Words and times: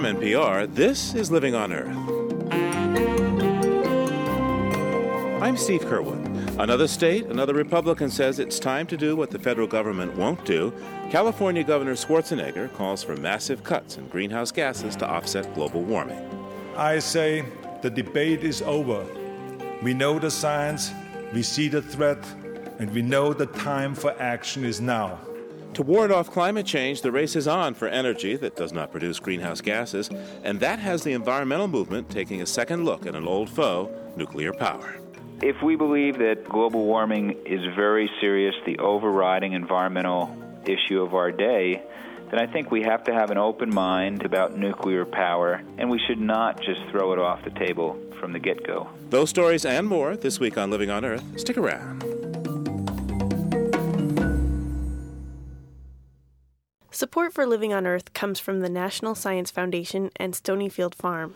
From 0.00 0.16
NPR, 0.16 0.74
this 0.74 1.14
is 1.14 1.30
Living 1.30 1.54
on 1.54 1.74
Earth. 1.74 1.94
I'm 5.42 5.58
Steve 5.58 5.82
Curwood. 5.82 6.58
Another 6.58 6.88
state, 6.88 7.26
another 7.26 7.52
Republican 7.52 8.08
says 8.08 8.38
it's 8.38 8.58
time 8.58 8.86
to 8.86 8.96
do 8.96 9.14
what 9.14 9.30
the 9.30 9.38
federal 9.38 9.66
government 9.66 10.16
won't 10.16 10.42
do. 10.46 10.72
California 11.10 11.62
Governor 11.62 11.92
Schwarzenegger 11.92 12.72
calls 12.76 13.02
for 13.02 13.14
massive 13.16 13.62
cuts 13.62 13.98
in 13.98 14.08
greenhouse 14.08 14.50
gases 14.50 14.96
to 14.96 15.06
offset 15.06 15.52
global 15.52 15.82
warming. 15.82 16.26
I 16.78 16.98
say 16.98 17.44
the 17.82 17.90
debate 17.90 18.42
is 18.42 18.62
over. 18.62 19.04
We 19.82 19.92
know 19.92 20.18
the 20.18 20.30
science, 20.30 20.92
we 21.34 21.42
see 21.42 21.68
the 21.68 21.82
threat, 21.82 22.24
and 22.78 22.90
we 22.94 23.02
know 23.02 23.34
the 23.34 23.44
time 23.44 23.94
for 23.94 24.18
action 24.18 24.64
is 24.64 24.80
now. 24.80 25.20
To 25.74 25.82
ward 25.82 26.10
off 26.10 26.30
climate 26.30 26.66
change, 26.66 27.00
the 27.00 27.12
race 27.12 27.36
is 27.36 27.46
on 27.46 27.74
for 27.74 27.86
energy 27.86 28.36
that 28.36 28.56
does 28.56 28.72
not 28.72 28.90
produce 28.90 29.20
greenhouse 29.20 29.60
gases, 29.60 30.10
and 30.42 30.58
that 30.60 30.78
has 30.80 31.04
the 31.04 31.12
environmental 31.12 31.68
movement 31.68 32.10
taking 32.10 32.42
a 32.42 32.46
second 32.46 32.84
look 32.84 33.06
at 33.06 33.14
an 33.14 33.26
old 33.26 33.48
foe, 33.48 33.88
nuclear 34.16 34.52
power. 34.52 34.96
If 35.42 35.62
we 35.62 35.76
believe 35.76 36.18
that 36.18 36.46
global 36.48 36.84
warming 36.84 37.36
is 37.46 37.60
very 37.74 38.10
serious, 38.20 38.54
the 38.66 38.78
overriding 38.78 39.52
environmental 39.52 40.36
issue 40.66 41.00
of 41.00 41.14
our 41.14 41.30
day, 41.30 41.82
then 42.30 42.40
I 42.40 42.52
think 42.52 42.70
we 42.70 42.82
have 42.82 43.04
to 43.04 43.14
have 43.14 43.30
an 43.30 43.38
open 43.38 43.72
mind 43.72 44.24
about 44.24 44.56
nuclear 44.56 45.04
power, 45.04 45.62
and 45.78 45.88
we 45.88 46.00
should 46.06 46.20
not 46.20 46.60
just 46.60 46.80
throw 46.90 47.12
it 47.12 47.18
off 47.18 47.42
the 47.44 47.50
table 47.50 47.98
from 48.18 48.32
the 48.32 48.38
get 48.38 48.66
go. 48.66 48.88
Those 49.08 49.30
stories 49.30 49.64
and 49.64 49.86
more 49.86 50.16
this 50.16 50.38
week 50.38 50.58
on 50.58 50.70
Living 50.70 50.90
on 50.90 51.04
Earth. 51.04 51.24
Stick 51.40 51.56
around. 51.56 52.19
Support 57.00 57.32
for 57.32 57.46
Living 57.46 57.72
on 57.72 57.86
Earth 57.86 58.12
comes 58.12 58.40
from 58.40 58.60
the 58.60 58.68
National 58.68 59.14
Science 59.14 59.50
Foundation 59.50 60.10
and 60.16 60.34
Stonyfield 60.34 60.94
Farm. 60.94 61.34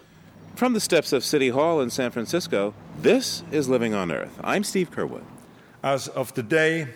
From 0.57 0.75
the 0.75 0.79
steps 0.79 1.11
of 1.11 1.25
City 1.25 1.49
Hall 1.49 1.81
in 1.81 1.89
San 1.89 2.11
Francisco, 2.11 2.75
this 3.01 3.43
is 3.51 3.67
Living 3.67 3.95
on 3.95 4.13
Earth. 4.13 4.39
I'm 4.45 4.63
Steve 4.63 4.91
Curwood. 4.91 5.25
As 5.83 6.09
of 6.09 6.35
today, 6.35 6.89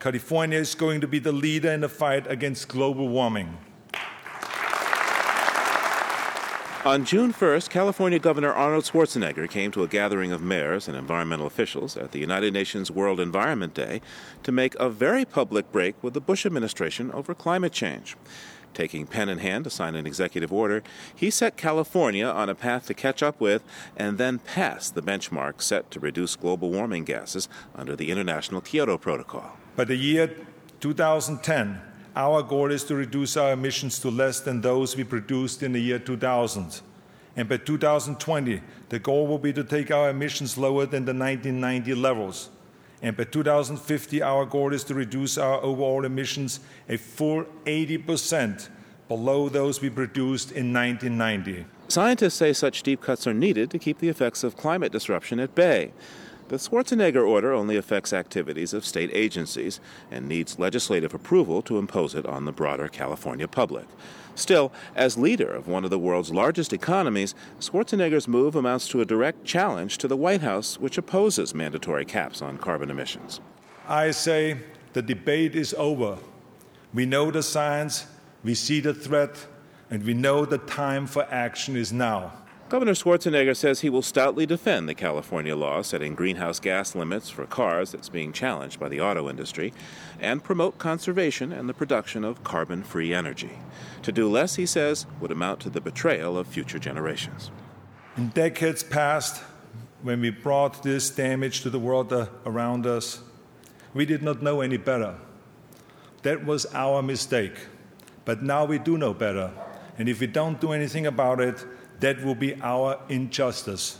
California 0.00 0.58
is 0.58 0.74
going 0.74 1.00
to 1.02 1.06
be 1.06 1.20
the 1.20 1.30
leader 1.30 1.70
in 1.70 1.82
the 1.82 1.88
fight 1.88 2.26
against 2.26 2.66
global 2.66 3.08
warming. 3.08 3.58
On 6.86 7.04
June 7.04 7.32
1st, 7.32 7.68
California 7.68 8.20
Governor 8.20 8.52
Arnold 8.52 8.84
Schwarzenegger 8.84 9.50
came 9.50 9.72
to 9.72 9.82
a 9.82 9.88
gathering 9.88 10.30
of 10.30 10.40
mayors 10.40 10.86
and 10.86 10.96
environmental 10.96 11.48
officials 11.48 11.96
at 11.96 12.12
the 12.12 12.20
United 12.20 12.52
Nations 12.52 12.92
World 12.92 13.18
Environment 13.18 13.74
Day 13.74 14.00
to 14.44 14.52
make 14.52 14.76
a 14.76 14.88
very 14.88 15.24
public 15.24 15.72
break 15.72 16.00
with 16.00 16.14
the 16.14 16.20
Bush 16.20 16.46
administration 16.46 17.10
over 17.10 17.34
climate 17.34 17.72
change. 17.72 18.16
Taking 18.72 19.04
pen 19.04 19.28
in 19.28 19.38
hand 19.38 19.64
to 19.64 19.70
sign 19.70 19.96
an 19.96 20.06
executive 20.06 20.52
order, 20.52 20.84
he 21.12 21.28
set 21.28 21.56
California 21.56 22.24
on 22.26 22.48
a 22.48 22.54
path 22.54 22.86
to 22.86 22.94
catch 22.94 23.20
up 23.20 23.40
with 23.40 23.64
and 23.96 24.16
then 24.16 24.38
pass 24.38 24.88
the 24.88 25.02
benchmark 25.02 25.62
set 25.62 25.90
to 25.90 25.98
reduce 25.98 26.36
global 26.36 26.70
warming 26.70 27.02
gases 27.02 27.48
under 27.74 27.96
the 27.96 28.12
International 28.12 28.60
Kyoto 28.60 28.96
Protocol. 28.96 29.56
By 29.74 29.86
the 29.86 29.96
year 29.96 30.36
2010, 30.78 31.80
our 32.16 32.42
goal 32.42 32.72
is 32.72 32.82
to 32.84 32.94
reduce 32.94 33.36
our 33.36 33.52
emissions 33.52 33.98
to 34.00 34.10
less 34.10 34.40
than 34.40 34.62
those 34.62 34.96
we 34.96 35.04
produced 35.04 35.62
in 35.62 35.72
the 35.72 35.80
year 35.80 35.98
2000. 35.98 36.80
And 37.36 37.46
by 37.46 37.58
2020, 37.58 38.62
the 38.88 38.98
goal 38.98 39.26
will 39.26 39.38
be 39.38 39.52
to 39.52 39.62
take 39.62 39.90
our 39.90 40.08
emissions 40.08 40.56
lower 40.56 40.86
than 40.86 41.04
the 41.04 41.12
1990 41.12 41.94
levels. 41.94 42.48
And 43.02 43.14
by 43.14 43.24
2050, 43.24 44.22
our 44.22 44.46
goal 44.46 44.72
is 44.72 44.82
to 44.84 44.94
reduce 44.94 45.36
our 45.36 45.62
overall 45.62 46.06
emissions 46.06 46.60
a 46.88 46.96
full 46.96 47.44
80% 47.66 48.70
below 49.08 49.50
those 49.50 49.82
we 49.82 49.90
produced 49.90 50.50
in 50.52 50.72
1990. 50.72 51.66
Scientists 51.88 52.34
say 52.34 52.54
such 52.54 52.82
deep 52.82 53.02
cuts 53.02 53.26
are 53.26 53.34
needed 53.34 53.70
to 53.70 53.78
keep 53.78 53.98
the 53.98 54.08
effects 54.08 54.42
of 54.42 54.56
climate 54.56 54.90
disruption 54.90 55.38
at 55.38 55.54
bay. 55.54 55.92
The 56.48 56.56
Schwarzenegger 56.56 57.26
order 57.26 57.52
only 57.52 57.76
affects 57.76 58.12
activities 58.12 58.72
of 58.72 58.84
state 58.84 59.10
agencies 59.12 59.80
and 60.12 60.28
needs 60.28 60.60
legislative 60.60 61.12
approval 61.12 61.60
to 61.62 61.76
impose 61.76 62.14
it 62.14 62.24
on 62.24 62.44
the 62.44 62.52
broader 62.52 62.86
California 62.86 63.48
public. 63.48 63.86
Still, 64.36 64.70
as 64.94 65.18
leader 65.18 65.52
of 65.52 65.66
one 65.66 65.82
of 65.82 65.90
the 65.90 65.98
world's 65.98 66.30
largest 66.30 66.72
economies, 66.72 67.34
Schwarzenegger's 67.58 68.28
move 68.28 68.54
amounts 68.54 68.86
to 68.88 69.00
a 69.00 69.04
direct 69.04 69.44
challenge 69.44 69.98
to 69.98 70.06
the 70.06 70.16
White 70.16 70.42
House, 70.42 70.78
which 70.78 70.98
opposes 70.98 71.52
mandatory 71.52 72.04
caps 72.04 72.40
on 72.40 72.58
carbon 72.58 72.90
emissions. 72.90 73.40
I 73.88 74.12
say 74.12 74.58
the 74.92 75.02
debate 75.02 75.56
is 75.56 75.74
over. 75.76 76.18
We 76.94 77.06
know 77.06 77.32
the 77.32 77.42
science, 77.42 78.06
we 78.44 78.54
see 78.54 78.78
the 78.78 78.94
threat, 78.94 79.46
and 79.90 80.04
we 80.04 80.14
know 80.14 80.44
the 80.44 80.58
time 80.58 81.08
for 81.08 81.26
action 81.28 81.74
is 81.74 81.92
now. 81.92 82.32
Governor 82.68 82.94
Schwarzenegger 82.94 83.56
says 83.56 83.80
he 83.80 83.90
will 83.90 84.02
stoutly 84.02 84.44
defend 84.44 84.88
the 84.88 84.94
California 84.94 85.54
law 85.54 85.82
setting 85.82 86.16
greenhouse 86.16 86.58
gas 86.58 86.96
limits 86.96 87.30
for 87.30 87.46
cars 87.46 87.92
that's 87.92 88.08
being 88.08 88.32
challenged 88.32 88.80
by 88.80 88.88
the 88.88 89.00
auto 89.00 89.30
industry 89.30 89.72
and 90.18 90.42
promote 90.42 90.76
conservation 90.76 91.52
and 91.52 91.68
the 91.68 91.74
production 91.74 92.24
of 92.24 92.42
carbon 92.42 92.82
free 92.82 93.14
energy. 93.14 93.60
To 94.02 94.10
do 94.10 94.28
less, 94.28 94.56
he 94.56 94.66
says, 94.66 95.06
would 95.20 95.30
amount 95.30 95.60
to 95.60 95.70
the 95.70 95.80
betrayal 95.80 96.36
of 96.36 96.48
future 96.48 96.80
generations. 96.80 97.52
In 98.16 98.30
decades 98.30 98.82
past, 98.82 99.40
when 100.02 100.20
we 100.20 100.30
brought 100.30 100.82
this 100.82 101.08
damage 101.08 101.60
to 101.60 101.70
the 101.70 101.78
world 101.78 102.12
uh, 102.12 102.26
around 102.44 102.84
us, 102.84 103.20
we 103.94 104.04
did 104.04 104.24
not 104.24 104.42
know 104.42 104.60
any 104.60 104.76
better. 104.76 105.14
That 106.22 106.44
was 106.44 106.66
our 106.74 107.00
mistake. 107.00 107.58
But 108.24 108.42
now 108.42 108.64
we 108.64 108.80
do 108.80 108.98
know 108.98 109.14
better. 109.14 109.52
And 109.98 110.08
if 110.08 110.18
we 110.18 110.26
don't 110.26 110.60
do 110.60 110.72
anything 110.72 111.06
about 111.06 111.40
it, 111.40 111.64
that 112.00 112.24
will 112.24 112.34
be 112.34 112.60
our 112.62 113.00
injustice. 113.08 113.98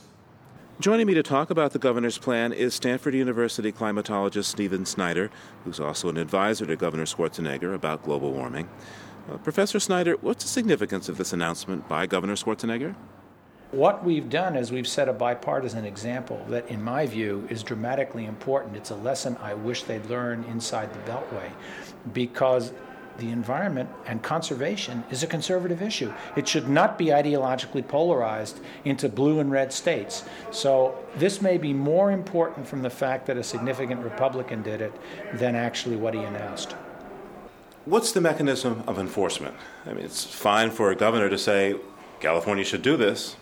Joining 0.79 1.07
me 1.07 1.15
to 1.15 1.23
talk 1.23 1.49
about 1.49 1.73
the 1.73 1.79
governor's 1.79 2.19
plan 2.19 2.53
is 2.53 2.75
Stanford 2.75 3.15
University 3.15 3.73
climatologist 3.73 4.45
Stephen 4.45 4.85
Schneider, 4.85 5.31
who's 5.65 5.81
also 5.81 6.11
an 6.11 6.19
advisor 6.19 6.67
to 6.67 6.77
Governor 6.77 7.07
Schwarzenegger 7.07 7.75
about 7.75 8.03
global 8.03 8.33
warming. 8.33 8.69
Uh, 9.31 9.39
Professor 9.39 9.81
Schneider, 9.81 10.17
what's 10.21 10.45
the 10.45 10.51
significance 10.51 11.09
of 11.09 11.17
this 11.17 11.33
announcement 11.33 11.89
by 11.89 12.07
Governor 12.07 12.35
Schwarzenegger? 12.35 12.95
What 13.73 14.05
we've 14.05 14.29
done 14.29 14.55
is 14.55 14.71
we've 14.71 14.87
set 14.87 15.09
a 15.09 15.13
bipartisan 15.13 15.85
example 15.85 16.45
that, 16.49 16.69
in 16.69 16.83
my 16.83 17.07
view, 17.07 17.47
is 17.51 17.63
dramatically 17.63 18.27
important. 18.27 18.77
It's 18.77 18.91
a 18.91 18.97
lesson 18.97 19.37
I 19.43 19.55
wish 19.55 19.83
they'd 19.83 20.07
learn 20.07 20.45
inside 20.45 20.93
the 20.93 21.11
Beltway 21.11 21.51
because 22.13 22.73
the 23.19 23.31
environment 23.31 23.89
and 24.07 24.23
conservation 24.23 25.05
is 25.11 25.23
a 25.23 25.27
conservative 25.27 25.83
issue. 25.83 26.13
It 26.37 26.47
should 26.47 26.69
not 26.69 26.99
be 26.99 27.07
ideologically 27.07 27.87
polarized 27.87 28.61
into 28.85 29.09
blue 29.09 29.41
and 29.41 29.51
red 29.51 29.73
states. 29.73 30.25
So 30.51 30.99
this 31.17 31.41
may 31.41 31.59
be 31.59 31.73
more 31.73 32.11
important 32.11 32.67
from 32.67 32.83
the 32.83 32.91
fact 32.91 33.27
that 33.27 33.37
a 33.37 33.43
significant 33.43 34.03
Republican 34.03 34.63
did 34.63 34.81
it 34.81 34.93
than 35.35 35.55
actually 35.55 35.97
what 35.97 36.15
he 36.15 36.21
announced. 36.21 36.73
What's 37.85 38.13
the 38.13 38.21
mechanism 38.21 38.83
of 38.87 38.99
enforcement? 38.99 39.55
I 39.87 39.93
mean, 39.93 40.05
it's 40.05 40.25
fine 40.25 40.71
for 40.71 40.91
a 40.91 40.97
governor 40.97 41.29
to 41.29 41.39
say 41.39 41.77
California 42.21 42.65
should 42.65 42.83
do 42.83 42.97
this. 42.97 43.37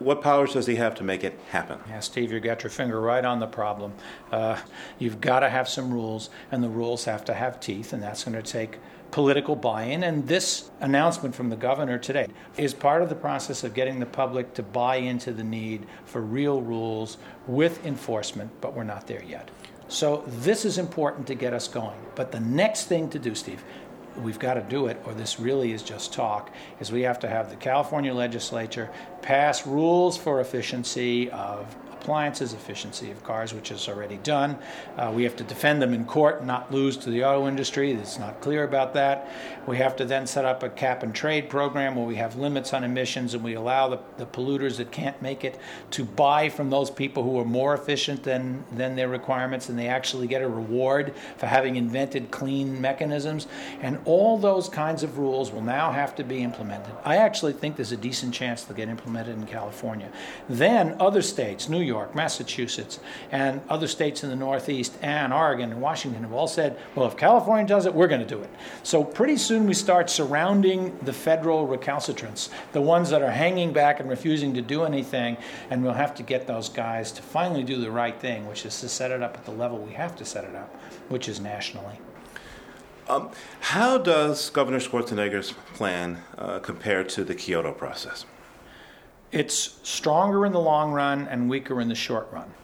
What 0.00 0.20
powers 0.20 0.54
does 0.54 0.66
he 0.66 0.74
have 0.74 0.96
to 0.96 1.04
make 1.04 1.22
it 1.22 1.38
happen? 1.50 1.78
Yeah, 1.88 2.00
Steve, 2.00 2.32
you 2.32 2.40
got 2.40 2.64
your 2.64 2.70
finger 2.70 3.00
right 3.00 3.24
on 3.24 3.38
the 3.38 3.46
problem. 3.46 3.92
Uh, 4.32 4.58
you've 4.98 5.20
got 5.20 5.40
to 5.40 5.48
have 5.48 5.68
some 5.68 5.92
rules, 5.92 6.30
and 6.50 6.64
the 6.64 6.68
rules 6.68 7.04
have 7.04 7.24
to 7.26 7.34
have 7.34 7.60
teeth, 7.60 7.92
and 7.92 8.02
that's 8.02 8.24
going 8.24 8.34
to 8.34 8.42
take 8.42 8.78
political 9.14 9.54
buy 9.54 9.84
in. 9.84 10.02
And 10.02 10.26
this 10.26 10.72
announcement 10.80 11.36
from 11.36 11.48
the 11.48 11.54
governor 11.54 11.98
today 11.98 12.26
is 12.56 12.74
part 12.74 13.00
of 13.00 13.08
the 13.08 13.14
process 13.14 13.62
of 13.62 13.72
getting 13.72 14.00
the 14.00 14.06
public 14.06 14.54
to 14.54 14.62
buy 14.64 14.96
into 14.96 15.32
the 15.32 15.44
need 15.44 15.86
for 16.04 16.20
real 16.20 16.60
rules 16.60 17.16
with 17.46 17.86
enforcement, 17.86 18.50
but 18.60 18.74
we're 18.74 18.82
not 18.82 19.06
there 19.06 19.22
yet. 19.22 19.52
So 19.86 20.24
this 20.26 20.64
is 20.64 20.78
important 20.78 21.28
to 21.28 21.36
get 21.36 21.52
us 21.52 21.68
going. 21.68 21.96
But 22.16 22.32
the 22.32 22.40
next 22.40 22.86
thing 22.86 23.08
to 23.10 23.20
do, 23.20 23.36
Steve, 23.36 23.62
we've 24.16 24.40
got 24.40 24.54
to 24.54 24.62
do 24.62 24.88
it, 24.88 25.00
or 25.04 25.14
this 25.14 25.38
really 25.38 25.70
is 25.70 25.84
just 25.84 26.12
talk, 26.12 26.52
is 26.80 26.90
we 26.90 27.02
have 27.02 27.20
to 27.20 27.28
have 27.28 27.50
the 27.50 27.56
California 27.56 28.12
legislature 28.12 28.90
pass 29.22 29.64
rules 29.64 30.16
for 30.16 30.40
efficiency 30.40 31.30
of 31.30 31.72
appliances, 32.04 32.52
efficiency 32.52 33.10
of 33.10 33.24
cars, 33.24 33.54
which 33.54 33.70
is 33.70 33.88
already 33.88 34.18
done. 34.18 34.58
Uh, 34.98 35.10
we 35.14 35.24
have 35.24 35.34
to 35.34 35.44
defend 35.44 35.80
them 35.80 35.94
in 35.94 36.04
court 36.04 36.44
not 36.44 36.70
lose 36.70 36.98
to 36.98 37.08
the 37.08 37.24
auto 37.24 37.48
industry. 37.48 37.92
It's 37.92 38.18
not 38.18 38.42
clear 38.42 38.64
about 38.64 38.92
that. 38.92 39.30
We 39.66 39.78
have 39.78 39.96
to 39.96 40.04
then 40.04 40.26
set 40.26 40.44
up 40.44 40.62
a 40.62 40.68
cap 40.68 41.02
and 41.02 41.14
trade 41.14 41.48
program 41.48 41.96
where 41.96 42.04
we 42.04 42.16
have 42.16 42.36
limits 42.36 42.74
on 42.74 42.84
emissions 42.84 43.32
and 43.32 43.42
we 43.42 43.54
allow 43.54 43.88
the, 43.88 44.00
the 44.18 44.26
polluters 44.26 44.76
that 44.76 44.92
can't 44.92 45.20
make 45.22 45.44
it 45.44 45.58
to 45.92 46.04
buy 46.04 46.50
from 46.50 46.68
those 46.68 46.90
people 46.90 47.22
who 47.22 47.38
are 47.38 47.44
more 47.46 47.72
efficient 47.72 48.22
than, 48.22 48.64
than 48.70 48.96
their 48.96 49.08
requirements 49.08 49.70
and 49.70 49.78
they 49.78 49.88
actually 49.88 50.26
get 50.26 50.42
a 50.42 50.48
reward 50.48 51.14
for 51.38 51.46
having 51.46 51.76
invented 51.76 52.30
clean 52.30 52.78
mechanisms. 52.82 53.46
And 53.80 53.98
all 54.04 54.36
those 54.36 54.68
kinds 54.68 55.02
of 55.02 55.16
rules 55.16 55.52
will 55.52 55.62
now 55.62 55.90
have 55.90 56.14
to 56.16 56.22
be 56.22 56.42
implemented. 56.42 56.92
I 57.02 57.16
actually 57.16 57.54
think 57.54 57.76
there's 57.76 57.92
a 57.92 57.96
decent 57.96 58.34
chance 58.34 58.64
they'll 58.64 58.76
get 58.76 58.90
implemented 58.90 59.38
in 59.38 59.46
California. 59.46 60.10
Then 60.50 60.96
other 61.00 61.22
states, 61.22 61.70
New 61.70 61.80
York, 61.80 61.93
York, 61.94 62.14
Massachusetts, 62.14 63.00
and 63.30 63.60
other 63.68 63.86
states 63.86 64.24
in 64.24 64.30
the 64.30 64.36
Northeast, 64.36 64.98
and 65.00 65.32
Oregon 65.32 65.70
and 65.72 65.80
Washington 65.80 66.22
have 66.22 66.32
all 66.32 66.48
said, 66.48 66.76
well, 66.94 67.06
if 67.06 67.16
California 67.16 67.66
does 67.66 67.86
it, 67.86 67.94
we're 67.94 68.08
going 68.08 68.20
to 68.20 68.26
do 68.26 68.42
it. 68.42 68.50
So 68.82 69.04
pretty 69.04 69.36
soon 69.36 69.66
we 69.66 69.74
start 69.74 70.10
surrounding 70.10 70.98
the 71.02 71.12
federal 71.12 71.66
recalcitrants, 71.66 72.50
the 72.72 72.80
ones 72.80 73.10
that 73.10 73.22
are 73.22 73.30
hanging 73.30 73.72
back 73.72 74.00
and 74.00 74.08
refusing 74.10 74.54
to 74.54 74.62
do 74.62 74.84
anything, 74.84 75.36
and 75.70 75.82
we'll 75.82 75.92
have 75.92 76.14
to 76.16 76.22
get 76.22 76.46
those 76.46 76.68
guys 76.68 77.12
to 77.12 77.22
finally 77.22 77.62
do 77.62 77.80
the 77.80 77.90
right 77.90 78.20
thing, 78.20 78.46
which 78.46 78.66
is 78.66 78.80
to 78.80 78.88
set 78.88 79.10
it 79.10 79.22
up 79.22 79.34
at 79.34 79.44
the 79.44 79.52
level 79.52 79.78
we 79.78 79.92
have 79.92 80.16
to 80.16 80.24
set 80.24 80.44
it 80.44 80.54
up, 80.54 80.74
which 81.08 81.28
is 81.28 81.40
nationally. 81.40 81.98
Um, 83.08 83.30
how 83.60 83.98
does 83.98 84.48
Governor 84.50 84.80
Schwarzenegger's 84.80 85.52
plan 85.74 86.22
uh, 86.38 86.58
compare 86.60 87.04
to 87.04 87.22
the 87.22 87.34
Kyoto 87.34 87.72
process? 87.72 88.24
It's 89.34 89.80
stronger 89.82 90.46
in 90.46 90.52
the 90.52 90.60
long 90.60 90.92
run 90.92 91.26
and 91.26 91.50
weaker 91.50 91.80
in 91.80 91.88
the 91.88 91.96
short 91.96 92.28
run. 92.30 92.54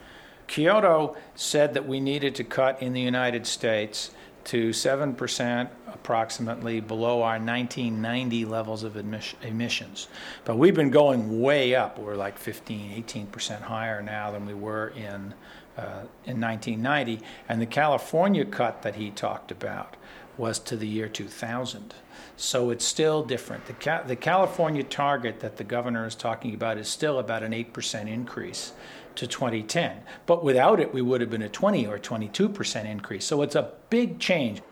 Kyoto 0.47 1.17
said 1.35 1.73
that 1.73 1.85
we 1.85 1.99
needed 1.99 2.33
to 2.35 2.45
cut 2.45 2.81
in 2.81 2.93
the 2.93 3.01
United 3.01 3.45
States 3.45 4.11
to 4.45 4.69
7% 4.69 5.69
approximately 5.87 6.79
below 6.79 7.23
our 7.23 7.39
1990 7.39 8.45
levels 8.45 8.83
of 8.83 8.95
emissions. 8.95 10.07
But 10.45 10.57
we've 10.57 10.73
been 10.73 10.91
going 10.91 11.41
way 11.41 11.75
up. 11.75 11.99
We're 11.99 12.15
like 12.15 12.37
15, 12.37 13.03
18% 13.03 13.61
higher 13.63 14.01
now 14.01 14.31
than 14.31 14.45
we 14.45 14.53
were 14.53 14.93
in, 14.95 15.33
uh, 15.77 16.07
in 16.23 16.39
1990. 16.39 17.19
And 17.49 17.61
the 17.61 17.65
California 17.65 18.45
cut 18.45 18.81
that 18.83 18.95
he 18.95 19.11
talked 19.11 19.51
about 19.51 19.97
was 20.37 20.57
to 20.59 20.77
the 20.77 20.87
year 20.87 21.09
2000. 21.09 21.93
So 22.41 22.71
it's 22.71 22.83
still 22.83 23.21
different. 23.21 23.67
The, 23.67 23.73
Ca- 23.73 24.01
the 24.01 24.15
California 24.15 24.81
target 24.81 25.41
that 25.41 25.57
the 25.57 25.63
governor 25.63 26.07
is 26.07 26.15
talking 26.15 26.55
about 26.55 26.79
is 26.79 26.89
still 26.89 27.19
about 27.19 27.43
an 27.43 27.51
8% 27.51 28.07
increase 28.07 28.73
to 29.13 29.27
2010. 29.27 30.01
But 30.25 30.43
without 30.43 30.79
it, 30.79 30.91
we 30.91 31.03
would 31.03 31.21
have 31.21 31.29
been 31.29 31.43
a 31.43 31.49
20 31.49 31.85
or 31.85 31.99
22% 31.99 32.85
increase. 32.85 33.25
So 33.25 33.43
it's 33.43 33.53
a 33.53 33.71
big 33.91 34.17
change. 34.17 34.63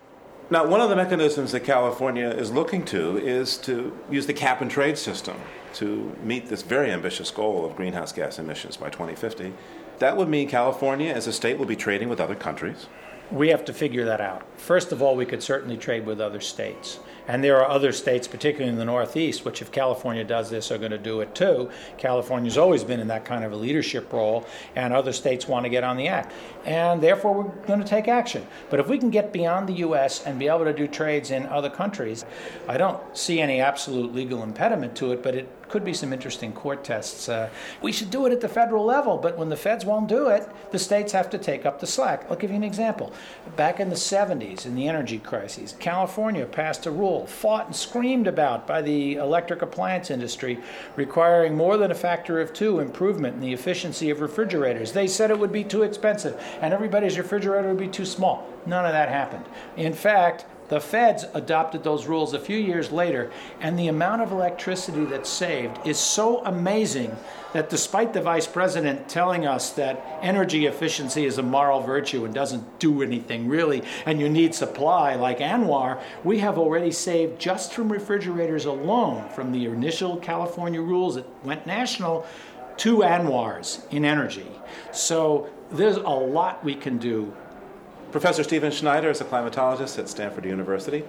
Now, 0.50 0.66
one 0.66 0.80
of 0.80 0.90
the 0.90 0.96
mechanisms 0.96 1.52
that 1.52 1.60
California 1.60 2.28
is 2.28 2.50
looking 2.50 2.84
to 2.86 3.18
is 3.18 3.56
to 3.58 3.96
use 4.10 4.26
the 4.26 4.34
cap 4.34 4.60
and 4.60 4.68
trade 4.68 4.98
system 4.98 5.36
to 5.74 6.16
meet 6.24 6.48
this 6.48 6.62
very 6.62 6.90
ambitious 6.90 7.30
goal 7.30 7.64
of 7.64 7.76
greenhouse 7.76 8.10
gas 8.10 8.40
emissions 8.40 8.78
by 8.78 8.90
2050. 8.90 9.52
That 10.00 10.16
would 10.16 10.28
mean 10.28 10.48
California 10.48 11.12
as 11.12 11.28
a 11.28 11.32
state 11.32 11.56
will 11.56 11.66
be 11.66 11.76
trading 11.76 12.08
with 12.08 12.20
other 12.20 12.34
countries. 12.34 12.88
We 13.30 13.50
have 13.50 13.64
to 13.66 13.72
figure 13.72 14.06
that 14.06 14.20
out. 14.20 14.42
First 14.58 14.90
of 14.90 15.02
all, 15.02 15.14
we 15.14 15.24
could 15.24 15.40
certainly 15.40 15.76
trade 15.76 16.04
with 16.04 16.20
other 16.20 16.40
states. 16.40 16.98
And 17.30 17.44
there 17.44 17.58
are 17.58 17.70
other 17.70 17.92
states, 17.92 18.26
particularly 18.26 18.72
in 18.72 18.76
the 18.76 18.84
Northeast, 18.84 19.44
which, 19.44 19.62
if 19.62 19.70
California 19.70 20.24
does 20.24 20.50
this, 20.50 20.72
are 20.72 20.78
going 20.78 20.90
to 20.90 20.98
do 20.98 21.20
it 21.20 21.32
too. 21.32 21.70
California's 21.96 22.58
always 22.58 22.82
been 22.82 22.98
in 22.98 23.06
that 23.06 23.24
kind 23.24 23.44
of 23.44 23.52
a 23.52 23.56
leadership 23.56 24.12
role, 24.12 24.44
and 24.74 24.92
other 24.92 25.12
states 25.12 25.46
want 25.46 25.62
to 25.64 25.70
get 25.70 25.84
on 25.84 25.96
the 25.96 26.08
act. 26.08 26.32
And 26.64 27.00
therefore, 27.00 27.34
we're 27.34 27.66
going 27.66 27.80
to 27.80 27.86
take 27.86 28.08
action. 28.08 28.46
But 28.68 28.80
if 28.80 28.88
we 28.88 28.98
can 28.98 29.10
get 29.10 29.32
beyond 29.32 29.68
the 29.68 29.74
U.S. 29.74 30.24
and 30.24 30.38
be 30.38 30.48
able 30.48 30.64
to 30.64 30.72
do 30.72 30.86
trades 30.86 31.30
in 31.30 31.46
other 31.46 31.70
countries, 31.70 32.24
I 32.68 32.76
don't 32.76 33.00
see 33.16 33.40
any 33.40 33.60
absolute 33.60 34.14
legal 34.14 34.42
impediment 34.42 34.94
to 34.96 35.12
it, 35.12 35.22
but 35.22 35.34
it 35.34 35.48
could 35.70 35.84
be 35.84 35.94
some 35.94 36.12
interesting 36.12 36.52
court 36.52 36.82
tests. 36.84 37.28
Uh, 37.28 37.48
we 37.80 37.92
should 37.92 38.10
do 38.10 38.26
it 38.26 38.32
at 38.32 38.40
the 38.40 38.48
federal 38.48 38.84
level, 38.84 39.16
but 39.16 39.38
when 39.38 39.48
the 39.48 39.56
feds 39.56 39.84
won't 39.84 40.08
do 40.08 40.26
it, 40.26 40.46
the 40.72 40.78
states 40.78 41.12
have 41.12 41.30
to 41.30 41.38
take 41.38 41.64
up 41.64 41.78
the 41.80 41.86
slack. 41.86 42.26
I'll 42.28 42.36
give 42.36 42.50
you 42.50 42.56
an 42.56 42.64
example. 42.64 43.12
Back 43.56 43.78
in 43.78 43.88
the 43.88 43.94
70s, 43.94 44.66
in 44.66 44.74
the 44.74 44.88
energy 44.88 45.18
crises, 45.18 45.76
California 45.78 46.44
passed 46.44 46.86
a 46.86 46.90
rule, 46.90 47.26
fought 47.26 47.66
and 47.66 47.76
screamed 47.76 48.26
about 48.26 48.66
by 48.66 48.82
the 48.82 49.14
electric 49.14 49.62
appliance 49.62 50.10
industry, 50.10 50.58
requiring 50.96 51.56
more 51.56 51.76
than 51.76 51.92
a 51.92 51.94
factor 51.94 52.40
of 52.40 52.52
two 52.52 52.80
improvement 52.80 53.34
in 53.34 53.40
the 53.40 53.52
efficiency 53.52 54.10
of 54.10 54.20
refrigerators. 54.20 54.92
They 54.92 55.06
said 55.06 55.30
it 55.30 55.38
would 55.38 55.52
be 55.52 55.64
too 55.64 55.82
expensive 55.82 56.42
and 56.60 56.72
everybody's 56.72 57.18
refrigerator 57.18 57.68
would 57.68 57.78
be 57.78 57.88
too 57.88 58.04
small. 58.04 58.46
None 58.66 58.84
of 58.84 58.92
that 58.92 59.08
happened. 59.08 59.44
In 59.76 59.92
fact, 59.92 60.44
the 60.70 60.80
feds 60.80 61.24
adopted 61.34 61.82
those 61.82 62.06
rules 62.06 62.32
a 62.32 62.38
few 62.38 62.56
years 62.56 62.92
later, 62.92 63.32
and 63.60 63.76
the 63.76 63.88
amount 63.88 64.22
of 64.22 64.30
electricity 64.30 65.04
that's 65.04 65.28
saved 65.28 65.84
is 65.84 65.98
so 65.98 66.44
amazing 66.44 67.16
that 67.52 67.68
despite 67.68 68.12
the 68.12 68.22
vice 68.22 68.46
president 68.46 69.08
telling 69.08 69.44
us 69.44 69.70
that 69.70 70.20
energy 70.22 70.66
efficiency 70.66 71.24
is 71.24 71.38
a 71.38 71.42
moral 71.42 71.80
virtue 71.80 72.24
and 72.24 72.32
doesn't 72.32 72.78
do 72.78 73.02
anything 73.02 73.48
really, 73.48 73.82
and 74.06 74.20
you 74.20 74.28
need 74.28 74.54
supply 74.54 75.16
like 75.16 75.40
ANWR, 75.40 76.00
we 76.22 76.38
have 76.38 76.56
already 76.56 76.92
saved 76.92 77.40
just 77.40 77.72
from 77.72 77.90
refrigerators 77.90 78.64
alone, 78.64 79.28
from 79.30 79.50
the 79.50 79.64
initial 79.64 80.18
California 80.18 80.80
rules 80.80 81.16
that 81.16 81.26
went 81.44 81.66
national, 81.66 82.24
two 82.76 82.98
ANWRs 82.98 83.92
in 83.92 84.04
energy. 84.04 84.46
So 84.92 85.50
there's 85.70 85.96
a 85.96 86.00
lot 86.00 86.62
we 86.64 86.74
can 86.74 86.98
do 86.98 87.32
Professor 88.12 88.42
Stephen 88.42 88.72
Schneider 88.72 89.08
is 89.10 89.20
a 89.20 89.24
climatologist 89.24 89.96
at 89.96 90.08
Stanford 90.08 90.44
University 90.44 91.04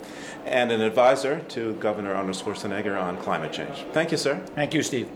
and 0.46 0.72
an 0.72 0.82
advisor 0.82 1.40
to 1.50 1.74
Governor 1.76 2.14
Arnold 2.14 2.36
Schwarzenegger 2.36 3.02
on 3.02 3.18
climate 3.18 3.52
change. 3.52 3.86
Thank 3.92 4.12
you, 4.12 4.18
sir. 4.18 4.40
Thank 4.54 4.76
you, 4.76 4.84
Steve. 4.84 5.10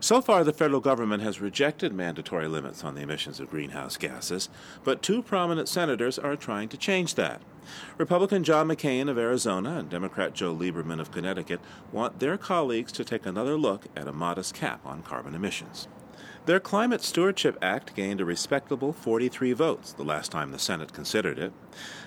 So 0.00 0.20
far, 0.20 0.44
the 0.44 0.52
federal 0.52 0.80
government 0.80 1.22
has 1.22 1.40
rejected 1.40 1.94
mandatory 1.94 2.46
limits 2.46 2.84
on 2.84 2.94
the 2.94 3.00
emissions 3.00 3.40
of 3.40 3.48
greenhouse 3.48 3.96
gases, 3.96 4.50
but 4.84 5.00
two 5.00 5.22
prominent 5.22 5.66
senators 5.66 6.18
are 6.18 6.36
trying 6.36 6.68
to 6.68 6.76
change 6.76 7.14
that. 7.14 7.40
Republican 7.96 8.44
John 8.44 8.68
McCain 8.68 9.08
of 9.08 9.16
Arizona 9.16 9.78
and 9.78 9.88
Democrat 9.88 10.34
Joe 10.34 10.54
Lieberman 10.54 11.00
of 11.00 11.10
Connecticut 11.10 11.60
want 11.90 12.20
their 12.20 12.36
colleagues 12.36 12.92
to 12.92 13.02
take 13.02 13.24
another 13.24 13.56
look 13.56 13.86
at 13.96 14.06
a 14.06 14.12
modest 14.12 14.52
cap 14.52 14.84
on 14.84 15.02
carbon 15.02 15.34
emissions. 15.34 15.88
Their 16.46 16.60
Climate 16.60 17.02
Stewardship 17.02 17.56
Act 17.62 17.94
gained 17.94 18.20
a 18.20 18.24
respectable 18.26 18.92
43 18.92 19.54
votes 19.54 19.94
the 19.94 20.02
last 20.02 20.30
time 20.30 20.52
the 20.52 20.58
Senate 20.58 20.92
considered 20.92 21.38
it. 21.38 21.54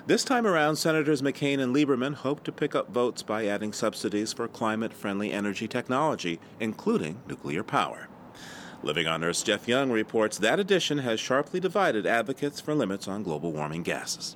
This 0.06 0.24
time 0.24 0.46
around, 0.46 0.76
Senators 0.76 1.24
McCain 1.24 1.60
and 1.60 1.76
Lieberman 1.76 2.14
hope 2.14 2.44
to 2.44 2.52
pick 2.52 2.76
up 2.76 2.92
votes 2.92 3.24
by 3.24 3.48
adding 3.48 3.74
subsidies 3.74 4.34
for 4.34 4.48
climate 4.48 4.94
friendly 4.94 5.32
energy 5.32 5.68
technology, 5.68 6.40
including 6.60 7.20
nuclear 7.28 7.64
power. 7.64 8.10
Living 8.84 9.08
on 9.08 9.24
Earth's 9.24 9.42
Jeff 9.42 9.68
Young 9.68 9.90
reports 9.90 10.38
that 10.38 10.60
addition 10.60 11.00
has 11.00 11.20
sharply 11.20 11.60
divided 11.60 12.06
advocates 12.06 12.62
for 12.62 12.76
limits 12.76 13.08
on 13.08 13.24
global 13.24 13.52
warming 13.52 13.82
gases. 13.82 14.36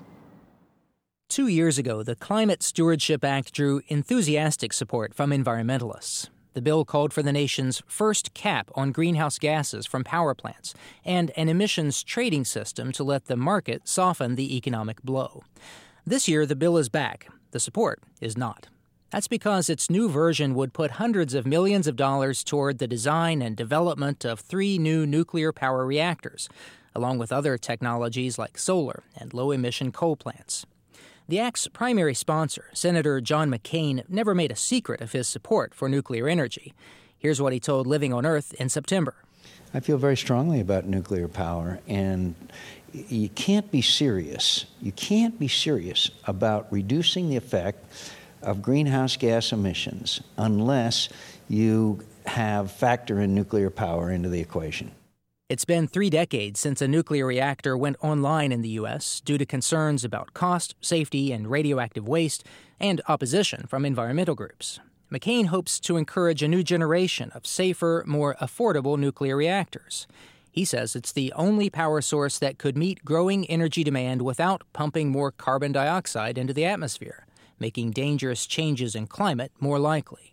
Two 1.30 1.47
years 1.47 1.77
ago, 1.77 2.01
the 2.01 2.15
Climate 2.15 2.63
Stewardship 2.63 3.24
Act 3.24 3.54
drew 3.54 3.83
enthusiastic 3.88 4.74
support 4.74 5.13
from 5.13 5.30
environmentalists. 5.30 6.30
The 6.53 6.62
bill 6.62 6.83
called 6.83 7.13
for 7.13 7.24
the 7.24 7.31
nation's 7.31 7.81
first 7.88 8.33
cap 8.33 8.69
on 8.75 8.92
greenhouse 8.92 9.39
gases 9.39 9.86
from 9.86 10.03
power 10.03 10.36
plants 10.36 10.74
and 11.06 11.31
an 11.38 11.48
emissions 11.48 12.03
trading 12.03 12.44
system 12.44 12.92
to 12.92 13.06
let 13.06 13.25
the 13.25 13.38
market 13.38 13.88
soften 13.88 14.36
the 14.36 14.57
economic 14.57 15.01
blow. 15.01 15.44
This 16.06 16.27
year, 16.27 16.45
the 16.45 16.56
bill 16.56 16.77
is 16.77 16.89
back. 16.89 17.27
The 17.51 17.59
support 17.59 18.01
is 18.19 18.38
not. 18.38 18.68
That's 19.12 19.27
because 19.27 19.69
its 19.69 19.89
new 19.89 20.09
version 20.09 20.53
would 20.56 20.73
put 20.73 20.92
hundreds 20.92 21.33
of 21.33 21.45
millions 21.45 21.87
of 21.87 21.95
dollars 21.95 22.44
toward 22.44 22.80
the 22.80 22.87
design 22.87 23.42
and 23.42 23.56
development 23.56 24.25
of 24.25 24.40
three 24.40 24.78
new 24.78 25.06
nuclear 25.06 25.52
power 25.52 25.85
reactors, 25.85 26.49
along 26.95 27.18
with 27.18 27.31
other 27.31 27.57
technologies 27.57 28.37
like 28.37 28.57
solar 28.57 29.04
and 29.18 29.33
low 29.33 29.52
emission 29.52 29.92
coal 29.92 30.16
plants. 30.16 30.66
The 31.31 31.40
Act's 31.40 31.69
primary 31.69 32.14
sponsor, 32.14 32.66
Senator 32.73 33.21
John 33.21 33.50
McCain, 33.50 34.04
never 34.09 34.35
made 34.35 34.52
a 34.52 34.56
secret 34.57 35.00
of 35.00 35.14
his 35.14 35.30
support 35.30 35.73
for 35.73 35.88
nuclear 35.88 36.28
energy. 36.28 36.73
Here's 37.18 37.42
what 37.42 37.54
he 37.54 37.59
told 37.61 37.88
Living 37.88 38.11
on 38.11 38.26
Earth 38.26 38.54
in 38.56 38.68
September. 38.68 39.16
I 39.73 39.80
feel 39.80 39.97
very 39.97 40.18
strongly 40.18 40.59
about 40.59 40.88
nuclear 40.88 41.30
power, 41.30 41.80
and 41.88 42.35
you 42.92 43.30
can't 43.30 43.71
be 43.71 43.81
serious. 43.81 44.66
You 44.81 44.92
can't 44.92 45.40
be 45.40 45.47
serious 45.47 46.11
about 46.26 46.68
reducing 46.69 47.30
the 47.30 47.38
effect 47.38 47.81
of 48.42 48.61
greenhouse 48.61 49.16
gas 49.16 49.54
emissions 49.54 50.19
unless 50.35 51.07
you 51.47 52.02
have 52.26 52.73
factor 52.73 53.21
in 53.21 53.33
nuclear 53.33 53.69
power 53.69 54.11
into 54.11 54.28
the 54.28 54.42
equation. 54.42 54.92
It's 55.51 55.65
been 55.65 55.89
three 55.89 56.09
decades 56.09 56.61
since 56.61 56.81
a 56.81 56.87
nuclear 56.87 57.25
reactor 57.25 57.77
went 57.77 57.97
online 57.99 58.53
in 58.53 58.61
the 58.61 58.77
U.S. 58.79 59.19
due 59.19 59.37
to 59.37 59.45
concerns 59.45 60.05
about 60.05 60.33
cost, 60.33 60.75
safety, 60.79 61.33
and 61.33 61.51
radioactive 61.51 62.07
waste, 62.07 62.45
and 62.79 63.01
opposition 63.09 63.67
from 63.67 63.83
environmental 63.83 64.33
groups. 64.33 64.79
McCain 65.11 65.47
hopes 65.47 65.77
to 65.81 65.97
encourage 65.97 66.41
a 66.41 66.47
new 66.47 66.63
generation 66.63 67.31
of 67.31 67.45
safer, 67.45 68.01
more 68.07 68.37
affordable 68.41 68.97
nuclear 68.97 69.35
reactors. 69.35 70.07
He 70.49 70.63
says 70.63 70.95
it's 70.95 71.11
the 71.11 71.33
only 71.33 71.69
power 71.69 71.99
source 71.99 72.39
that 72.39 72.57
could 72.57 72.77
meet 72.77 73.03
growing 73.03 73.45
energy 73.47 73.83
demand 73.83 74.21
without 74.21 74.63
pumping 74.71 75.09
more 75.09 75.33
carbon 75.33 75.73
dioxide 75.73 76.37
into 76.37 76.53
the 76.53 76.63
atmosphere, 76.63 77.25
making 77.59 77.91
dangerous 77.91 78.45
changes 78.45 78.95
in 78.95 79.05
climate 79.05 79.51
more 79.59 79.79
likely. 79.79 80.31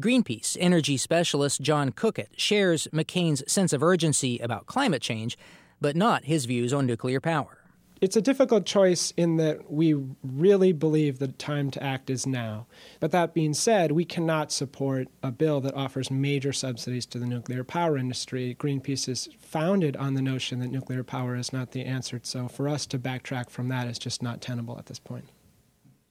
Greenpeace 0.00 0.56
energy 0.58 0.96
specialist 0.96 1.60
John 1.60 1.92
Coequyt 1.92 2.30
shares 2.36 2.88
McCain's 2.92 3.44
sense 3.50 3.72
of 3.72 3.80
urgency 3.80 4.40
about 4.40 4.66
climate 4.66 5.00
change, 5.00 5.38
but 5.80 5.94
not 5.94 6.24
his 6.24 6.46
views 6.46 6.72
on 6.72 6.84
nuclear 6.84 7.20
power. 7.20 7.58
It's 8.00 8.16
a 8.16 8.20
difficult 8.20 8.66
choice 8.66 9.12
in 9.16 9.36
that 9.36 9.70
we 9.70 9.94
really 10.24 10.72
believe 10.72 11.20
the 11.20 11.28
time 11.28 11.70
to 11.70 11.82
act 11.82 12.10
is 12.10 12.26
now. 12.26 12.66
But 12.98 13.12
that 13.12 13.34
being 13.34 13.54
said, 13.54 13.92
we 13.92 14.04
cannot 14.04 14.50
support 14.50 15.06
a 15.22 15.30
bill 15.30 15.60
that 15.60 15.74
offers 15.74 16.10
major 16.10 16.52
subsidies 16.52 17.06
to 17.06 17.20
the 17.20 17.26
nuclear 17.26 17.62
power 17.62 17.96
industry. 17.96 18.56
Greenpeace 18.58 19.08
is 19.08 19.28
founded 19.38 19.96
on 19.96 20.14
the 20.14 20.22
notion 20.22 20.58
that 20.58 20.72
nuclear 20.72 21.04
power 21.04 21.36
is 21.36 21.52
not 21.52 21.70
the 21.70 21.84
answer. 21.84 22.18
So 22.24 22.48
for 22.48 22.68
us 22.68 22.84
to 22.86 22.98
backtrack 22.98 23.48
from 23.48 23.68
that 23.68 23.86
is 23.86 24.00
just 24.00 24.24
not 24.24 24.40
tenable 24.40 24.76
at 24.76 24.86
this 24.86 24.98
point. 24.98 25.26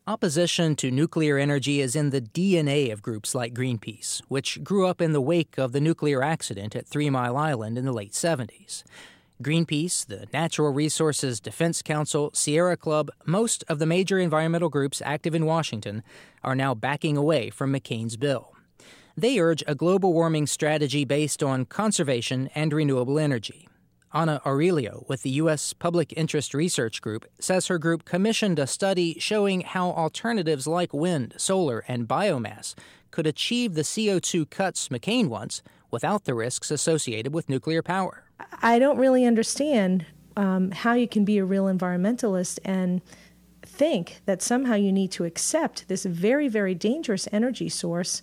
Opposition 0.06 0.76
to 0.76 0.92
nuclear 0.92 1.38
energy 1.38 1.80
is 1.80 1.96
in 1.96 2.10
the 2.10 2.20
DNA 2.20 2.92
of 2.92 3.02
groups 3.02 3.34
like 3.34 3.54
Greenpeace, 3.54 4.22
which 4.28 4.62
grew 4.62 4.86
up 4.86 5.00
in 5.00 5.14
the 5.14 5.22
wake 5.22 5.58
of 5.58 5.72
the 5.72 5.80
nuclear 5.80 6.22
accident 6.22 6.76
at 6.76 6.86
Three 6.86 7.10
Mile 7.10 7.38
Island 7.38 7.78
in 7.78 7.86
the 7.86 7.94
late 7.94 8.12
70s. 8.12 8.84
Greenpeace, 9.42 10.06
the 10.06 10.28
Natural 10.34 10.74
Resources 10.74 11.40
Defense 11.40 11.82
Council, 11.82 12.32
Sierra 12.34 12.76
Club, 12.76 13.12
most 13.26 13.64
of 13.70 13.80
the 13.80 13.86
major 13.86 14.20
environmental 14.20 14.68
groups 14.68 15.02
active 15.06 15.34
in 15.34 15.46
Washington 15.46 16.04
are 16.44 16.54
now 16.54 16.76
backing 16.76 17.16
away 17.16 17.50
from 17.50 17.72
McCain's 17.72 18.18
bill. 18.18 18.54
They 19.16 19.40
urge 19.40 19.64
a 19.68 19.74
global 19.74 20.12
warming 20.12 20.48
strategy 20.48 21.06
based 21.06 21.42
on 21.42 21.64
conservation 21.64 22.50
and 22.54 22.74
renewable 22.74 23.20
energy. 23.20 23.70
Anna 24.14 24.42
Aurilio 24.46 25.08
with 25.10 25.24
the 25.24 25.32
U.S. 25.32 25.74
Public 25.74 26.14
Interest 26.16 26.54
Research 26.54 27.02
Group 27.02 27.26
says 27.40 27.68
her 27.68 27.80
group 27.80 28.06
commissioned 28.06 28.60
a 28.60 28.68
study 28.68 29.18
showing 29.20 29.62
how 29.62 29.90
alternatives 29.90 30.68
like 30.68 30.94
wind, 30.94 31.34
solar, 31.38 31.84
and 31.88 32.08
biomass 32.08 32.76
could 33.12 33.26
achieve 33.26 33.74
the 33.74 33.82
CO2 33.82 34.50
cuts 34.50 34.90
McCain 34.90 35.28
wants 35.28 35.62
without 35.90 36.26
the 36.26 36.34
risks 36.34 36.72
associated 36.72 37.34
with 37.34 37.50
nuclear 37.50 37.82
power. 37.82 38.24
I 38.62 38.80
don't 38.80 38.98
really 38.98 39.26
understand 39.26 40.06
um, 40.36 40.72
how 40.72 40.94
you 40.94 41.08
can 41.08 41.26
be 41.26 41.38
a 41.38 41.46
real 41.46 41.66
environmentalist 41.66 42.60
and 42.64 43.02
think 43.62 44.22
that 44.26 44.42
somehow 44.42 44.76
you 44.76 44.92
need 44.92 45.12
to 45.12 45.24
accept 45.24 45.88
this 45.88 46.06
very, 46.06 46.48
very 46.48 46.76
dangerous 46.76 47.28
energy 47.32 47.70
source 47.70 48.22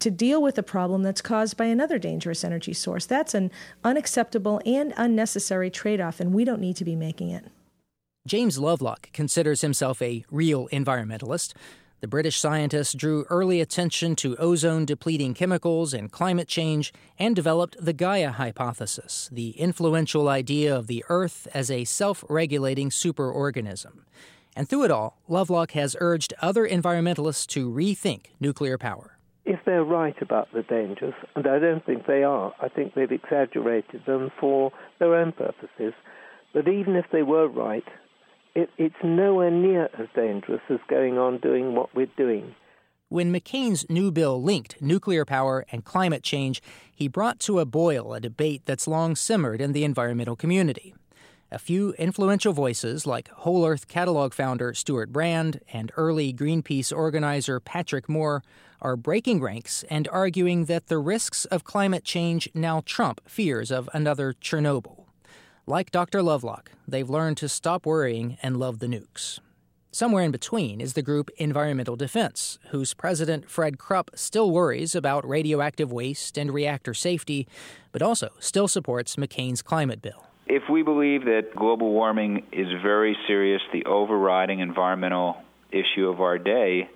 to 0.00 0.10
deal 0.10 0.42
with 0.42 0.58
a 0.58 0.62
problem 0.62 1.02
that's 1.02 1.20
caused 1.20 1.56
by 1.56 1.66
another 1.66 1.98
dangerous 1.98 2.44
energy 2.44 2.72
source. 2.72 3.06
That's 3.06 3.34
an 3.34 3.50
unacceptable 3.82 4.60
and 4.66 4.92
unnecessary 4.96 5.70
trade 5.70 6.00
off, 6.00 6.20
and 6.20 6.32
we 6.32 6.44
don't 6.44 6.60
need 6.60 6.76
to 6.76 6.84
be 6.84 6.96
making 6.96 7.30
it. 7.30 7.46
James 8.26 8.58
Lovelock 8.58 9.12
considers 9.12 9.60
himself 9.60 10.00
a 10.00 10.24
real 10.30 10.68
environmentalist. 10.68 11.52
The 12.00 12.08
British 12.08 12.38
scientist 12.38 12.96
drew 12.96 13.24
early 13.30 13.60
attention 13.60 14.14
to 14.16 14.36
ozone 14.36 14.84
depleting 14.84 15.32
chemicals 15.32 15.94
and 15.94 16.12
climate 16.12 16.48
change 16.48 16.92
and 17.18 17.34
developed 17.34 17.76
the 17.80 17.94
Gaia 17.94 18.30
hypothesis, 18.32 19.28
the 19.32 19.50
influential 19.50 20.28
idea 20.28 20.76
of 20.76 20.86
the 20.86 21.04
Earth 21.08 21.48
as 21.54 21.70
a 21.70 21.84
self 21.84 22.22
regulating 22.28 22.90
superorganism. 22.90 24.00
And 24.56 24.68
through 24.68 24.84
it 24.84 24.90
all, 24.90 25.18
Lovelock 25.28 25.72
has 25.72 25.96
urged 25.98 26.34
other 26.40 26.68
environmentalists 26.68 27.46
to 27.48 27.70
rethink 27.70 28.26
nuclear 28.38 28.78
power. 28.78 29.13
If 29.44 29.60
they're 29.66 29.84
right 29.84 30.16
about 30.22 30.48
the 30.52 30.62
dangers, 30.62 31.14
and 31.36 31.46
I 31.46 31.58
don't 31.58 31.84
think 31.84 32.06
they 32.06 32.22
are, 32.22 32.54
I 32.60 32.68
think 32.68 32.94
they've 32.94 33.10
exaggerated 33.10 34.02
them 34.06 34.30
for 34.40 34.72
their 34.98 35.14
own 35.14 35.32
purposes, 35.32 35.92
but 36.54 36.66
even 36.66 36.96
if 36.96 37.04
they 37.12 37.22
were 37.22 37.48
right, 37.48 37.84
it, 38.54 38.70
it's 38.78 38.94
nowhere 39.02 39.50
near 39.50 39.90
as 39.98 40.06
dangerous 40.14 40.62
as 40.70 40.78
going 40.88 41.18
on 41.18 41.38
doing 41.38 41.74
what 41.74 41.94
we're 41.94 42.06
doing. 42.16 42.54
When 43.10 43.32
McCain's 43.32 43.88
new 43.90 44.10
bill 44.10 44.42
linked 44.42 44.80
nuclear 44.80 45.24
power 45.24 45.66
and 45.70 45.84
climate 45.84 46.22
change, 46.22 46.62
he 46.94 47.06
brought 47.06 47.38
to 47.40 47.60
a 47.60 47.66
boil 47.66 48.14
a 48.14 48.20
debate 48.20 48.62
that's 48.64 48.88
long 48.88 49.14
simmered 49.14 49.60
in 49.60 49.72
the 49.72 49.84
environmental 49.84 50.36
community. 50.36 50.94
A 51.54 51.58
few 51.60 51.92
influential 51.92 52.52
voices, 52.52 53.06
like 53.06 53.28
Whole 53.28 53.64
Earth 53.64 53.86
Catalog 53.86 54.34
founder 54.34 54.74
Stewart 54.74 55.12
Brand 55.12 55.60
and 55.72 55.92
early 55.96 56.32
Greenpeace 56.32 56.92
organizer 56.92 57.60
Patrick 57.60 58.08
Moore, 58.08 58.42
are 58.80 58.96
breaking 58.96 59.40
ranks 59.40 59.84
and 59.88 60.08
arguing 60.08 60.64
that 60.64 60.88
the 60.88 60.98
risks 60.98 61.44
of 61.44 61.62
climate 61.62 62.02
change 62.02 62.48
now 62.54 62.82
trump 62.84 63.20
fears 63.28 63.70
of 63.70 63.88
another 63.94 64.32
Chernobyl. 64.32 65.04
Like 65.64 65.92
Dr. 65.92 66.24
Lovelock, 66.24 66.72
they've 66.88 67.08
learned 67.08 67.36
to 67.36 67.48
stop 67.48 67.86
worrying 67.86 68.36
and 68.42 68.56
love 68.56 68.80
the 68.80 68.88
nukes. 68.88 69.38
Somewhere 69.92 70.24
in 70.24 70.32
between 70.32 70.80
is 70.80 70.94
the 70.94 71.02
group 71.02 71.30
Environmental 71.36 71.94
Defense, 71.94 72.58
whose 72.70 72.94
president 72.94 73.48
Fred 73.48 73.78
Krupp 73.78 74.10
still 74.16 74.50
worries 74.50 74.96
about 74.96 75.24
radioactive 75.24 75.92
waste 75.92 76.36
and 76.36 76.52
reactor 76.52 76.94
safety, 76.94 77.46
but 77.92 78.02
also 78.02 78.30
still 78.40 78.66
supports 78.66 79.14
McCain's 79.14 79.62
climate 79.62 80.02
bill. 80.02 80.26
If 80.46 80.68
we 80.68 80.82
believe 80.82 81.24
that 81.24 81.54
global 81.56 81.90
warming 81.90 82.44
is 82.52 82.68
very 82.82 83.16
serious, 83.26 83.62
the 83.72 83.86
overriding 83.86 84.60
environmental 84.60 85.38
issue 85.70 86.08
of 86.08 86.20
our 86.20 86.38
day, 86.38 86.88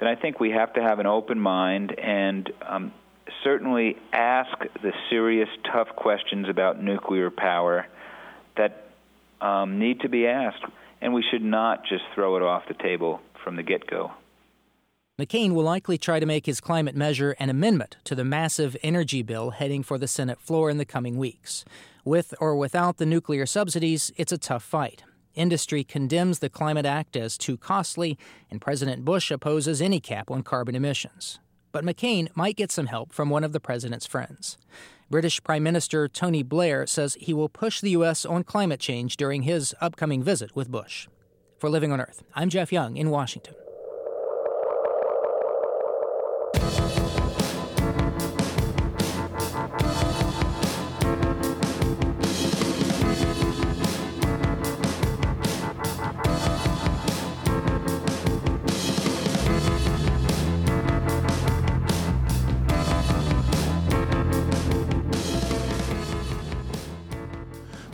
then 0.00 0.08
I 0.08 0.16
think 0.16 0.40
we 0.40 0.50
have 0.50 0.74
to 0.74 0.82
have 0.82 0.98
an 0.98 1.06
open 1.06 1.38
mind 1.38 1.98
and 1.98 2.50
um, 2.66 2.92
certainly 3.44 3.96
ask 4.12 4.58
the 4.82 4.92
serious, 5.08 5.48
tough 5.72 5.88
questions 5.96 6.48
about 6.48 6.82
nuclear 6.82 7.30
power 7.30 7.86
that 8.56 8.88
um, 9.40 9.78
need 9.78 10.00
to 10.00 10.08
be 10.08 10.26
asked, 10.26 10.64
and 11.00 11.14
we 11.14 11.24
should 11.30 11.42
not 11.42 11.84
just 11.86 12.02
throw 12.14 12.36
it 12.36 12.42
off 12.42 12.64
the 12.68 12.74
table 12.74 13.20
from 13.44 13.56
the 13.56 13.62
get 13.62 13.86
go. 13.86 14.10
McCain 15.18 15.52
will 15.52 15.64
likely 15.64 15.96
try 15.96 16.20
to 16.20 16.26
make 16.26 16.44
his 16.44 16.60
climate 16.60 16.94
measure 16.94 17.34
an 17.38 17.48
amendment 17.48 17.96
to 18.04 18.14
the 18.14 18.24
massive 18.24 18.76
energy 18.82 19.22
bill 19.22 19.48
heading 19.48 19.82
for 19.82 19.96
the 19.96 20.06
Senate 20.06 20.38
floor 20.38 20.68
in 20.68 20.76
the 20.76 20.84
coming 20.84 21.16
weeks. 21.16 21.64
With 22.04 22.34
or 22.38 22.54
without 22.54 22.98
the 22.98 23.06
nuclear 23.06 23.46
subsidies, 23.46 24.12
it's 24.18 24.30
a 24.30 24.36
tough 24.36 24.62
fight. 24.62 25.04
Industry 25.34 25.84
condemns 25.84 26.40
the 26.40 26.50
Climate 26.50 26.84
Act 26.84 27.16
as 27.16 27.38
too 27.38 27.56
costly, 27.56 28.18
and 28.50 28.60
President 28.60 29.06
Bush 29.06 29.30
opposes 29.30 29.80
any 29.80 30.00
cap 30.00 30.30
on 30.30 30.42
carbon 30.42 30.74
emissions. 30.74 31.38
But 31.72 31.84
McCain 31.84 32.28
might 32.34 32.56
get 32.56 32.70
some 32.70 32.86
help 32.86 33.10
from 33.10 33.30
one 33.30 33.42
of 33.42 33.52
the 33.52 33.60
president's 33.60 34.06
friends. 34.06 34.58
British 35.10 35.42
Prime 35.42 35.62
Minister 35.62 36.08
Tony 36.08 36.42
Blair 36.42 36.86
says 36.86 37.16
he 37.18 37.32
will 37.32 37.48
push 37.48 37.80
the 37.80 37.90
U.S. 37.92 38.26
on 38.26 38.44
climate 38.44 38.80
change 38.80 39.16
during 39.16 39.42
his 39.42 39.74
upcoming 39.80 40.22
visit 40.22 40.54
with 40.54 40.70
Bush. 40.70 41.08
For 41.58 41.70
Living 41.70 41.90
on 41.90 42.02
Earth, 42.02 42.22
I'm 42.34 42.50
Jeff 42.50 42.70
Young 42.70 42.98
in 42.98 43.08
Washington. 43.08 43.54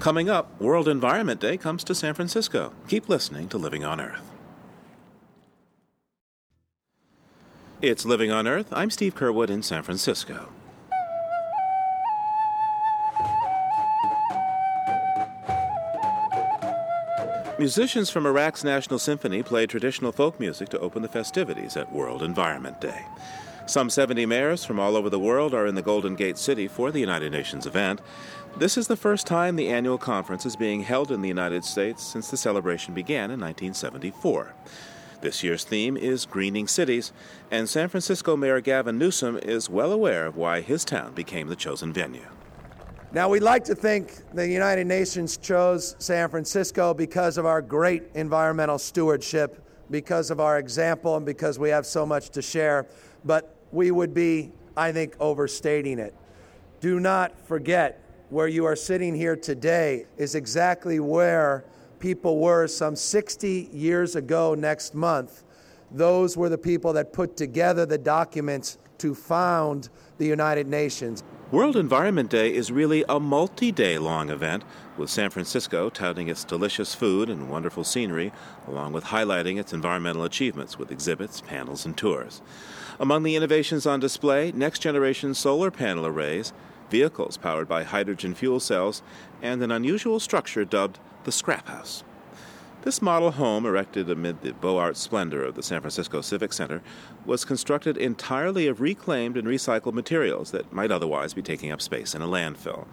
Coming 0.02 0.28
up, 0.28 0.61
World 0.61 0.88
Environment 0.88 1.38
Day 1.38 1.56
comes 1.56 1.85
to 1.85 1.94
San 1.94 2.12
Francisco. 2.14 2.73
Keep 2.88 3.09
listening 3.09 3.49
to 3.50 3.56
Living 3.56 3.85
on 3.85 4.00
Earth. 4.00 4.32
It's 7.80 8.04
Living 8.04 8.32
on 8.32 8.49
Earth. 8.49 8.66
I'm 8.73 8.90
Steve 8.90 9.14
Curwood 9.14 9.49
in 9.49 9.62
San 9.62 9.85
Francisco. 9.85 10.49
Musicians 17.61 18.11
from 18.11 18.26
Iraq's 18.26 18.64
National 18.64 18.99
Symphony 18.99 19.44
played 19.44 19.71
traditional 19.71 20.11
folk 20.11 20.40
music 20.40 20.68
to 20.71 20.80
open 20.80 21.02
the 21.02 21.09
festivities 21.09 21.76
at 21.76 21.92
World 21.92 22.25
Environment 22.25 22.80
Day. 22.80 23.04
Some 23.66 23.90
70 23.90 24.26
mayors 24.26 24.64
from 24.64 24.80
all 24.80 24.97
over 24.97 25.09
the 25.09 25.21
world 25.21 25.54
are 25.54 25.66
in 25.66 25.76
the 25.76 25.82
Golden 25.82 26.16
Gate 26.16 26.37
City 26.37 26.66
for 26.66 26.90
the 26.90 26.99
United 26.99 27.30
Nations 27.30 27.64
event. 27.64 28.00
This 28.59 28.76
is 28.76 28.87
the 28.87 28.97
first 28.97 29.26
time 29.26 29.56
the 29.56 29.71
annual 29.71 29.97
conference 29.97 30.44
is 30.44 30.56
being 30.56 30.82
held 30.82 31.11
in 31.11 31.23
the 31.23 31.28
United 31.28 31.64
States 31.64 32.02
since 32.02 32.30
the 32.30 32.37
celebration 32.37 32.92
began 32.92 33.30
in 33.30 33.40
1974. 33.40 34.54
This 35.23 35.42
year's 35.42 35.64
theme 35.64 35.97
is 35.97 36.26
Greening 36.26 36.68
Cities, 36.68 37.12
and 37.50 37.66
San 37.66 37.88
Francisco 37.88 38.37
Mayor 38.37 38.61
Gavin 38.61 38.99
Newsom 38.99 39.38
is 39.38 39.71
well 39.71 39.90
aware 39.90 40.26
of 40.26 40.37
why 40.37 40.61
his 40.61 40.85
town 40.85 41.14
became 41.14 41.49
the 41.49 41.56
chosen 41.56 41.94
venue. 41.94 42.26
Now, 43.11 43.30
we'd 43.30 43.42
like 43.42 43.64
to 43.64 43.75
think 43.75 44.12
the 44.35 44.47
United 44.47 44.87
Nations 44.87 45.38
chose 45.38 45.97
San 45.99 46.28
Francisco 46.28 46.92
because 46.92 47.38
of 47.38 47.47
our 47.47 47.62
great 47.62 48.04
environmental 48.14 48.78
stewardship, 48.78 49.64
because 49.90 50.30
of 50.30 50.40
our 50.40 50.59
example, 50.59 51.16
and 51.16 51.25
because 51.25 51.59
we 51.59 51.71
have 51.71 51.87
so 51.87 52.04
much 52.04 52.28
to 52.30 52.42
share, 52.42 52.87
but 53.25 53.56
we 53.71 53.90
would 53.90 54.12
be, 54.12 54.52
I 54.76 54.92
think, 54.92 55.16
overstating 55.21 55.99
it. 55.99 56.14
Do 56.80 57.00
not 57.00 57.38
forget 57.47 58.01
where 58.32 58.48
you 58.48 58.64
are 58.64 58.74
sitting 58.74 59.14
here 59.14 59.36
today 59.36 60.06
is 60.16 60.34
exactly 60.34 60.98
where 60.98 61.66
people 61.98 62.38
were 62.38 62.66
some 62.66 62.96
60 62.96 63.68
years 63.74 64.16
ago 64.16 64.54
next 64.54 64.94
month. 64.94 65.44
Those 65.90 66.34
were 66.34 66.48
the 66.48 66.56
people 66.56 66.94
that 66.94 67.12
put 67.12 67.36
together 67.36 67.84
the 67.84 67.98
documents 67.98 68.78
to 68.96 69.14
found 69.14 69.90
the 70.16 70.24
United 70.24 70.66
Nations. 70.66 71.22
World 71.50 71.76
Environment 71.76 72.30
Day 72.30 72.54
is 72.54 72.72
really 72.72 73.04
a 73.06 73.20
multi 73.20 73.70
day 73.70 73.98
long 73.98 74.30
event, 74.30 74.64
with 74.96 75.10
San 75.10 75.28
Francisco 75.28 75.90
touting 75.90 76.28
its 76.28 76.42
delicious 76.42 76.94
food 76.94 77.28
and 77.28 77.50
wonderful 77.50 77.84
scenery, 77.84 78.32
along 78.66 78.94
with 78.94 79.04
highlighting 79.04 79.60
its 79.60 79.74
environmental 79.74 80.24
achievements 80.24 80.78
with 80.78 80.90
exhibits, 80.90 81.42
panels, 81.42 81.84
and 81.84 81.98
tours. 81.98 82.40
Among 82.98 83.24
the 83.24 83.36
innovations 83.36 83.84
on 83.84 84.00
display, 84.00 84.52
next 84.52 84.78
generation 84.78 85.34
solar 85.34 85.70
panel 85.70 86.06
arrays, 86.06 86.54
vehicles 86.92 87.38
powered 87.38 87.66
by 87.66 87.84
hydrogen 87.84 88.34
fuel 88.34 88.61
cells, 88.61 89.02
and 89.40 89.62
an 89.62 89.72
unusual 89.72 90.20
structure 90.20 90.62
dubbed 90.62 90.99
the 91.25 91.32
Scrap 91.32 91.66
House. 91.66 92.04
This 92.82 93.00
model 93.00 93.30
home, 93.30 93.64
erected 93.64 94.11
amid 94.11 94.42
the 94.42 94.52
Beaux 94.52 94.76
Arts 94.76 95.00
splendor 95.00 95.42
of 95.42 95.54
the 95.54 95.62
San 95.62 95.80
Francisco 95.80 96.20
Civic 96.20 96.52
Center, 96.52 96.82
was 97.25 97.46
constructed 97.46 97.96
entirely 97.96 98.66
of 98.66 98.82
reclaimed 98.82 99.38
and 99.38 99.49
recycled 99.49 99.94
materials 99.94 100.50
that 100.50 100.70
might 100.70 100.90
otherwise 100.90 101.32
be 101.32 101.40
taking 101.40 101.72
up 101.72 101.80
space 101.80 102.14
in 102.14 102.20
a 102.20 102.26
landfill. 102.26 102.87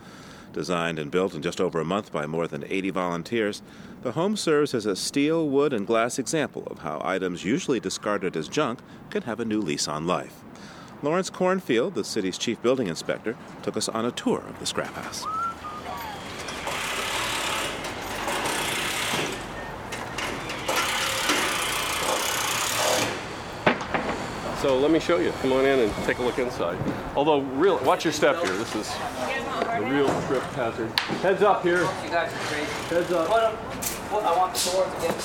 Designed 0.53 0.97
and 0.97 1.11
built 1.11 1.35
in 1.35 1.41
just 1.41 1.59
over 1.59 1.81
a 1.81 1.85
month 1.85 2.13
by 2.13 2.25
more 2.25 2.47
than 2.47 2.63
80 2.69 2.91
volunteers, 2.91 3.61
the 4.01 4.13
home 4.13 4.37
serves 4.37 4.73
as 4.73 4.85
a 4.85 4.95
steel, 4.95 5.49
wood, 5.49 5.73
and 5.73 5.85
glass 5.85 6.17
example 6.17 6.63
of 6.67 6.79
how 6.79 7.01
items 7.03 7.43
usually 7.43 7.81
discarded 7.81 8.37
as 8.37 8.47
junk 8.47 8.79
can 9.09 9.23
have 9.23 9.41
a 9.41 9.45
new 9.45 9.59
lease 9.59 9.89
on 9.89 10.07
life. 10.07 10.43
Laurence 11.01 11.29
Kornfield, 11.29 11.93
the 11.93 12.03
city's 12.03 12.37
chief 12.37 12.61
building 12.61 12.87
inspector, 12.87 13.37
took 13.63 13.77
us 13.77 13.87
on 13.87 14.05
a 14.05 14.11
tour 14.11 14.39
of 14.39 14.59
the 14.59 14.65
scrap 14.65 14.93
house. 14.93 15.25
So 24.61 24.77
let 24.77 24.91
me 24.91 24.99
show 24.99 25.19
you. 25.19 25.31
Come 25.41 25.53
on 25.53 25.65
in 25.65 25.79
and 25.79 25.93
take 26.03 26.17
a 26.17 26.21
look 26.21 26.37
inside. 26.37 26.77
Although, 27.15 27.39
real, 27.39 27.79
watch 27.85 28.03
your 28.03 28.11
step 28.11 28.43
here. 28.43 28.57
This 28.57 28.75
is 28.75 28.93
a 29.67 29.81
real 29.81 30.09
trip 30.27 30.43
hazard. 30.51 30.99
Heads 31.21 31.41
up 31.43 31.63
here. 31.63 31.83
You 31.83 32.09
guys 32.09 32.33
are 32.33 32.37
crazy. 32.39 32.65
Heads 32.89 33.09
up. 33.13 33.29
What, 33.29 33.53
what, 34.11 34.25
I 34.25 34.37
want 34.37 34.53
the 34.53 34.71
door 34.71 34.83
to 34.83 34.91
get 35.01 35.15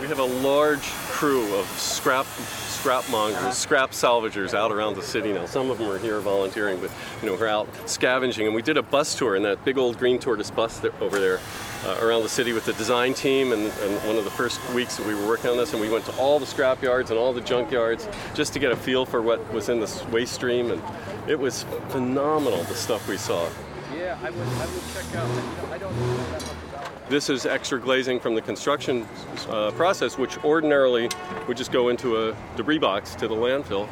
We 0.00 0.08
have 0.08 0.18
a 0.18 0.24
large 0.24 0.82
crew 0.82 1.54
of 1.54 1.66
scrap 1.66 2.26
scrap 2.82 3.08
mongers, 3.10 3.56
scrap 3.56 3.92
salvagers 3.92 4.54
out 4.54 4.72
around 4.72 4.96
the 4.96 5.02
city 5.02 5.32
now. 5.32 5.46
Some 5.46 5.70
of 5.70 5.78
them 5.78 5.88
are 5.88 5.98
here 5.98 6.18
volunteering, 6.18 6.80
but 6.80 6.90
you 7.22 7.28
know 7.28 7.36
we're 7.36 7.46
out 7.46 7.68
scavenging. 7.88 8.46
And 8.46 8.56
we 8.56 8.60
did 8.60 8.76
a 8.76 8.82
bus 8.82 9.14
tour 9.14 9.36
in 9.36 9.44
that 9.44 9.64
big 9.64 9.78
old 9.78 9.98
green 9.98 10.18
tortoise 10.18 10.50
bus 10.50 10.80
there, 10.80 10.90
over 11.00 11.20
there 11.20 11.38
uh, 11.84 12.00
around 12.02 12.24
the 12.24 12.28
city 12.28 12.52
with 12.52 12.64
the 12.64 12.72
design 12.72 13.14
team. 13.14 13.52
And, 13.52 13.62
and, 13.62 13.92
one 14.04 14.16
of 14.16 14.24
the 14.24 14.32
first 14.32 14.58
weeks 14.74 14.96
that 14.96 15.06
we 15.06 15.14
were 15.14 15.28
working 15.28 15.48
on 15.48 15.58
this, 15.58 15.74
and 15.74 15.80
we 15.80 15.90
went 15.90 16.04
to 16.06 16.16
all 16.16 16.40
the 16.40 16.46
scrap 16.46 16.82
yards 16.82 17.10
and 17.10 17.20
all 17.20 17.32
the 17.32 17.40
junk 17.40 17.70
yards 17.70 18.08
just 18.34 18.52
to 18.54 18.58
get 18.58 18.72
a 18.72 18.76
feel 18.76 19.06
for 19.06 19.22
what 19.22 19.52
was 19.52 19.68
in 19.68 19.78
this 19.78 20.04
waste 20.06 20.32
stream. 20.32 20.72
And 20.72 20.82
it 21.28 21.38
was 21.38 21.62
phenomenal 21.90 22.64
the 22.64 22.74
stuff 22.74 23.08
we 23.08 23.16
saw. 23.16 23.48
Yeah, 23.94 24.18
I 24.20 24.30
would, 24.30 24.48
I 24.48 24.66
would 24.66 24.82
check 24.92 25.14
out. 25.14 25.30
I 25.70 25.78
don't 25.78 25.96
know 25.96 26.16
that 26.16 26.32
much 26.32 26.71
this 27.08 27.28
is 27.28 27.46
extra 27.46 27.80
glazing 27.80 28.20
from 28.20 28.34
the 28.34 28.42
construction 28.42 29.06
uh, 29.48 29.70
process, 29.72 30.18
which 30.18 30.42
ordinarily 30.44 31.08
would 31.46 31.56
just 31.56 31.72
go 31.72 31.88
into 31.88 32.28
a 32.28 32.36
debris 32.56 32.78
box 32.78 33.14
to 33.16 33.28
the 33.28 33.34
landfill. 33.34 33.88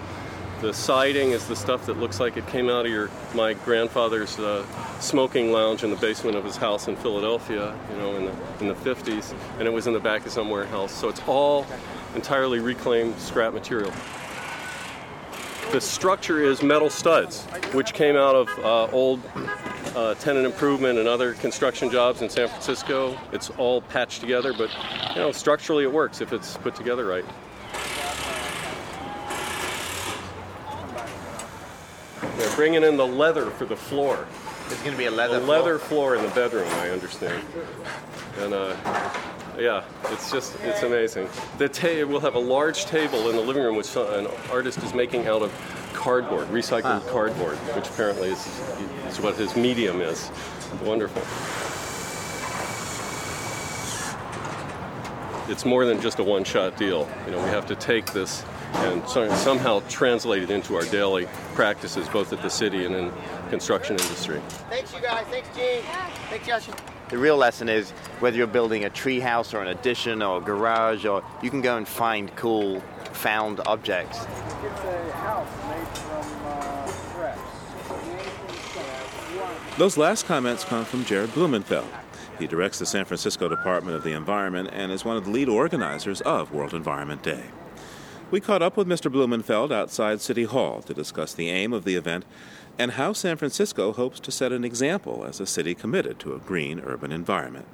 The 0.61 0.75
siding 0.75 1.31
is 1.31 1.47
the 1.49 1.57
stuff 1.57 1.87
that 1.87 1.99
looks 1.99 2.21
like 2.21 2.37
it 2.37 2.47
came 2.47 2.69
out 2.69 2.85
of 2.85 2.93
your 2.93 3.11
my 3.35 3.55
grandfather's 3.55 4.39
uh, 4.39 4.65
smoking 5.01 5.53
lounge 5.53 5.85
in 5.85 5.91
the 5.91 5.97
basement 5.97 6.37
of 6.37 6.45
his 6.45 6.57
house 6.57 6.87
in 6.87 6.97
Philadelphia, 6.97 7.75
you 7.91 7.97
know, 7.97 8.17
in 8.17 8.25
the 8.27 8.33
in 8.61 8.69
the 8.69 8.75
50s, 8.75 9.35
and 9.59 9.67
it 9.67 9.71
was 9.71 9.87
in 9.87 9.95
the 9.95 10.01
back 10.01 10.27
of 10.27 10.33
some 10.33 10.51
warehouse. 10.51 10.93
So 10.93 11.09
it's 11.09 11.23
all 11.27 11.67
entirely 12.15 12.59
reclaimed 12.59 13.19
scrap 13.19 13.55
material. 13.55 13.93
The 15.73 15.81
structure 15.81 16.43
is 16.43 16.63
metal 16.63 16.91
studs, 16.91 17.45
which 17.73 17.95
came 17.95 18.17
out 18.17 18.35
of 18.35 18.49
uh, 18.59 18.91
old 18.93 19.21
uh, 19.95 20.15
tenant 20.15 20.47
improvement 20.47 20.99
and 20.99 21.09
other 21.09 21.35
construction 21.35 21.91
jobs 21.91 22.23
in 22.23 22.31
San 22.31 22.49
Francisco. 22.49 23.19
It's 23.33 23.51
all 23.51 23.83
patched 23.83 24.21
together, 24.21 24.53
but 24.53 24.71
you 25.15 25.21
know 25.21 25.33
structurally 25.33 25.85
it 25.85 25.93
works 25.93 26.21
if 26.21 26.33
it's 26.33 26.57
put 26.59 26.75
together 26.75 27.07
right. 27.07 27.25
They're 32.37 32.57
bringing 32.57 32.85
in 32.85 32.97
the 32.97 33.07
leather 33.07 33.51
for 33.51 33.65
the 33.65 33.77
floor. 33.77 34.27
It's 34.67 34.81
going 34.83 34.93
to 34.93 34.99
be 34.99 35.07
a 35.07 35.11
leather. 35.11 35.39
A 35.39 35.41
leather 35.41 35.79
floor 35.79 36.15
in 36.15 36.23
the 36.23 36.29
bedroom, 36.29 36.69
I 36.75 36.91
understand. 36.91 37.45
And 38.39 38.55
uh, 38.55 38.77
yeah, 39.59 39.85
it's 40.05 40.31
just 40.31 40.57
it's 40.63 40.83
amazing. 40.83 41.29
The 41.59 41.69
ta- 41.69 42.07
we'll 42.07 42.21
have 42.21 42.37
a 42.37 42.41
large 42.41 42.85
table 42.85 43.29
in 43.29 43.37
the 43.37 43.43
living 43.43 43.63
room, 43.63 43.77
which 43.77 43.95
an 43.97 44.29
artist 44.51 44.83
is 44.83 44.95
making 44.95 45.27
out 45.27 45.43
of 45.43 45.53
cardboard, 46.01 46.49
recycled 46.49 46.85
ah. 46.85 47.11
cardboard, 47.11 47.57
which 47.77 47.87
apparently 47.89 48.31
is, 48.31 48.47
is 49.07 49.21
what 49.21 49.37
his 49.37 49.55
medium 49.55 50.01
is. 50.01 50.31
Wonderful. 50.83 51.23
It's 55.53 55.65
more 55.67 55.85
than 55.85 56.01
just 56.01 56.19
a 56.19 56.25
one-shot 56.25 56.77
deal. 56.79 57.09
You 57.27 57.33
know, 57.33 57.43
we 57.43 57.51
have 57.51 57.67
to 57.67 57.77
take 57.77 58.07
this 58.13 58.45
and 58.73 59.07
somehow 59.09 59.83
translate 59.89 60.43
it 60.43 60.51
into 60.51 60.77
our 60.77 60.85
daily 60.85 61.27
practices, 61.55 62.09
both 62.09 62.33
at 62.33 62.41
the 62.41 62.51
city 62.51 62.87
and 62.87 62.95
in 62.95 63.13
construction 63.51 63.97
industry. 63.97 64.41
Thanks, 64.71 64.95
you 64.95 65.01
guys. 65.01 65.27
Thanks, 65.27 65.49
Gene. 65.57 65.83
Thanks, 66.31 66.47
Josh. 66.47 66.69
The 67.11 67.19
real 67.19 67.37
lesson 67.37 67.69
is 67.69 67.91
whether 68.21 68.37
you're 68.37 68.47
building 68.47 68.85
a 68.85 68.91
tree 68.91 69.19
house 69.19 69.53
or 69.53 69.61
an 69.63 69.69
addition 69.69 70.23
or 70.23 70.39
a 70.39 70.41
garage, 70.41 71.05
or 71.05 71.25
you 71.43 71.51
can 71.51 71.61
go 71.61 71.77
and 71.77 71.87
find 71.87 72.35
cool 72.37 72.81
found 73.13 73.61
objects. 73.67 74.19
It's 74.19 74.81
a 74.85 75.13
house 75.15 75.49
made 75.69 75.89
from 75.99 76.47
uh, 76.47 76.87
scraps. 76.87 77.41
Those 79.77 79.97
last 79.97 80.27
comments 80.27 80.65
come 80.65 80.85
from 80.85 81.05
Jared 81.05 81.35
Blumenfeld. 81.35 81.89
He 82.39 82.47
directs 82.47 82.79
the 82.79 82.87
San 82.87 83.05
Francisco 83.05 83.49
Department 83.49 83.97
of 83.97 84.05
the 84.05 84.13
Environment 84.13 84.71
and 84.73 84.93
is 84.93 85.05
one 85.05 85.17
of 85.17 85.25
the 85.25 85.31
lead 85.31 85.49
organizers 85.49 86.21
of 86.21 86.53
World 86.53 86.75
Environment 86.75 87.25
Day. 87.25 87.47
We 88.31 88.39
caught 88.39 88.63
up 88.63 88.77
with 88.77 88.87
Mr. 88.87 89.11
Blumenfeld 89.11 89.73
outside 89.73 90.21
City 90.21 90.45
Hall 90.45 90.83
to 90.83 90.95
discuss 90.95 91.35
the 91.35 91.49
aim 91.49 91.73
of 91.73 91.85
the 91.85 91.97
event 91.97 92.25
and 92.79 92.93
how 92.93 93.13
San 93.13 93.37
Francisco 93.37 93.93
hopes 93.93 94.21
to 94.21 94.31
set 94.31 94.53
an 94.53 94.65
example 94.65 95.25
as 95.27 95.41
a 95.41 95.47
city 95.47 95.75
committed 95.75 96.21
to 96.21 96.35
a 96.35 96.39
green 96.39 96.79
urban 96.79 97.11
environment. 97.11 97.67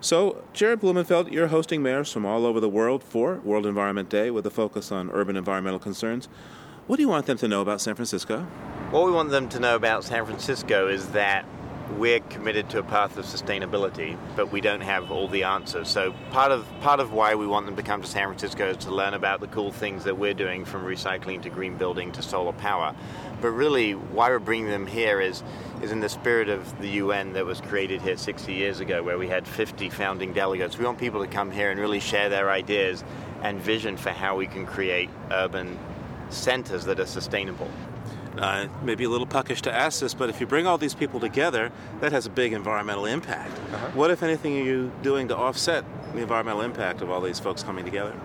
So, 0.00 0.44
Jared 0.52 0.80
Blumenfeld, 0.80 1.32
you're 1.32 1.48
hosting 1.48 1.82
mayors 1.82 2.12
from 2.12 2.24
all 2.24 2.46
over 2.46 2.60
the 2.60 2.68
world 2.68 3.02
for 3.02 3.40
World 3.40 3.66
Environment 3.66 4.08
Day 4.08 4.30
with 4.30 4.46
a 4.46 4.50
focus 4.50 4.92
on 4.92 5.10
urban 5.10 5.36
environmental 5.36 5.80
concerns. 5.80 6.28
What 6.86 6.96
do 6.96 7.02
you 7.02 7.08
want 7.08 7.26
them 7.26 7.36
to 7.38 7.48
know 7.48 7.60
about 7.60 7.80
San 7.80 7.96
Francisco? 7.96 8.42
What 8.90 9.04
we 9.06 9.10
want 9.10 9.30
them 9.30 9.48
to 9.48 9.58
know 9.58 9.74
about 9.74 10.04
San 10.04 10.24
Francisco 10.24 10.86
is 10.86 11.08
that 11.08 11.44
we're 11.98 12.20
committed 12.20 12.68
to 12.70 12.78
a 12.78 12.82
path 12.82 13.16
of 13.16 13.24
sustainability, 13.24 14.16
but 14.36 14.52
we 14.52 14.60
don't 14.60 14.80
have 14.80 15.10
all 15.10 15.28
the 15.28 15.42
answers. 15.42 15.88
So 15.88 16.12
part 16.30 16.52
of 16.52 16.66
part 16.80 17.00
of 17.00 17.12
why 17.12 17.34
we 17.34 17.46
want 17.46 17.66
them 17.66 17.76
to 17.76 17.82
come 17.82 18.02
to 18.02 18.08
San 18.08 18.26
Francisco 18.26 18.70
is 18.70 18.76
to 18.78 18.90
learn 18.90 19.14
about 19.14 19.40
the 19.40 19.48
cool 19.48 19.72
things 19.72 20.04
that 20.04 20.16
we're 20.16 20.34
doing, 20.34 20.64
from 20.64 20.84
recycling 20.84 21.42
to 21.42 21.50
green 21.50 21.76
building 21.76 22.12
to 22.12 22.22
solar 22.22 22.52
power. 22.52 22.94
But 23.40 23.50
really, 23.50 23.92
why 23.92 24.28
we're 24.30 24.38
bringing 24.38 24.68
them 24.68 24.86
here 24.86 25.20
is 25.20 25.42
is 25.82 25.92
in 25.92 26.00
the 26.00 26.08
spirit 26.08 26.48
of 26.48 26.78
the 26.80 26.88
UN 26.88 27.32
that 27.32 27.46
was 27.46 27.60
created 27.60 28.02
here 28.02 28.16
60 28.16 28.52
years 28.52 28.80
ago, 28.80 29.02
where 29.02 29.18
we 29.18 29.28
had 29.28 29.46
50 29.46 29.88
founding 29.90 30.32
delegates. 30.32 30.78
We 30.78 30.84
want 30.84 30.98
people 30.98 31.24
to 31.24 31.30
come 31.30 31.50
here 31.50 31.70
and 31.70 31.80
really 31.80 32.00
share 32.00 32.28
their 32.28 32.50
ideas 32.50 33.02
and 33.42 33.60
vision 33.60 33.96
for 33.96 34.10
how 34.10 34.36
we 34.36 34.46
can 34.46 34.66
create 34.66 35.08
urban 35.30 35.78
centers 36.28 36.84
that 36.84 37.00
are 37.00 37.06
sustainable. 37.06 37.70
Uh, 38.40 38.68
maybe 38.82 39.04
a 39.04 39.08
little 39.08 39.26
puckish 39.26 39.60
to 39.60 39.70
ask 39.70 40.00
this, 40.00 40.14
but 40.14 40.30
if 40.30 40.40
you 40.40 40.46
bring 40.46 40.66
all 40.66 40.78
these 40.78 40.94
people 40.94 41.20
together, 41.20 41.70
that 42.00 42.10
has 42.10 42.24
a 42.24 42.30
big 42.30 42.54
environmental 42.54 43.04
impact. 43.04 43.52
Uh-huh. 43.52 43.90
What, 43.92 44.10
if 44.10 44.22
anything, 44.22 44.58
are 44.58 44.64
you 44.64 44.90
doing 45.02 45.28
to 45.28 45.36
offset 45.36 45.84
the 46.14 46.22
environmental 46.22 46.62
impact 46.62 47.02
of 47.02 47.10
all 47.10 47.20
these 47.20 47.38
folks 47.38 47.62
coming 47.62 47.84
together? 47.84 48.18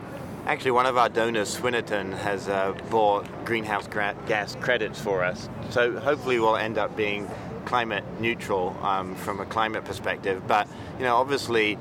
Actually, 0.45 0.71
one 0.71 0.85
of 0.85 0.95
our 0.95 1.09
donors, 1.09 1.57
Swinerton, 1.57 2.17
has 2.19 2.47
uh, 2.47 2.73
bought 2.89 3.27
greenhouse 3.43 3.87
gas 3.87 4.55
credits 4.61 5.01
for 5.01 5.21
us. 5.21 5.49
So 5.69 5.99
hopefully, 5.99 6.39
we'll 6.39 6.55
end 6.55 6.77
up 6.77 6.95
being 6.95 7.29
climate 7.65 8.05
neutral 8.21 8.77
um, 8.83 9.15
from 9.15 9.41
a 9.41 9.45
climate 9.45 9.83
perspective. 9.83 10.47
But 10.47 10.69
you 10.97 11.03
know, 11.03 11.17
obviously, 11.17 11.77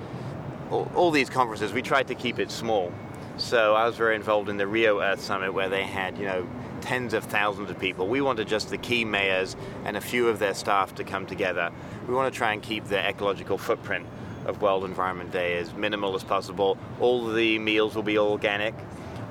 all, 0.70 0.90
all 0.96 1.10
these 1.12 1.30
conferences 1.30 1.72
we 1.72 1.82
tried 1.82 2.08
to 2.08 2.16
keep 2.16 2.40
it 2.40 2.50
small. 2.50 2.92
So 3.36 3.74
I 3.74 3.86
was 3.86 3.96
very 3.96 4.16
involved 4.16 4.48
in 4.48 4.56
the 4.56 4.66
Rio 4.66 5.00
Earth 5.00 5.20
Summit, 5.20 5.52
where 5.52 5.68
they 5.68 5.84
had 5.84 6.18
you 6.18 6.26
know 6.26 6.48
tens 6.84 7.14
of 7.14 7.24
thousands 7.24 7.70
of 7.70 7.78
people. 7.78 8.06
We 8.06 8.20
wanted 8.20 8.46
just 8.46 8.68
the 8.68 8.76
key 8.76 9.06
mayors 9.06 9.56
and 9.86 9.96
a 9.96 10.02
few 10.02 10.28
of 10.28 10.38
their 10.38 10.52
staff 10.52 10.94
to 10.96 11.04
come 11.04 11.24
together. 11.24 11.70
We 12.06 12.12
want 12.14 12.30
to 12.30 12.36
try 12.36 12.52
and 12.52 12.62
keep 12.62 12.84
the 12.84 12.98
ecological 12.98 13.56
footprint 13.56 14.04
of 14.44 14.60
World 14.60 14.84
Environment 14.84 15.32
Day 15.32 15.56
as 15.56 15.72
minimal 15.72 16.14
as 16.14 16.22
possible. 16.22 16.76
All 17.00 17.26
the 17.26 17.58
meals 17.58 17.94
will 17.94 18.02
be 18.02 18.18
organic. 18.18 18.74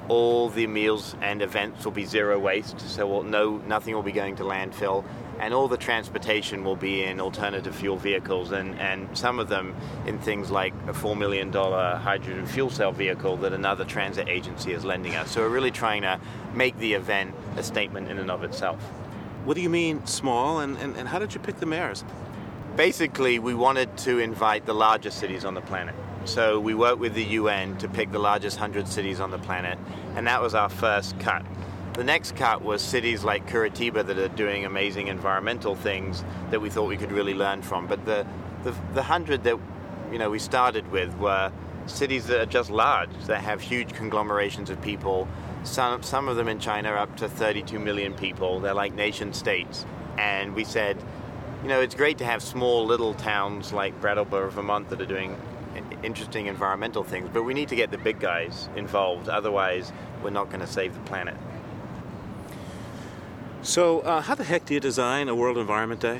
All 0.09 0.49
the 0.49 0.67
meals 0.67 1.15
and 1.21 1.41
events 1.41 1.85
will 1.85 1.91
be 1.91 2.05
zero 2.05 2.37
waste, 2.37 2.79
so 2.81 3.21
no 3.21 3.57
nothing 3.57 3.95
will 3.95 4.03
be 4.03 4.11
going 4.11 4.35
to 4.37 4.43
landfill 4.43 5.05
and 5.39 5.53
all 5.53 5.67
the 5.67 5.77
transportation 5.77 6.63
will 6.63 6.75
be 6.75 7.03
in 7.03 7.19
alternative 7.19 7.75
fuel 7.75 7.97
vehicles, 7.97 8.51
and, 8.51 8.79
and 8.79 9.17
some 9.17 9.39
of 9.39 9.49
them 9.49 9.75
in 10.05 10.19
things 10.19 10.51
like 10.51 10.73
a 10.87 10.93
$4 10.93 11.17
million 11.17 11.51
hydrogen 11.51 12.45
fuel 12.45 12.69
cell 12.69 12.91
vehicle 12.91 13.37
that 13.37 13.51
another 13.51 13.83
transit 13.83 14.27
agency 14.27 14.73
is 14.73 14.85
lending 14.85 15.15
us. 15.15 15.31
So 15.31 15.41
we're 15.41 15.49
really 15.49 15.71
trying 15.71 16.03
to 16.03 16.19
make 16.53 16.77
the 16.77 16.93
event 16.93 17.33
a 17.57 17.63
statement 17.63 18.09
in 18.09 18.19
and 18.19 18.29
of 18.29 18.43
itself. 18.43 18.79
What 19.43 19.55
do 19.55 19.61
you 19.61 19.69
mean 19.69 20.05
small, 20.05 20.59
and, 20.59 20.77
and, 20.77 20.95
and 20.95 21.07
how 21.07 21.19
did 21.19 21.33
you 21.33 21.39
pick 21.39 21.57
the 21.57 21.65
mayors? 21.65 22.05
Basically, 22.75 23.39
we 23.39 23.53
wanted 23.53 23.97
to 23.99 24.19
invite 24.19 24.65
the 24.65 24.73
largest 24.73 25.19
cities 25.19 25.45
on 25.45 25.55
the 25.55 25.61
planet. 25.61 25.95
So 26.25 26.57
we 26.57 26.73
worked 26.73 26.99
with 26.99 27.15
the 27.15 27.23
UN 27.23 27.77
to 27.79 27.89
pick 27.89 28.11
the 28.11 28.19
largest 28.19 28.57
100 28.57 28.87
cities 28.87 29.19
on 29.19 29.29
the 29.29 29.37
planet, 29.37 29.77
and 30.15 30.25
that 30.27 30.41
was 30.41 30.55
our 30.55 30.69
first 30.69 31.19
cut. 31.19 31.45
The 31.95 32.03
next 32.03 32.35
cut 32.37 32.63
was 32.63 32.81
cities 32.81 33.23
like 33.23 33.47
Curitiba 33.47 34.05
that 34.05 34.17
are 34.17 34.29
doing 34.29 34.65
amazing 34.65 35.07
environmental 35.07 35.75
things 35.75 36.23
that 36.49 36.61
we 36.61 36.69
thought 36.69 36.87
we 36.87 36.97
could 36.97 37.11
really 37.11 37.33
learn 37.33 37.61
from. 37.61 37.87
But 37.87 38.05
the, 38.05 38.25
the, 38.63 38.71
the 38.71 39.01
100 39.01 39.43
that 39.43 39.59
you 40.11 40.17
know 40.17 40.29
we 40.29 40.39
started 40.39 40.89
with 40.91 41.13
were 41.17 41.51
cities 41.87 42.25
that 42.27 42.39
are 42.39 42.45
just 42.45 42.69
large, 42.69 43.11
that 43.27 43.41
have 43.41 43.59
huge 43.59 43.93
conglomerations 43.93 44.69
of 44.69 44.81
people. 44.81 45.27
Some, 45.63 46.03
some 46.03 46.29
of 46.29 46.37
them 46.37 46.47
in 46.47 46.57
China 46.59 46.91
are 46.91 46.97
up 46.97 47.17
to 47.17 47.27
32 47.27 47.77
million 47.79 48.13
people. 48.13 48.61
They're 48.61 48.73
like 48.73 48.93
nation 48.93 49.33
states. 49.33 49.85
And 50.17 50.55
we 50.55 50.63
said, 50.63 50.97
you 51.61 51.69
know, 51.69 51.81
it's 51.81 51.95
great 51.95 52.17
to 52.19 52.25
have 52.25 52.41
small 52.41 52.85
little 52.85 53.13
towns 53.13 53.73
like 53.73 53.99
Brattleboro, 53.99 54.49
Vermont 54.49 54.89
that 54.89 55.01
are 55.01 55.05
doing 55.05 55.37
interesting 56.03 56.47
environmental 56.47 57.03
things, 57.03 57.29
but 57.33 57.43
we 57.43 57.53
need 57.53 57.69
to 57.69 57.75
get 57.75 57.91
the 57.91 57.97
big 57.97 58.19
guys 58.19 58.69
involved. 58.75 59.29
Otherwise, 59.29 59.91
we're 60.21 60.29
not 60.29 60.49
going 60.49 60.59
to 60.59 60.67
save 60.67 60.93
the 60.93 60.99
planet. 61.01 61.35
So, 63.61 64.01
uh, 64.01 64.21
how 64.21 64.35
the 64.35 64.43
heck 64.43 64.65
do 64.65 64.73
you 64.73 64.79
design 64.79 65.29
a 65.29 65.35
World 65.35 65.57
Environment 65.57 66.01
Day? 66.01 66.19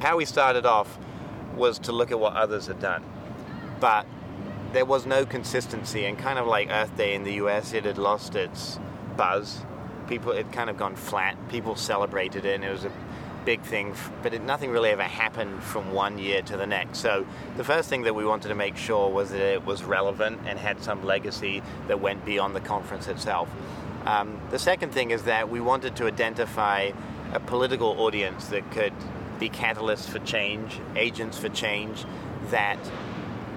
How 0.00 0.16
we 0.16 0.24
started 0.24 0.66
off 0.66 0.98
was 1.54 1.78
to 1.80 1.92
look 1.92 2.10
at 2.10 2.18
what 2.18 2.34
others 2.34 2.66
had 2.66 2.80
done, 2.80 3.04
but 3.78 4.06
there 4.72 4.84
was 4.84 5.06
no 5.06 5.24
consistency. 5.24 6.04
And 6.04 6.18
kind 6.18 6.38
of 6.38 6.46
like 6.46 6.68
Earth 6.70 6.96
Day 6.96 7.14
in 7.14 7.22
the 7.22 7.34
US, 7.34 7.72
it 7.72 7.84
had 7.84 7.98
lost 7.98 8.34
its 8.34 8.80
buzz. 9.16 9.64
People, 10.08 10.32
it 10.32 10.50
kind 10.52 10.68
of 10.68 10.76
gone 10.76 10.96
flat. 10.96 11.36
People 11.48 11.76
celebrated 11.76 12.44
it, 12.44 12.56
and 12.56 12.64
it 12.64 12.70
was 12.70 12.84
a 12.84 12.92
big 13.44 13.62
thing, 13.62 13.94
but 14.22 14.34
it, 14.34 14.42
nothing 14.42 14.70
really 14.70 14.90
ever 14.90 15.02
happened 15.02 15.62
from 15.62 15.92
one 15.92 16.18
year 16.18 16.42
to 16.42 16.56
the 16.56 16.66
next. 16.66 16.98
So 16.98 17.26
the 17.56 17.64
first 17.64 17.88
thing 17.88 18.02
that 18.02 18.14
we 18.14 18.24
wanted 18.24 18.48
to 18.48 18.54
make 18.54 18.76
sure 18.76 19.10
was 19.10 19.30
that 19.30 19.40
it 19.40 19.64
was 19.64 19.84
relevant 19.84 20.40
and 20.46 20.58
had 20.58 20.82
some 20.82 21.04
legacy 21.04 21.62
that 21.88 22.00
went 22.00 22.24
beyond 22.24 22.54
the 22.54 22.60
conference 22.60 23.08
itself. 23.08 23.48
Um, 24.06 24.40
the 24.50 24.58
second 24.58 24.92
thing 24.92 25.10
is 25.10 25.22
that 25.24 25.48
we 25.48 25.60
wanted 25.60 25.96
to 25.96 26.06
identify 26.06 26.92
a 27.32 27.40
political 27.40 28.00
audience 28.00 28.46
that 28.48 28.70
could 28.70 28.92
be 29.38 29.48
catalysts 29.48 30.08
for 30.08 30.18
change, 30.20 30.78
agents 30.96 31.38
for 31.38 31.48
change 31.48 32.04
that 32.50 32.78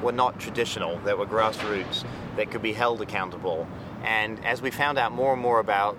were 0.02 0.12
not 0.12 0.39
traditional, 0.39 0.97
that 1.00 1.17
were 1.17 1.26
grassroots, 1.26 2.06
that 2.36 2.52
could 2.52 2.62
be 2.62 2.73
held 2.73 3.02
accountable. 3.02 3.67
And 4.04 4.43
as 4.45 4.62
we 4.62 4.71
found 4.71 4.97
out 4.97 5.12
more 5.12 5.34
and 5.34 5.41
more 5.41 5.60
about 5.60 5.97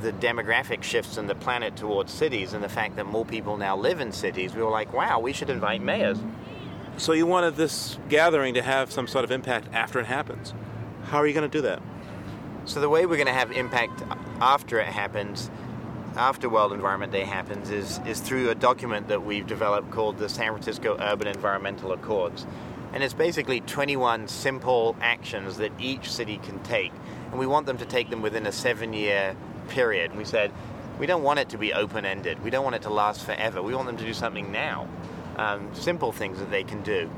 the 0.00 0.12
demographic 0.12 0.82
shifts 0.82 1.16
in 1.16 1.26
the 1.26 1.34
planet 1.34 1.76
towards 1.76 2.12
cities 2.12 2.52
and 2.52 2.62
the 2.62 2.68
fact 2.68 2.96
that 2.96 3.06
more 3.06 3.24
people 3.24 3.56
now 3.56 3.76
live 3.76 4.00
in 4.00 4.12
cities, 4.12 4.54
we 4.54 4.62
were 4.62 4.70
like, 4.70 4.92
wow, 4.92 5.18
we 5.18 5.32
should 5.32 5.50
invite 5.50 5.82
mayors. 5.82 6.18
So 6.98 7.12
you 7.12 7.26
wanted 7.26 7.56
this 7.56 7.98
gathering 8.08 8.54
to 8.54 8.62
have 8.62 8.90
some 8.90 9.06
sort 9.06 9.24
of 9.24 9.30
impact 9.30 9.68
after 9.72 10.00
it 10.00 10.06
happens. 10.06 10.54
How 11.04 11.18
are 11.18 11.26
you 11.26 11.34
going 11.34 11.48
to 11.48 11.58
do 11.58 11.62
that? 11.62 11.82
So 12.64 12.80
the 12.80 12.88
way 12.88 13.06
we're 13.06 13.16
going 13.16 13.26
to 13.26 13.32
have 13.32 13.52
impact 13.52 14.02
after 14.40 14.80
it 14.80 14.86
happens, 14.86 15.50
after 16.16 16.48
World 16.48 16.72
Environment 16.72 17.12
Day 17.12 17.24
happens, 17.24 17.70
is, 17.70 18.00
is 18.06 18.20
through 18.20 18.50
a 18.50 18.54
document 18.54 19.08
that 19.08 19.24
we've 19.24 19.46
developed 19.46 19.90
called 19.90 20.18
the 20.18 20.28
San 20.28 20.52
Francisco 20.52 20.96
Urban 20.98 21.28
Environmental 21.28 21.92
Accords. 21.92 22.46
And 22.92 23.04
it's 23.04 23.14
basically 23.14 23.60
21 23.60 24.26
simple 24.26 24.96
actions 25.00 25.58
that 25.58 25.70
each 25.78 26.10
city 26.10 26.38
can 26.38 26.58
take. 26.60 26.92
And 27.30 27.38
we 27.38 27.46
want 27.46 27.66
them 27.66 27.76
to 27.78 27.84
take 27.84 28.08
them 28.08 28.22
within 28.22 28.46
a 28.46 28.52
seven 28.52 28.92
year 28.94 29.36
period. 29.68 30.10
And 30.10 30.18
we 30.18 30.24
said, 30.24 30.52
we 30.98 31.06
don't 31.06 31.22
want 31.22 31.38
it 31.38 31.50
to 31.50 31.58
be 31.58 31.72
open 31.72 32.04
ended. 32.04 32.42
We 32.42 32.50
don't 32.50 32.64
want 32.64 32.76
it 32.76 32.82
to 32.82 32.90
last 32.90 33.24
forever. 33.24 33.62
We 33.62 33.74
want 33.74 33.86
them 33.86 33.96
to 33.98 34.04
do 34.04 34.14
something 34.14 34.50
now. 34.50 34.88
Um, 35.36 35.74
simple 35.74 36.12
things 36.12 36.38
that 36.38 36.50
they 36.50 36.64
can 36.64 36.82
do. 36.82 37.10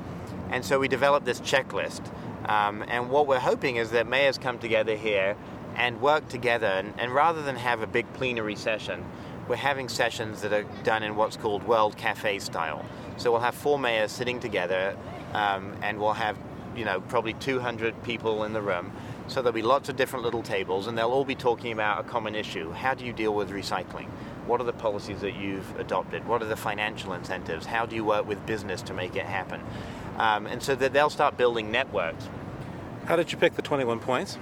And 0.50 0.64
so 0.64 0.78
we 0.78 0.88
developed 0.88 1.26
this 1.26 1.40
checklist. 1.40 2.02
Um, 2.48 2.84
and 2.88 3.10
what 3.10 3.26
we're 3.26 3.38
hoping 3.38 3.76
is 3.76 3.90
that 3.90 4.06
mayors 4.06 4.38
come 4.38 4.58
together 4.58 4.96
here 4.96 5.36
and 5.76 6.00
work 6.00 6.28
together. 6.28 6.66
And, 6.66 6.94
and, 6.98 7.14
rather 7.14 7.42
than 7.42 7.56
have 7.56 7.82
a 7.82 7.86
big 7.86 8.12
plenary 8.14 8.56
session, 8.56 9.04
we're 9.46 9.56
having 9.56 9.88
sessions 9.88 10.40
that 10.40 10.52
are 10.52 10.64
done 10.82 11.02
in 11.02 11.14
what's 11.14 11.36
called 11.36 11.62
World 11.64 11.96
Cafe 11.96 12.38
style. 12.40 12.84
So 13.16 13.30
we'll 13.30 13.40
have 13.40 13.54
four 13.54 13.78
mayors 13.78 14.12
sitting 14.12 14.40
together, 14.40 14.96
um, 15.34 15.76
and 15.82 15.98
we'll 15.98 16.14
have, 16.14 16.36
you 16.76 16.84
know, 16.84 17.00
probably 17.00 17.34
200 17.34 18.02
people 18.02 18.44
in 18.44 18.52
the 18.52 18.62
room 18.62 18.92
so 19.28 19.42
there'll 19.42 19.52
be 19.52 19.62
lots 19.62 19.88
of 19.88 19.96
different 19.96 20.24
little 20.24 20.42
tables, 20.42 20.86
and 20.86 20.96
they'll 20.96 21.10
all 21.10 21.24
be 21.24 21.34
talking 21.34 21.72
about 21.72 22.00
a 22.00 22.02
common 22.02 22.34
issue. 22.34 22.72
How 22.72 22.94
do 22.94 23.04
you 23.04 23.12
deal 23.12 23.34
with 23.34 23.50
recycling? 23.50 24.08
What 24.46 24.60
are 24.60 24.64
the 24.64 24.72
policies 24.72 25.20
that 25.20 25.36
you've 25.36 25.78
adopted? 25.78 26.26
What 26.26 26.42
are 26.42 26.46
the 26.46 26.56
financial 26.56 27.12
incentives? 27.12 27.66
How 27.66 27.84
do 27.84 27.94
you 27.94 28.04
work 28.04 28.26
with 28.26 28.44
business 28.46 28.80
to 28.82 28.94
make 28.94 29.16
it 29.16 29.26
happen? 29.26 29.60
Um, 30.16 30.46
and 30.46 30.62
so 30.62 30.74
that 30.74 30.92
they'll 30.92 31.10
start 31.10 31.36
building 31.36 31.70
networks. 31.70 32.26
How 33.04 33.16
did 33.16 33.30
you 33.30 33.38
pick 33.38 33.54
the 33.54 33.62
21 33.62 34.00
points? 34.00 34.38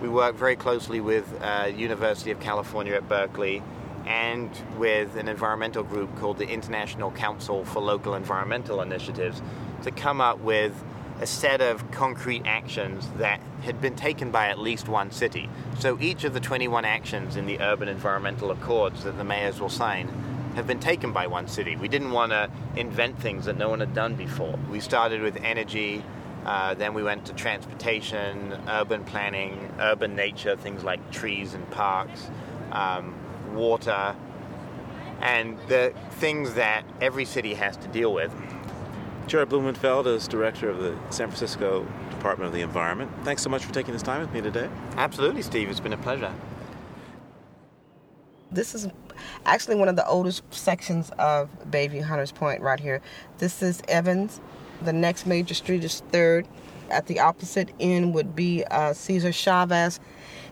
We 0.00 0.08
work 0.08 0.36
very 0.36 0.56
closely 0.56 1.00
with 1.00 1.26
uh, 1.42 1.70
University 1.74 2.30
of 2.30 2.40
California 2.40 2.94
at 2.94 3.08
Berkeley 3.08 3.62
and 4.06 4.50
with 4.78 5.16
an 5.16 5.28
environmental 5.28 5.82
group 5.82 6.14
called 6.16 6.38
the 6.38 6.48
International 6.48 7.10
Council 7.10 7.64
for 7.64 7.80
Local 7.80 8.14
Environmental 8.14 8.80
Initiatives 8.80 9.42
to 9.82 9.90
come 9.90 10.20
up 10.20 10.38
with 10.40 10.72
a 11.20 11.26
set 11.26 11.60
of 11.60 11.90
concrete 11.90 12.42
actions 12.46 13.08
that 13.18 13.40
had 13.62 13.80
been 13.80 13.94
taken 13.94 14.30
by 14.30 14.48
at 14.48 14.58
least 14.58 14.88
one 14.88 15.10
city. 15.10 15.48
So 15.78 15.98
each 16.00 16.24
of 16.24 16.32
the 16.32 16.40
21 16.40 16.84
actions 16.84 17.36
in 17.36 17.46
the 17.46 17.60
Urban 17.60 17.88
Environmental 17.88 18.50
Accords 18.50 19.04
that 19.04 19.18
the 19.18 19.24
mayors 19.24 19.60
will 19.60 19.68
sign 19.68 20.08
have 20.56 20.66
been 20.66 20.80
taken 20.80 21.12
by 21.12 21.26
one 21.26 21.46
city. 21.46 21.76
We 21.76 21.88
didn't 21.88 22.10
want 22.10 22.32
to 22.32 22.50
invent 22.74 23.20
things 23.20 23.44
that 23.44 23.56
no 23.56 23.68
one 23.68 23.80
had 23.80 23.94
done 23.94 24.14
before. 24.14 24.58
We 24.70 24.80
started 24.80 25.20
with 25.20 25.36
energy, 25.36 26.02
uh, 26.44 26.74
then 26.74 26.94
we 26.94 27.02
went 27.02 27.26
to 27.26 27.34
transportation, 27.34 28.58
urban 28.66 29.04
planning, 29.04 29.72
urban 29.78 30.16
nature, 30.16 30.56
things 30.56 30.82
like 30.82 31.12
trees 31.12 31.54
and 31.54 31.70
parks, 31.70 32.30
um, 32.72 33.14
water, 33.54 34.16
and 35.20 35.58
the 35.68 35.92
things 36.12 36.54
that 36.54 36.84
every 37.00 37.26
city 37.26 37.54
has 37.54 37.76
to 37.76 37.88
deal 37.88 38.12
with. 38.12 38.32
Jared 39.30 39.48
Blumenfeld 39.48 40.08
is 40.08 40.26
director 40.26 40.68
of 40.68 40.78
the 40.78 40.92
San 41.10 41.28
Francisco 41.28 41.86
Department 42.10 42.48
of 42.48 42.52
the 42.52 42.62
Environment. 42.62 43.08
Thanks 43.22 43.42
so 43.42 43.48
much 43.48 43.64
for 43.64 43.72
taking 43.72 43.92
this 43.92 44.02
time 44.02 44.20
with 44.20 44.32
me 44.32 44.40
today. 44.40 44.68
Absolutely, 44.96 45.42
Steve. 45.42 45.70
It's 45.70 45.78
been 45.78 45.92
a 45.92 45.98
pleasure. 45.98 46.34
This 48.50 48.74
is 48.74 48.88
actually 49.46 49.76
one 49.76 49.88
of 49.88 49.94
the 49.94 50.04
oldest 50.04 50.42
sections 50.52 51.10
of 51.10 51.48
Bayview 51.70 52.02
Hunters 52.02 52.32
Point 52.32 52.60
right 52.60 52.80
here. 52.80 53.02
This 53.38 53.62
is 53.62 53.84
Evans. 53.86 54.40
The 54.82 54.92
next 54.92 55.26
major 55.26 55.54
street 55.54 55.84
is 55.84 56.02
3rd. 56.10 56.46
At 56.90 57.06
the 57.06 57.20
opposite 57.20 57.70
end 57.78 58.12
would 58.14 58.34
be 58.34 58.64
uh, 58.64 58.94
Cesar 58.94 59.30
Chavez. 59.30 60.00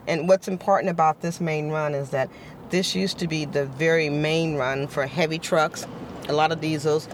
And 0.07 0.29
what's 0.29 0.47
important 0.47 0.91
about 0.91 1.21
this 1.21 1.41
main 1.41 1.71
run 1.71 1.95
is 1.95 2.11
that 2.11 2.31
this 2.71 2.95
used 2.95 3.19
to 3.19 3.27
be 3.27 3.45
the 3.45 3.67
very 3.67 4.09
main 4.09 4.55
run 4.55 4.87
for 4.87 5.05
heavy 5.05 5.41
trucks, 5.41 5.85
a 6.29 6.33
lot 6.33 6.53
of 6.53 6.61
diesels. 6.61 7.09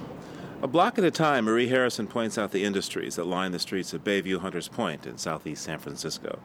A 0.62 0.66
block 0.66 0.98
at 0.98 1.04
a 1.04 1.10
time, 1.10 1.44
Marie 1.44 1.68
Harrison 1.68 2.06
points 2.06 2.38
out 2.38 2.52
the 2.52 2.64
industries 2.64 3.16
that 3.16 3.26
line 3.26 3.52
the 3.52 3.58
streets 3.58 3.92
of 3.92 4.04
Bayview 4.04 4.38
Hunters 4.38 4.68
Point 4.68 5.06
in 5.06 5.18
southeast 5.18 5.64
San 5.64 5.78
Francisco. 5.78 6.38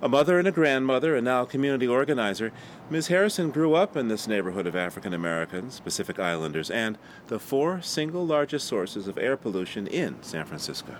A 0.00 0.08
mother 0.08 0.38
and 0.38 0.46
a 0.46 0.52
grandmother, 0.52 1.16
and 1.16 1.24
now 1.24 1.44
community 1.44 1.88
organizer, 1.88 2.52
Ms. 2.88 3.08
Harrison 3.08 3.50
grew 3.50 3.74
up 3.74 3.96
in 3.96 4.06
this 4.06 4.28
neighborhood 4.28 4.68
of 4.68 4.76
African 4.76 5.12
Americans, 5.12 5.80
Pacific 5.80 6.20
Islanders, 6.20 6.70
and 6.70 6.98
the 7.26 7.40
four 7.40 7.82
single 7.82 8.24
largest 8.24 8.68
sources 8.68 9.08
of 9.08 9.18
air 9.18 9.36
pollution 9.36 9.88
in 9.88 10.22
San 10.22 10.44
Francisco. 10.44 10.94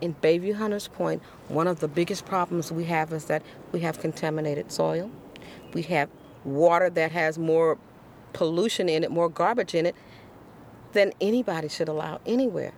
In 0.00 0.16
Bayview 0.16 0.56
Hunters 0.56 0.88
Point, 0.88 1.22
one 1.46 1.68
of 1.68 1.78
the 1.78 1.86
biggest 1.86 2.26
problems 2.26 2.72
we 2.72 2.84
have 2.86 3.12
is 3.12 3.26
that 3.26 3.44
we 3.70 3.80
have 3.80 4.00
contaminated 4.00 4.72
soil. 4.72 5.08
We 5.72 5.82
have 5.82 6.08
water 6.42 6.90
that 6.90 7.12
has 7.12 7.38
more 7.38 7.78
pollution 8.32 8.88
in 8.88 9.04
it, 9.04 9.12
more 9.12 9.28
garbage 9.28 9.74
in 9.74 9.86
it, 9.86 9.94
than 10.92 11.12
anybody 11.20 11.68
should 11.68 11.88
allow 11.88 12.20
anywhere. 12.26 12.72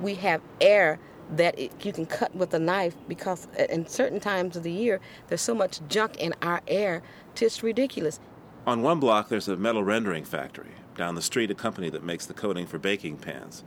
We 0.00 0.14
have 0.16 0.40
air 0.60 0.98
that 1.36 1.58
it, 1.58 1.84
you 1.84 1.92
can 1.92 2.06
cut 2.06 2.34
with 2.34 2.52
a 2.54 2.58
knife 2.58 2.94
because 3.08 3.48
in 3.70 3.86
certain 3.86 4.20
times 4.20 4.56
of 4.56 4.62
the 4.62 4.72
year 4.72 5.00
there's 5.28 5.40
so 5.40 5.54
much 5.54 5.80
junk 5.88 6.16
in 6.16 6.34
our 6.42 6.60
air, 6.68 7.02
it's 7.40 7.62
ridiculous. 7.62 8.20
On 8.66 8.82
one 8.82 9.00
block, 9.00 9.28
there's 9.28 9.48
a 9.48 9.56
metal 9.56 9.84
rendering 9.84 10.24
factory. 10.24 10.70
Down 10.96 11.16
the 11.16 11.22
street, 11.22 11.50
a 11.50 11.54
company 11.54 11.90
that 11.90 12.04
makes 12.04 12.24
the 12.24 12.34
coating 12.34 12.66
for 12.66 12.78
baking 12.78 13.18
pans. 13.18 13.64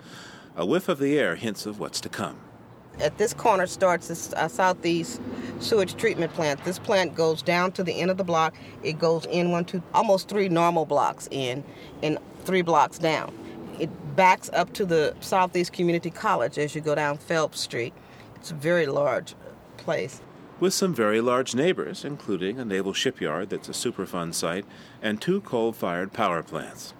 A 0.56 0.66
whiff 0.66 0.90
of 0.90 0.98
the 0.98 1.20
air 1.20 1.36
hints 1.36 1.66
of 1.66 1.80
what's 1.80 2.02
to 2.02 2.10
come. 2.10 2.40
At 3.00 3.20
this 3.20 3.32
corner 3.32 3.68
starts 3.68 4.08
the 4.08 4.40
uh, 4.42 4.48
southeast 4.48 5.22
sewage 5.60 5.96
treatment 5.98 6.34
plant. 6.34 6.64
This 6.64 6.80
plant 6.80 7.14
goes 7.14 7.44
down 7.44 7.74
to 7.74 7.84
the 7.84 8.02
end 8.02 8.10
of 8.10 8.18
the 8.18 8.24
block. 8.24 8.56
It 8.82 8.98
goes 8.98 9.28
in 9.28 9.52
one, 9.52 9.66
two, 9.66 9.84
almost 9.94 10.30
three 10.30 10.50
normal 10.50 10.86
blocks 10.86 11.28
in, 11.30 11.64
and 12.02 12.18
three 12.44 12.64
blocks 12.64 12.98
down. 12.98 13.32
It 13.80 14.16
backs 14.16 14.50
up 14.54 14.74
to 14.74 14.86
the 14.86 15.16
Southeast 15.20 15.72
Community 15.74 16.10
College 16.10 16.58
as 16.58 16.74
you 16.74 16.82
go 16.82 16.96
down 16.96 17.18
Phelps 17.18 17.60
Street. 17.60 17.94
It's 18.36 18.52
a 18.52 18.56
very 18.56 18.86
large 18.88 19.36
place. 19.78 20.22
with 20.60 20.74
some 20.74 20.94
very 20.94 21.22
large 21.22 21.54
neighbors, 21.54 22.04
including 22.04 22.60
a 22.60 22.66
naval 22.66 22.94
shipyard 22.94 23.50
that's 23.50 23.70
a 23.70 23.74
Superfund 23.74 24.34
site 24.34 24.66
and 25.02 25.22
two 25.22 25.42
coal 25.42 25.72
fired 25.72 26.14
power 26.14 26.42
plants. 26.42 26.94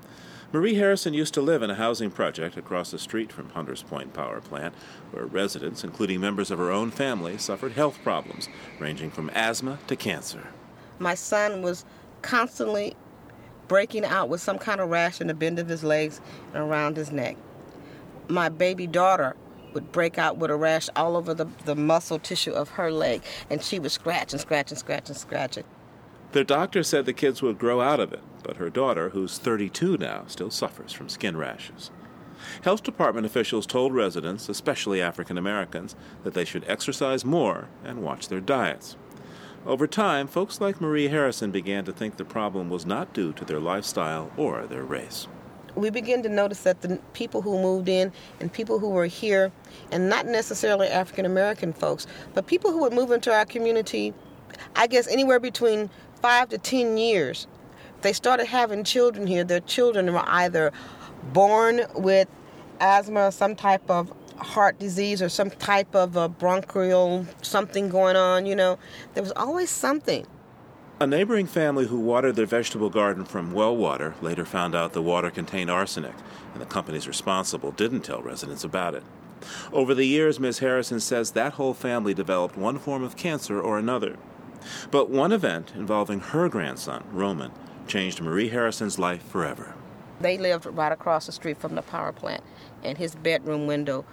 Marie 0.54 0.76
Harrison 0.76 1.14
used 1.14 1.34
to 1.34 1.42
live 1.42 1.62
in 1.62 1.70
a 1.70 1.76
housing 1.76 2.10
project 2.10 2.56
across 2.56 2.92
the 2.92 3.00
street 3.00 3.34
from 3.34 3.50
Hunters 3.50 3.84
Point 3.84 4.14
Power 4.14 4.40
Plant, 4.40 4.74
where 5.12 5.26
residents, 5.26 5.84
including 5.84 6.22
members 6.22 6.52
of 6.52 6.60
her 6.60 6.72
own 6.72 6.90
family, 6.90 7.38
suffered 7.38 7.74
health 7.74 8.00
problems 8.02 8.48
ranging 8.80 9.12
from 9.12 9.30
asthma 9.34 9.80
to 9.88 9.96
cancer. 9.96 10.48
My 11.00 11.16
son 11.16 11.62
was 11.62 11.84
constantly 12.22 12.96
breaking 13.68 14.06
out 14.06 14.30
with 14.30 14.42
some 14.42 14.58
kind 14.58 14.82
of 14.82 14.90
rash 14.90 15.22
in 15.22 15.28
the 15.28 15.34
bend 15.34 15.60
of 15.60 15.68
his 15.68 15.84
legs 15.84 16.22
and 16.54 16.64
around 16.64 16.98
his 16.98 17.12
neck. 17.12 17.38
My 18.28 18.50
baby 18.50 18.88
daughter 18.88 19.36
would 19.74 19.92
break 19.92 20.18
out 20.18 20.38
with 20.38 20.50
a 20.50 20.56
rash 20.56 20.90
all 20.96 21.16
over 21.16 21.34
the, 21.34 21.46
the 21.66 21.76
muscle 21.76 22.20
tissue 22.20 22.52
of 22.52 22.70
her 22.70 22.92
leg, 22.92 23.22
and 23.50 23.62
she 23.62 23.80
would 23.80 23.92
scratch 23.92 24.34
and 24.34 24.42
scratch 24.42 24.72
and 24.72 24.80
scratch 24.80 25.10
and 25.10 25.18
scratch 25.18 25.58
it. 25.58 25.66
Their 26.32 26.44
doctor 26.44 26.84
said 26.84 27.06
the 27.06 27.14
kids 27.14 27.42
would 27.42 27.58
grow 27.58 27.80
out 27.82 28.00
of 28.00 28.12
it, 28.12 28.22
but 28.44 28.58
her 28.58 28.70
daughter, 28.70 29.10
who's 29.10 29.38
32 29.38 29.98
now, 29.98 30.26
still 30.28 30.52
suffers 30.52 30.92
from 30.92 31.10
skin 31.10 31.38
rashes. 31.38 31.92
Health 32.64 32.84
department 32.84 33.26
officials 33.26 33.66
told 33.66 33.94
residents, 33.94 34.50
especially 34.50 35.02
African 35.02 35.38
Americans, 35.38 35.96
that 36.24 36.34
they 36.34 36.46
should 36.46 36.66
exercise 36.68 37.26
more 37.26 37.68
and 37.84 38.04
watch 38.04 38.28
their 38.28 38.42
diets. 38.42 38.96
Over 39.68 39.86
time, 39.86 40.28
folks 40.28 40.62
like 40.62 40.80
Marie 40.80 41.10
Harrison 41.10 41.52
began 41.52 41.84
to 41.84 41.92
think 41.92 42.16
the 42.16 42.24
problem 42.24 42.70
was 42.70 42.86
not 42.86 43.12
due 43.12 43.34
to 43.34 43.44
their 43.44 43.60
lifestyle 43.60 44.32
or 44.38 44.66
their 44.66 44.86
race. 44.86 45.28
We 45.76 45.90
began 45.90 46.24
to 46.24 46.30
notice 46.30 46.62
that 46.62 46.80
the 46.80 47.02
people 47.12 47.42
who 47.42 47.62
moved 47.62 47.90
in 47.90 48.14
and 48.40 48.52
people 48.52 48.80
who 48.80 48.90
were 48.90 49.08
here, 49.08 49.52
and 49.92 50.08
not 50.08 50.26
necessarily 50.26 50.88
African 50.88 51.26
American 51.26 51.74
folks, 51.74 52.08
but 52.34 52.48
people 52.48 52.72
who 52.72 52.80
would 52.80 52.94
move 52.94 53.12
into 53.12 53.34
our 53.34 53.46
community, 53.46 54.14
I 54.78 54.88
guess 54.88 55.06
anywhere 55.10 55.42
between 55.42 55.90
five 56.22 56.48
to 56.50 56.58
ten 56.58 56.96
years, 56.96 57.46
they 58.04 58.14
started 58.14 58.46
having 58.46 58.86
children 58.86 59.28
here. 59.28 59.44
Their 59.44 59.60
children 59.60 60.14
were 60.14 60.24
either 60.28 60.72
born 61.34 61.82
with 61.94 62.30
asthma 62.80 63.26
or 63.26 63.32
some 63.32 63.54
type 63.54 63.90
of 63.90 64.14
heart 64.38 64.80
disease 64.80 65.22
or 65.22 65.30
some 65.30 65.50
type 65.50 65.96
of 65.96 66.16
a 66.16 66.30
bronchial 66.30 67.26
something 67.42 67.90
going 67.90 68.16
on, 68.16 68.46
you 68.46 68.56
know. 68.56 68.78
There 69.14 69.24
was 69.24 69.34
always 69.34 69.70
something. 69.70 70.26
A 71.00 71.06
neighboring 71.06 71.46
family 71.46 71.86
who 71.86 72.00
watered 72.00 72.36
their 72.36 72.48
vegetable 72.48 72.90
garden 72.90 73.24
from 73.24 73.52
well 73.52 73.76
water 73.76 74.16
later 74.22 74.46
found 74.46 74.74
out 74.74 74.94
the 74.94 75.02
water 75.02 75.30
contained 75.30 75.70
arsenic, 75.70 76.16
and 76.54 76.62
the 76.62 76.66
companies 76.66 77.08
responsible 77.08 77.72
didn't 77.72 78.02
tell 78.02 78.22
residents 78.22 78.64
about 78.64 78.96
it. 78.96 79.04
Over 79.72 79.94
the 79.94 80.06
years, 80.06 80.40
Ms. 80.40 80.60
Harrison 80.60 81.00
says 81.00 81.32
that 81.32 81.54
whole 81.54 81.76
family 81.76 82.16
developed 82.16 82.58
one 82.58 82.80
form 82.80 83.04
of 83.04 83.16
cancer 83.16 83.62
or 83.62 83.78
another. 83.78 84.18
But 84.90 85.10
one 85.10 85.32
event 85.32 85.74
involving 85.76 86.20
her 86.20 86.50
grandson, 86.50 87.04
Roman, 87.12 87.52
changed 87.88 88.22
Marie 88.22 88.50
Harrison's 88.50 88.98
life 88.98 89.22
forever. 89.24 89.76
They 90.20 90.38
lived 90.38 90.66
right 90.66 90.92
across 90.92 91.28
the 91.28 91.32
street 91.32 91.58
from 91.58 91.76
the 91.76 91.84
power 91.84 92.12
plant, 92.12 92.44
and 92.84 92.98
his 92.98 93.16
bedroom 93.16 93.68
window. 93.68 94.06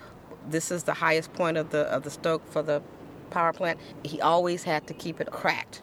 This 0.49 0.71
is 0.71 0.85
the 0.85 0.95
highest 0.95 1.33
point 1.33 1.57
of 1.57 1.71
the 1.71 1.81
of 1.81 2.03
the 2.03 2.11
stoke 2.11 2.47
for 2.51 2.63
the 2.63 2.83
power 3.31 3.53
plant. 3.53 3.79
He 4.03 4.21
always 4.21 4.65
had 4.65 4.87
to 4.87 4.95
keep 4.95 5.21
it 5.21 5.31
cracked, 5.31 5.83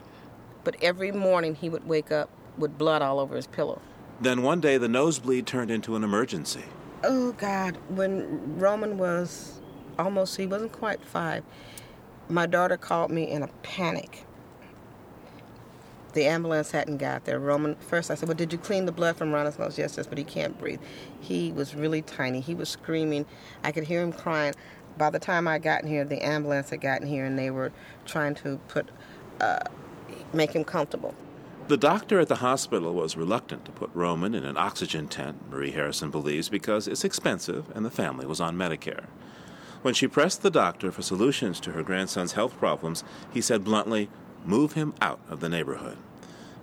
but 0.64 0.76
every 0.82 1.12
morning 1.12 1.56
he 1.56 1.70
would 1.70 1.88
wake 1.88 2.12
up 2.12 2.30
with 2.58 2.78
blood 2.78 3.02
all 3.02 3.20
over 3.20 3.36
his 3.36 3.48
pillow. 3.48 3.82
Then 4.20 4.44
one 4.44 4.62
day 4.62 4.78
the 4.78 4.88
nosebleed 4.88 5.48
turned 5.48 5.72
into 5.72 5.96
an 5.96 6.04
emergency. 6.04 6.64
Oh 7.04 7.32
God! 7.34 7.78
When 7.90 8.60
Roman 8.60 8.98
was 8.98 9.60
almost, 9.98 10.38
he 10.38 10.46
wasn't 10.46 10.72
quite 10.72 11.04
five. 11.04 11.44
My 12.30 12.46
daughter 12.46 12.78
called 12.78 13.12
me 13.12 13.30
in 13.30 13.42
a 13.44 13.48
panic 13.64 14.26
the 16.14 16.26
ambulance 16.26 16.72
hadn't 16.72 16.98
got 16.98 17.26
there. 17.26 17.40
Roman, 17.40 17.76
first 17.76 18.12
I 18.12 18.16
said, 18.16 18.28
Well, 18.28 18.38
did 18.38 18.52
you 18.52 18.60
clean 18.60 18.86
the 18.86 18.92
blood 18.92 19.18
from 19.18 19.32
Ronald's 19.32 19.60
nose? 19.60 19.78
Yes, 19.78 19.96
yes, 19.98 20.08
but 20.08 20.18
he 20.18 20.24
can't 20.24 20.58
breathe. 20.58 20.82
He 21.20 21.52
was 21.52 21.76
really 21.76 22.02
tiny. 22.02 22.40
He 22.42 22.56
was 22.56 22.70
screaming. 22.70 23.26
I 23.64 23.72
could 23.72 23.86
hear 23.86 24.02
him 24.02 24.14
crying. 24.14 24.54
By 24.98 25.10
the 25.10 25.20
time 25.20 25.48
I 25.48 25.58
got 25.60 25.84
in 25.84 25.88
here, 25.88 26.04
the 26.04 26.24
ambulance 26.24 26.70
had 26.70 26.82
gotten 26.82 27.08
here 27.08 27.26
and 27.26 27.40
they 27.40 27.50
were 27.50 27.72
trying 28.06 28.36
to 28.36 28.60
put, 28.68 28.90
uh, 29.40 29.60
make 30.34 30.52
him 30.52 30.64
comfortable. 30.64 31.16
The 31.68 31.78
doctor 31.78 32.20
at 32.20 32.28
the 32.28 32.38
hospital 32.38 32.94
was 32.94 33.16
reluctant 33.16 33.64
to 33.66 33.72
put 33.72 33.92
Roman 33.94 34.36
in 34.36 34.44
an 34.44 34.58
oxygen 34.58 35.08
tent, 35.08 35.50
Marie 35.50 35.72
Harrison 35.72 36.12
believes, 36.12 36.50
because 36.50 36.88
it's 36.88 37.06
expensive 37.06 37.72
and 37.74 37.86
the 37.86 37.92
family 37.92 38.26
was 38.26 38.42
on 38.42 38.58
Medicare. 38.58 39.06
When 39.82 39.94
she 39.94 40.08
pressed 40.08 40.44
the 40.44 40.52
doctor 40.52 40.92
for 40.92 41.02
solutions 41.02 41.60
to 41.62 41.72
her 41.72 41.82
grandson's 41.82 42.34
health 42.34 42.58
problems, 42.60 43.04
he 43.34 43.42
said 43.42 43.64
bluntly, 43.64 44.10
move 44.46 44.74
him 44.74 44.94
out 45.02 45.20
of 45.30 45.40
the 45.40 45.50
neighborhood. 45.50 45.98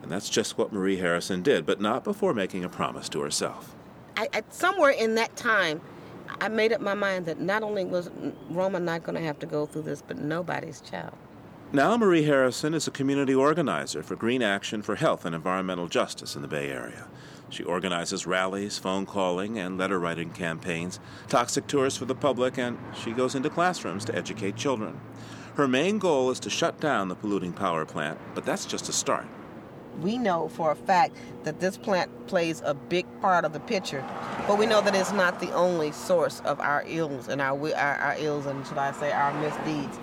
And 0.02 0.12
that's 0.12 0.28
just 0.28 0.56
what 0.56 0.72
Marie 0.72 0.96
Harrison 0.96 1.42
did, 1.42 1.66
but 1.66 1.80
not 1.80 2.04
before 2.04 2.32
making 2.32 2.64
a 2.64 2.68
promise 2.68 3.08
to 3.10 3.20
herself. 3.20 3.74
I, 4.16 4.28
I, 4.32 4.42
somewhere 4.50 4.90
in 4.90 5.14
that 5.16 5.36
time, 5.36 5.80
I 6.40 6.48
made 6.48 6.72
up 6.72 6.80
my 6.80 6.94
mind 6.94 7.26
that 7.26 7.40
not 7.40 7.62
only 7.62 7.84
was 7.84 8.10
Roma 8.50 8.80
not 8.80 9.02
going 9.02 9.16
to 9.16 9.24
have 9.24 9.38
to 9.40 9.46
go 9.46 9.66
through 9.66 9.82
this, 9.82 10.02
but 10.02 10.18
nobody's 10.18 10.80
child. 10.80 11.14
Now, 11.72 11.96
Marie 11.96 12.24
Harrison 12.24 12.72
is 12.72 12.86
a 12.86 12.90
community 12.90 13.34
organizer 13.34 14.02
for 14.02 14.16
Green 14.16 14.42
Action 14.42 14.80
for 14.80 14.94
Health 14.94 15.26
and 15.26 15.34
Environmental 15.34 15.86
Justice 15.86 16.34
in 16.34 16.42
the 16.42 16.48
Bay 16.48 16.70
Area. 16.70 17.06
She 17.50 17.62
organizes 17.62 18.26
rallies, 18.26 18.78
phone 18.78 19.06
calling, 19.06 19.58
and 19.58 19.76
letter 19.76 19.98
writing 19.98 20.30
campaigns, 20.30 21.00
toxic 21.28 21.66
tours 21.66 21.96
for 21.96 22.04
the 22.04 22.14
public, 22.14 22.58
and 22.58 22.78
she 22.94 23.12
goes 23.12 23.34
into 23.34 23.50
classrooms 23.50 24.04
to 24.06 24.14
educate 24.14 24.56
children. 24.56 25.00
Her 25.58 25.66
main 25.66 25.98
goal 25.98 26.30
is 26.30 26.38
to 26.40 26.50
shut 26.50 26.78
down 26.78 27.08
the 27.08 27.16
polluting 27.16 27.52
power 27.52 27.84
plant, 27.84 28.16
but 28.32 28.44
that's 28.44 28.64
just 28.64 28.88
a 28.88 28.92
start. 28.92 29.26
We 30.00 30.16
know 30.16 30.46
for 30.46 30.70
a 30.70 30.76
fact 30.76 31.16
that 31.42 31.58
this 31.58 31.76
plant 31.76 32.28
plays 32.28 32.62
a 32.64 32.74
big 32.74 33.06
part 33.20 33.44
of 33.44 33.52
the 33.52 33.58
picture, 33.58 34.04
but 34.46 34.56
we 34.56 34.66
know 34.66 34.80
that 34.80 34.94
it's 34.94 35.10
not 35.10 35.40
the 35.40 35.50
only 35.50 35.90
source 35.90 36.38
of 36.44 36.60
our 36.60 36.84
ills 36.86 37.26
and 37.26 37.42
our, 37.42 37.58
our, 37.74 37.96
our 37.96 38.14
ills 38.18 38.46
and 38.46 38.64
should 38.68 38.78
I 38.78 38.92
say 38.92 39.10
our 39.10 39.34
misdeeds. 39.40 39.98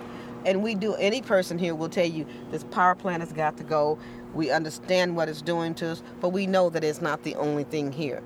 And 0.45 0.61
we 0.61 0.75
do, 0.75 0.93
any 0.95 1.21
person 1.21 1.57
here 1.57 1.73
will 1.73 1.87
tell 1.87 2.05
you 2.05 2.25
this 2.51 2.65
power 2.65 2.93
plant 2.93 3.21
has 3.21 3.31
got 3.31 3.55
to 3.55 3.63
go. 3.63 3.97
We 4.33 4.51
understand 4.51 5.15
what 5.15 5.29
it's 5.29 5.41
doing 5.41 5.73
to 5.75 5.91
us, 5.91 6.03
but 6.19 6.29
we 6.29 6.47
know 6.47 6.69
that 6.69 6.83
it's 6.83 6.99
not 6.99 7.23
the 7.23 7.35
only 7.35 7.63
thing 7.63 7.93
here. 7.93 8.21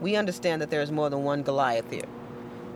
We 0.00 0.14
understand 0.14 0.62
that 0.62 0.70
there's 0.70 0.92
more 0.92 1.10
than 1.10 1.24
one 1.24 1.42
Goliath 1.42 1.90
here. 1.90 2.06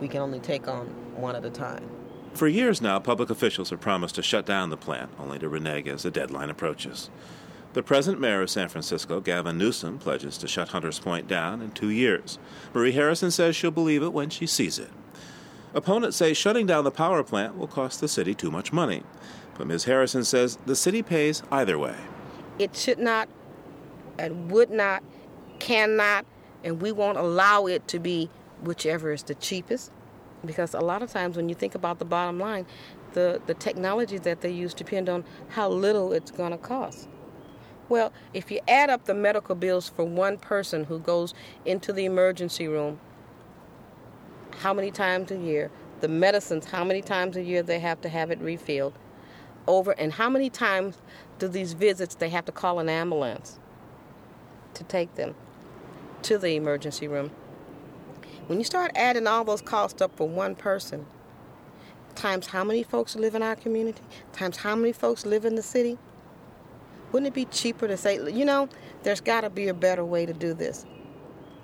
We 0.01 0.09
can 0.09 0.19
only 0.19 0.41
take 0.41 0.67
on 0.67 0.87
one 1.15 1.37
at 1.37 1.45
a 1.45 1.49
time. 1.49 1.94
For 2.35 2.49
years 2.49 2.81
now, 2.81 2.99
public 2.99 3.29
officials 3.29 3.69
have 3.69 3.79
promised 3.79 4.15
to 4.15 4.21
shut 4.21 4.45
down 4.45 4.69
the 4.69 4.75
plant, 4.75 5.09
only 5.17 5.39
to 5.39 5.47
renege 5.47 5.87
as 5.87 6.03
the 6.03 6.11
deadline 6.11 6.49
approaches. 6.49 7.09
The 7.71 7.81
present 7.81 8.19
mayor 8.19 8.41
of 8.41 8.49
San 8.49 8.67
Francisco, 8.67 9.21
Gavin 9.21 9.57
Newsom, 9.57 9.99
pledges 9.99 10.37
to 10.39 10.47
shut 10.47 10.67
Hunters 10.69 10.99
Point 10.99 11.29
down 11.29 11.61
in 11.61 11.71
two 11.71 11.89
years. 11.89 12.37
Marie 12.73 12.91
Harrison 12.91 13.31
says 13.31 13.55
she'll 13.55 13.71
believe 13.71 14.03
it 14.03 14.11
when 14.11 14.29
she 14.29 14.45
sees 14.45 14.77
it. 14.77 14.89
Opponents 15.73 16.17
say 16.17 16.33
shutting 16.33 16.65
down 16.65 16.83
the 16.83 16.91
power 16.91 17.23
plant 17.23 17.57
will 17.57 17.67
cost 17.67 18.01
the 18.01 18.07
city 18.09 18.33
too 18.33 18.51
much 18.51 18.73
money. 18.73 19.03
But 19.57 19.67
Ms. 19.67 19.85
Harrison 19.85 20.25
says 20.25 20.57
the 20.65 20.75
city 20.75 21.01
pays 21.01 21.41
either 21.51 21.79
way. 21.79 21.95
It 22.59 22.75
should 22.75 22.99
not 22.99 23.29
and 24.19 24.51
would 24.51 24.71
not, 24.71 25.03
cannot, 25.59 26.25
and 26.65 26.81
we 26.81 26.91
won't 26.91 27.17
allow 27.17 27.65
it 27.67 27.87
to 27.89 27.99
be 27.99 28.29
whichever 28.61 29.13
is 29.13 29.23
the 29.23 29.35
cheapest 29.35 29.91
because 30.45 30.73
a 30.73 30.79
lot 30.79 31.01
of 31.01 31.11
times 31.11 31.37
when 31.37 31.49
you 31.49 31.55
think 31.55 31.75
about 31.75 31.99
the 31.99 32.05
bottom 32.05 32.39
line, 32.39 32.65
the, 33.13 33.41
the 33.45 33.53
technology 33.53 34.17
that 34.19 34.41
they 34.41 34.51
use 34.51 34.73
depend 34.73 35.09
on 35.09 35.23
how 35.49 35.69
little 35.69 36.13
it's 36.13 36.31
going 36.31 36.51
to 36.51 36.57
cost. 36.57 37.07
Well, 37.87 38.11
if 38.33 38.49
you 38.49 38.59
add 38.67 38.89
up 38.89 39.05
the 39.05 39.13
medical 39.13 39.55
bills 39.55 39.89
for 39.89 40.03
one 40.03 40.37
person 40.37 40.85
who 40.85 40.99
goes 40.99 41.33
into 41.65 41.93
the 41.93 42.05
emergency 42.05 42.67
room, 42.67 42.99
how 44.59 44.73
many 44.73 44.91
times 44.91 45.31
a 45.31 45.37
year, 45.37 45.69
the 46.01 46.07
medicines, 46.07 46.65
how 46.65 46.83
many 46.83 47.01
times 47.01 47.37
a 47.37 47.43
year 47.43 47.61
they 47.61 47.79
have 47.79 48.01
to 48.01 48.09
have 48.09 48.31
it 48.31 48.39
refilled, 48.39 48.93
over, 49.67 49.91
and 49.93 50.13
how 50.13 50.29
many 50.29 50.49
times 50.49 50.97
do 51.39 51.47
these 51.47 51.73
visits 51.73 52.15
they 52.15 52.29
have 52.29 52.45
to 52.45 52.51
call 52.51 52.79
an 52.79 52.89
ambulance 52.89 53.59
to 54.73 54.83
take 54.83 55.15
them 55.15 55.35
to 56.23 56.37
the 56.37 56.55
emergency 56.55 57.07
room. 57.07 57.31
When 58.47 58.59
you 58.59 58.63
start 58.63 58.91
adding 58.95 59.25
all 59.25 59.43
those 59.43 59.61
costs 59.61 60.01
up 60.01 60.15
for 60.15 60.27
one 60.27 60.55
person, 60.55 61.05
times 62.13 62.47
how 62.47 62.63
many 62.63 62.83
folks 62.83 63.15
live 63.15 63.33
in 63.33 63.41
our 63.41 63.55
community, 63.55 64.01
times 64.33 64.57
how 64.57 64.75
many 64.75 64.91
folks 64.91 65.25
live 65.25 65.45
in 65.45 65.55
the 65.55 65.63
city, 65.63 65.97
wouldn't 67.11 67.27
it 67.27 67.33
be 67.33 67.45
cheaper 67.45 67.87
to 67.87 67.97
say, 67.97 68.19
you 68.31 68.45
know, 68.45 68.69
there's 69.03 69.21
got 69.21 69.41
to 69.41 69.49
be 69.49 69.67
a 69.67 69.73
better 69.73 70.05
way 70.05 70.25
to 70.27 70.33
do 70.33 70.53
this? 70.53 70.85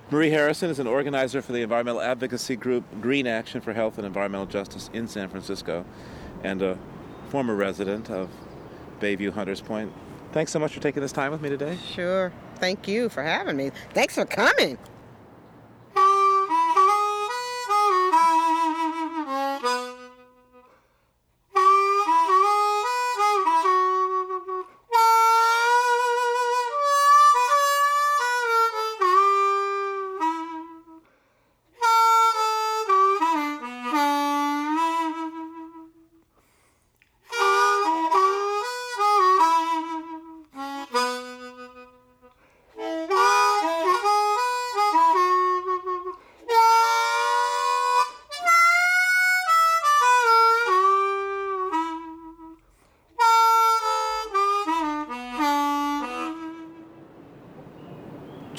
Marie 0.09 0.31
Harrison 0.31 0.69
is 0.69 0.79
an 0.79 0.87
organizer 0.87 1.41
for 1.41 1.51
the 1.51 1.61
environmental 1.61 2.01
advocacy 2.01 2.55
group 2.55 2.83
Green 2.99 3.27
Action 3.27 3.61
for 3.61 3.73
Health 3.73 3.97
and 3.97 4.05
Environmental 4.05 4.47
Justice 4.47 4.89
in 4.91 5.07
San 5.07 5.29
Francisco 5.29 5.85
and 6.43 6.61
a 6.61 6.77
former 7.29 7.55
resident 7.55 8.09
of 8.09 8.29
Bayview 8.99 9.31
Hunters 9.31 9.61
Point. 9.61 9.93
Thanks 10.31 10.51
so 10.51 10.59
much 10.59 10.73
for 10.73 10.79
taking 10.79 11.01
this 11.01 11.11
time 11.11 11.31
with 11.31 11.41
me 11.41 11.49
today. 11.49 11.77
Sure. 11.93 12.31
Thank 12.55 12.87
you 12.87 13.07
for 13.07 13.21
having 13.21 13.55
me. 13.55 13.71
Thanks 13.93 14.15
for 14.15 14.25
coming. 14.25 14.77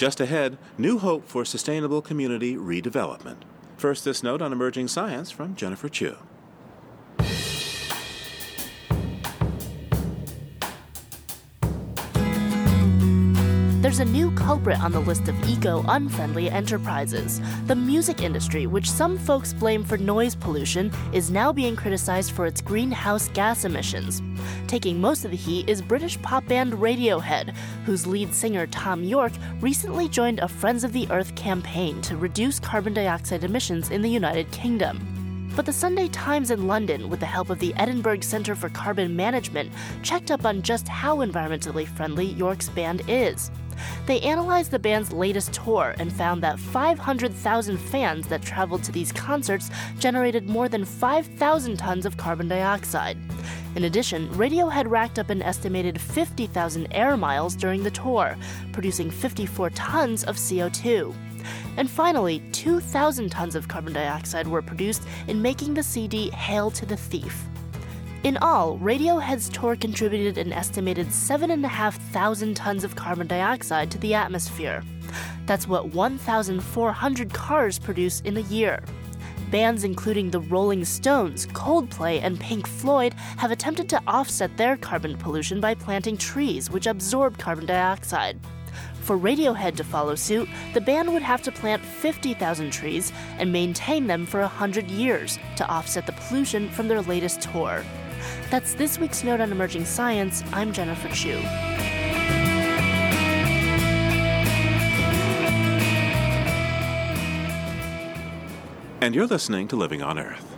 Just 0.03 0.21
ahead, 0.21 0.59
new 0.79 0.99
hope 0.99 1.29
for 1.29 1.45
sustainable 1.45 2.03
community 2.03 2.57
redevelopment. 2.57 3.37
First, 3.77 4.05
this 4.05 4.21
note 4.25 4.43
on 4.43 4.53
emerging 4.53 4.88
science 4.88 5.31
from 5.31 5.55
Jennifer 5.55 5.88
Chu. 5.88 6.17
There's 13.81 14.01
a 14.01 14.05
new 14.05 14.33
culprit 14.33 14.81
on 14.81 14.91
the 14.91 14.99
list 14.99 15.29
of 15.29 15.49
eco 15.49 15.85
unfriendly 15.87 16.51
enterprises. 16.51 17.41
The 17.67 17.77
music 17.77 18.23
industry, 18.23 18.67
which 18.67 18.91
some 18.91 19.17
folks 19.17 19.53
blame 19.53 19.85
for 19.85 19.99
noise 19.99 20.35
pollution, 20.35 20.91
is 21.12 21.31
now 21.31 21.53
being 21.53 21.77
criticized 21.77 22.33
for 22.33 22.47
its 22.47 22.61
greenhouse 22.61 23.29
gas 23.29 23.65
emissions. 23.65 24.21
Taking 24.72 25.02
most 25.02 25.26
of 25.26 25.30
the 25.30 25.37
heat 25.37 25.68
is 25.68 25.82
British 25.82 26.18
pop 26.22 26.46
band 26.46 26.72
Radiohead, 26.72 27.54
whose 27.85 28.06
lead 28.06 28.32
singer 28.32 28.66
Thom 28.68 29.04
Yorke 29.04 29.35
recently 29.61 30.08
joined 30.08 30.38
a 30.38 30.48
Friends 30.48 30.82
of 30.82 30.94
the 30.94 31.06
Earth 31.11 31.35
campaign 31.35 32.00
to 32.00 32.16
reduce 32.16 32.58
carbon 32.58 32.94
dioxide 32.94 33.44
emissions 33.44 33.90
in 33.90 34.00
the 34.00 34.08
United 34.08 34.50
Kingdom. 34.50 35.52
But 35.54 35.66
the 35.66 35.74
Sunday 35.74 36.08
Times 36.08 36.50
in 36.50 36.66
London, 36.66 37.11
with 37.11 37.20
the 37.20 37.26
help 37.26 37.50
of 37.50 37.58
the 37.58 37.74
Edinburgh 37.74 38.20
Centre 38.22 38.54
for 38.54 38.70
Carbon 38.70 39.14
Management, 39.14 39.70
checked 40.02 40.30
up 40.30 40.46
on 40.46 40.62
just 40.62 40.88
how 40.88 41.18
environmentally 41.18 41.87
friendly 41.87 42.24
Yorke's 42.24 42.70
band 42.70 43.02
is. 43.08 43.50
They 44.07 44.21
analyzed 44.21 44.71
the 44.71 44.79
band's 44.79 45.12
latest 45.12 45.53
tour 45.53 45.95
and 45.99 46.12
found 46.12 46.42
that 46.42 46.59
500,000 46.59 47.77
fans 47.77 48.29
that 48.29 48.42
traveled 48.42 48.83
to 48.85 48.92
these 48.92 49.12
concerts 49.12 49.71
generated 49.99 50.49
more 50.49 50.68
than 50.68 50.85
5,000 50.85 51.77
tons 51.77 52.07
of 52.07 52.16
carbon 52.16 52.49
dioxide. 52.49 53.18
In 53.75 53.85
addition, 53.85 54.29
Radiohead 54.31 54.90
racked 54.90 55.18
up 55.18 55.31
an 55.31 55.42
estimated 55.42 56.01
50,000 56.01 56.88
air 56.90 57.16
miles 57.16 57.55
during 57.55 57.83
the 57.83 57.90
tour, 57.90 58.37
producing 58.73 59.11
54 59.11 59.71
tons 59.71 60.25
of 60.25 60.37
CO2. 60.37 61.14
And 61.77 61.90
finally, 61.90 62.40
2,000 62.53 63.31
tons 63.31 63.55
of 63.55 63.68
carbon 63.68 63.95
dioxide 63.95 64.47
were 64.47 64.62
produced 64.62 65.03
in 65.27 65.40
making 65.40 65.75
the 65.75 65.83
CD 65.83 66.31
Hail 66.31 66.71
to 66.73 66.85
the 66.85 66.97
Thief. 66.97 67.47
In 68.24 68.37
all, 68.37 68.78
Radiohead's 68.78 69.48
tour 69.48 69.74
contributed 69.74 70.38
an 70.38 70.52
estimated 70.52 71.12
7,500 71.12 72.54
tons 72.54 72.85
of 72.85 72.94
carbon 72.94 73.26
dioxide 73.26 73.90
to 73.90 73.98
the 73.98 74.14
atmosphere. 74.14 74.85
That's 75.44 75.66
what 75.66 75.88
1,400 75.88 77.32
cars 77.35 77.80
produce 77.80 78.20
in 78.20 78.37
a 78.37 78.42
year. 78.42 78.85
Bands 79.50 79.82
including 79.82 80.30
the 80.30 80.38
Rolling 80.38 80.85
Stones, 80.85 81.46
Coldplay, 81.48 82.22
and 82.22 82.38
Pink 82.38 82.68
Floyd 82.68 83.12
have 83.38 83.50
attempted 83.50 83.88
to 83.88 84.02
offset 84.06 84.56
their 84.56 84.76
carbon 84.76 85.16
pollution 85.16 85.61
by 85.61 85.74
planting 85.74 86.16
trees, 86.16 86.70
which 86.70 86.87
absorb 86.87 87.38
carbon 87.38 87.66
dioxide. 87.66 88.38
For 89.00 89.18
Radiohead 89.18 89.74
to 89.76 89.85
follow 89.85 90.14
suit, 90.14 90.48
the 90.74 90.80
band 90.80 91.12
would 91.12 91.22
have 91.22 91.42
to 91.42 91.50
plant 91.50 91.85
50,000 91.85 92.70
trees 92.70 93.12
and 93.38 93.52
maintain 93.52 94.06
them 94.06 94.26
for 94.26 94.40
100 94.42 94.88
years 94.92 95.40
to 95.56 95.66
offset 95.66 96.06
the 96.06 96.12
pollution 96.12 96.70
from 96.70 96.87
their 96.87 97.02
latest 97.02 97.42
tour. 97.42 97.82
That's 98.50 98.74
this 98.74 98.98
week's 98.98 99.24
Note 99.24 99.40
on 99.40 99.52
Emerging 99.52 99.85
Science. 99.85 100.42
I'm 100.52 100.72
Jennifer 100.72 101.08
Chu. 101.08 101.40
And 109.00 109.16
you're 109.16 109.26
listening 109.26 109.66
to 109.68 109.76
Living 109.76 110.00
on 110.00 110.18
Earth. 110.18 110.56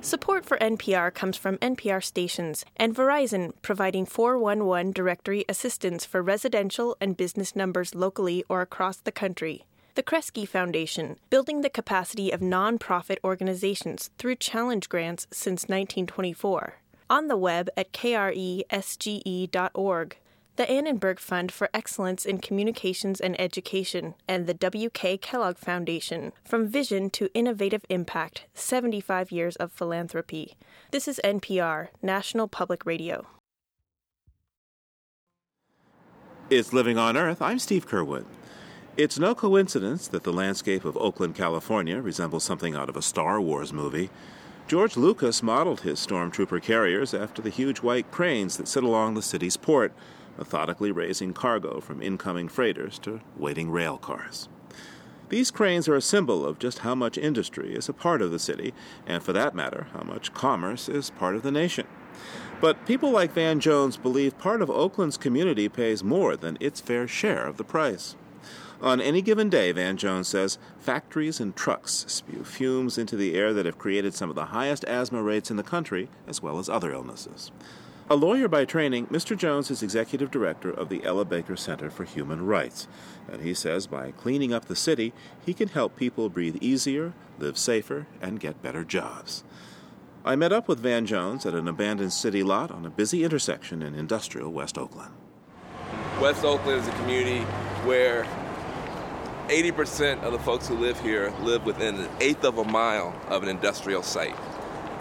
Support 0.00 0.46
for 0.46 0.56
NPR 0.58 1.12
comes 1.12 1.36
from 1.36 1.58
NPR 1.58 2.02
stations 2.02 2.64
and 2.76 2.94
Verizon, 2.94 3.52
providing 3.60 4.06
411 4.06 4.92
directory 4.92 5.44
assistance 5.46 6.06
for 6.06 6.22
residential 6.22 6.96
and 7.02 7.18
business 7.18 7.54
numbers 7.54 7.94
locally 7.94 8.42
or 8.48 8.62
across 8.62 8.96
the 8.96 9.12
country. 9.12 9.66
The 9.96 10.02
Kresge 10.04 10.46
Foundation, 10.46 11.16
building 11.30 11.62
the 11.62 11.70
capacity 11.70 12.30
of 12.30 12.40
nonprofit 12.40 13.18
organizations 13.24 14.10
through 14.18 14.36
challenge 14.36 14.88
grants 14.88 15.26
since 15.32 15.62
1924. 15.62 16.74
On 17.08 17.26
the 17.26 17.36
web 17.36 17.68
at 17.76 17.92
kresge.org. 17.92 18.66
The 20.56 20.70
Annenberg 20.70 21.18
Fund 21.18 21.50
for 21.50 21.70
Excellence 21.72 22.24
in 22.26 22.38
Communications 22.38 23.20
and 23.20 23.40
Education, 23.40 24.14
and 24.28 24.46
the 24.46 24.54
W.K. 24.54 25.16
Kellogg 25.18 25.56
Foundation, 25.56 26.32
From 26.44 26.68
Vision 26.68 27.08
to 27.10 27.32
Innovative 27.32 27.84
Impact 27.88 28.44
75 28.52 29.32
Years 29.32 29.56
of 29.56 29.72
Philanthropy. 29.72 30.56
This 30.90 31.08
is 31.08 31.20
NPR, 31.24 31.88
National 32.02 32.46
Public 32.46 32.84
Radio. 32.84 33.26
It's 36.50 36.72
Living 36.72 36.98
on 36.98 37.16
Earth. 37.16 37.40
I'm 37.40 37.58
Steve 37.58 37.88
Curwood. 37.88 38.26
It's 39.02 39.18
no 39.18 39.34
coincidence 39.34 40.08
that 40.08 40.24
the 40.24 40.32
landscape 40.32 40.84
of 40.84 40.94
Oakland, 40.98 41.34
California 41.34 42.02
resembles 42.02 42.44
something 42.44 42.74
out 42.74 42.90
of 42.90 42.96
a 42.98 43.00
Star 43.00 43.40
Wars 43.40 43.72
movie. 43.72 44.10
George 44.68 44.94
Lucas 44.94 45.42
modeled 45.42 45.80
his 45.80 45.98
stormtrooper 45.98 46.60
carriers 46.60 47.14
after 47.14 47.40
the 47.40 47.48
huge 47.48 47.78
white 47.78 48.10
cranes 48.10 48.58
that 48.58 48.68
sit 48.68 48.84
along 48.84 49.14
the 49.14 49.22
city's 49.22 49.56
port, 49.56 49.94
methodically 50.36 50.92
raising 50.92 51.32
cargo 51.32 51.80
from 51.80 52.02
incoming 52.02 52.46
freighters 52.46 52.98
to 52.98 53.22
waiting 53.38 53.70
rail 53.70 53.96
cars. 53.96 54.50
These 55.30 55.50
cranes 55.50 55.88
are 55.88 55.96
a 55.96 56.02
symbol 56.02 56.44
of 56.44 56.58
just 56.58 56.80
how 56.80 56.94
much 56.94 57.16
industry 57.16 57.74
is 57.74 57.88
a 57.88 57.94
part 57.94 58.20
of 58.20 58.30
the 58.30 58.38
city, 58.38 58.74
and 59.06 59.22
for 59.22 59.32
that 59.32 59.54
matter, 59.54 59.86
how 59.94 60.02
much 60.02 60.34
commerce 60.34 60.90
is 60.90 61.08
part 61.08 61.34
of 61.34 61.42
the 61.42 61.50
nation. 61.50 61.86
But 62.60 62.84
people 62.84 63.10
like 63.10 63.32
Van 63.32 63.60
Jones 63.60 63.96
believe 63.96 64.36
part 64.36 64.60
of 64.60 64.68
Oakland's 64.68 65.16
community 65.16 65.70
pays 65.70 66.04
more 66.04 66.36
than 66.36 66.58
its 66.60 66.82
fair 66.82 67.08
share 67.08 67.46
of 67.46 67.56
the 67.56 67.64
price. 67.64 68.14
On 68.82 68.98
any 68.98 69.20
given 69.20 69.50
day, 69.50 69.72
Van 69.72 69.98
Jones 69.98 70.28
says, 70.28 70.58
factories 70.78 71.38
and 71.38 71.54
trucks 71.54 72.06
spew 72.08 72.44
fumes 72.44 72.96
into 72.96 73.14
the 73.14 73.34
air 73.34 73.52
that 73.52 73.66
have 73.66 73.76
created 73.76 74.14
some 74.14 74.30
of 74.30 74.36
the 74.36 74.46
highest 74.46 74.84
asthma 74.84 75.22
rates 75.22 75.50
in 75.50 75.58
the 75.58 75.62
country, 75.62 76.08
as 76.26 76.42
well 76.42 76.58
as 76.58 76.70
other 76.70 76.90
illnesses. 76.90 77.52
A 78.08 78.16
lawyer 78.16 78.48
by 78.48 78.64
training, 78.64 79.06
Mr. 79.08 79.36
Jones 79.36 79.70
is 79.70 79.82
executive 79.82 80.30
director 80.30 80.70
of 80.70 80.88
the 80.88 81.04
Ella 81.04 81.26
Baker 81.26 81.56
Center 81.56 81.90
for 81.90 82.04
Human 82.04 82.44
Rights. 82.46 82.88
And 83.30 83.42
he 83.42 83.52
says 83.52 83.86
by 83.86 84.12
cleaning 84.12 84.52
up 84.52 84.64
the 84.64 84.74
city, 84.74 85.12
he 85.44 85.54
can 85.54 85.68
help 85.68 85.94
people 85.94 86.28
breathe 86.28 86.56
easier, 86.60 87.12
live 87.38 87.58
safer, 87.58 88.06
and 88.20 88.40
get 88.40 88.62
better 88.62 88.82
jobs. 88.82 89.44
I 90.24 90.36
met 90.36 90.52
up 90.52 90.68
with 90.68 90.80
Van 90.80 91.06
Jones 91.06 91.46
at 91.46 91.54
an 91.54 91.68
abandoned 91.68 92.12
city 92.12 92.42
lot 92.42 92.70
on 92.70 92.84
a 92.84 92.90
busy 92.90 93.24
intersection 93.24 93.82
in 93.82 93.94
industrial 93.94 94.50
West 94.50 94.76
Oakland. 94.76 95.12
West 96.20 96.44
Oakland 96.44 96.80
is 96.80 96.88
a 96.88 96.92
community 96.92 97.40
where 97.84 98.26
80% 99.50 100.22
of 100.22 100.32
the 100.32 100.38
folks 100.38 100.68
who 100.68 100.76
live 100.76 101.00
here 101.00 101.34
live 101.40 101.66
within 101.66 101.96
an 101.96 102.08
eighth 102.20 102.44
of 102.44 102.58
a 102.58 102.64
mile 102.64 103.12
of 103.28 103.42
an 103.42 103.48
industrial 103.48 104.00
site. 104.00 104.36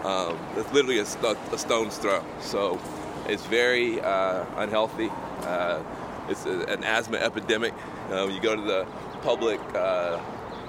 Um, 0.03 0.39
it's 0.55 0.73
literally 0.73 0.97
a, 0.97 1.03
a, 1.03 1.57
stone's 1.57 1.97
throw. 1.97 2.23
So 2.39 2.81
it's 3.27 3.45
very 3.45 4.01
uh, 4.01 4.45
unhealthy. 4.57 5.09
Uh, 5.41 5.83
it's 6.29 6.47
a, 6.47 6.61
an 6.63 6.83
asthma 6.83 7.17
epidemic. 7.17 7.75
Uh, 8.09 8.25
you 8.27 8.41
go 8.41 8.55
to 8.55 8.61
the 8.63 8.87
public 9.21 9.59
uh, 9.75 10.19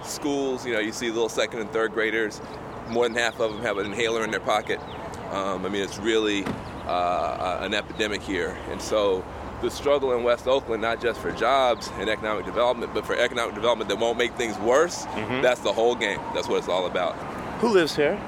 schools, 0.02 0.66
you 0.66 0.74
know, 0.74 0.80
you 0.80 0.92
see 0.92 1.08
little 1.08 1.30
second 1.30 1.60
and 1.60 1.70
third 1.72 1.94
graders. 1.94 2.42
More 2.88 3.08
than 3.08 3.16
half 3.16 3.40
of 3.40 3.50
them 3.50 3.62
have 3.62 3.78
an 3.78 3.86
inhaler 3.86 4.24
in 4.24 4.30
their 4.30 4.40
pocket. 4.40 4.78
Um, 5.30 5.64
I 5.64 5.70
mean, 5.70 5.82
it's 5.82 5.98
really 5.98 6.44
uh, 6.84 7.58
an 7.62 7.72
epidemic 7.72 8.20
here. 8.20 8.58
And 8.68 8.82
so 8.82 9.24
the 9.60 9.70
struggle 9.70 10.12
in 10.12 10.22
West 10.22 10.46
Oakland, 10.46 10.82
not 10.82 11.00
just 11.00 11.20
for 11.20 11.32
jobs 11.32 11.90
and 11.98 12.08
economic 12.08 12.44
development, 12.44 12.94
but 12.94 13.06
for 13.06 13.14
economic 13.14 13.54
development 13.54 13.88
that 13.90 13.98
won't 13.98 14.18
make 14.18 14.34
things 14.34 14.58
worse, 14.58 15.04
mm-hmm. 15.06 15.42
that's 15.42 15.60
the 15.60 15.72
whole 15.72 15.94
game. 15.94 16.20
That's 16.34 16.48
what 16.48 16.58
it's 16.58 16.68
all 16.68 16.86
about. 16.86 17.14
Who 17.60 17.68
lives 17.68 17.94
here? 17.94 18.20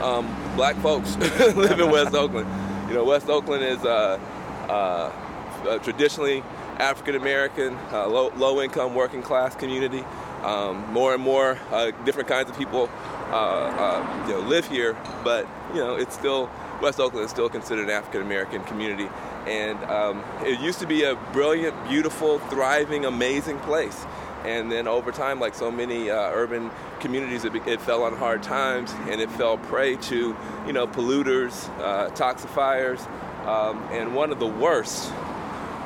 Um, 0.00 0.34
black 0.56 0.76
folks 0.76 1.16
live 1.56 1.78
in 1.78 1.90
West 1.90 2.14
Oakland. 2.14 2.48
You 2.88 2.94
know, 2.94 3.04
West 3.04 3.28
Oakland 3.28 3.62
is 3.64 3.84
uh, 3.84 4.18
uh, 4.68 5.78
traditionally 5.78 6.42
African 6.78 7.14
American, 7.14 7.76
uh, 7.92 8.08
low, 8.08 8.32
low 8.36 8.60
income 8.60 8.94
working 8.94 9.22
class 9.22 9.54
community. 9.54 10.04
Um, 10.42 10.92
more 10.92 11.14
and 11.14 11.22
more 11.22 11.56
uh, 11.70 11.92
different 12.04 12.28
kinds 12.28 12.50
of 12.50 12.58
people 12.58 12.90
uh, 13.30 13.34
uh, 13.34 14.26
you 14.26 14.34
know, 14.34 14.40
live 14.40 14.66
here, 14.66 14.96
but 15.22 15.46
you 15.72 15.78
know, 15.78 15.94
it's 15.94 16.14
still 16.14 16.50
West 16.82 16.98
Oakland 16.98 17.24
is 17.24 17.30
still 17.30 17.48
considered 17.48 17.84
an 17.84 17.90
African 17.90 18.22
American 18.22 18.64
community. 18.64 19.08
And 19.46 19.82
um, 19.84 20.22
it 20.42 20.60
used 20.60 20.78
to 20.80 20.86
be 20.86 21.02
a 21.04 21.16
brilliant, 21.32 21.88
beautiful, 21.88 22.38
thriving, 22.38 23.04
amazing 23.04 23.58
place. 23.60 24.04
And 24.44 24.70
then 24.70 24.88
over 24.88 25.12
time, 25.12 25.38
like 25.40 25.54
so 25.54 25.70
many 25.70 26.10
uh, 26.10 26.30
urban 26.32 26.70
communities, 27.00 27.44
it, 27.44 27.54
it, 27.66 27.80
fell 27.80 28.02
on 28.02 28.16
hard 28.16 28.42
times 28.42 28.92
and 29.08 29.20
it 29.20 29.30
fell 29.32 29.58
prey 29.58 29.96
to, 29.96 30.36
you 30.66 30.72
know, 30.72 30.86
polluters, 30.86 31.68
uh, 31.80 32.10
toxifiers. 32.10 33.00
Um, 33.46 33.78
and 33.90 34.14
one 34.14 34.32
of 34.32 34.38
the 34.38 34.46
worst 34.46 35.12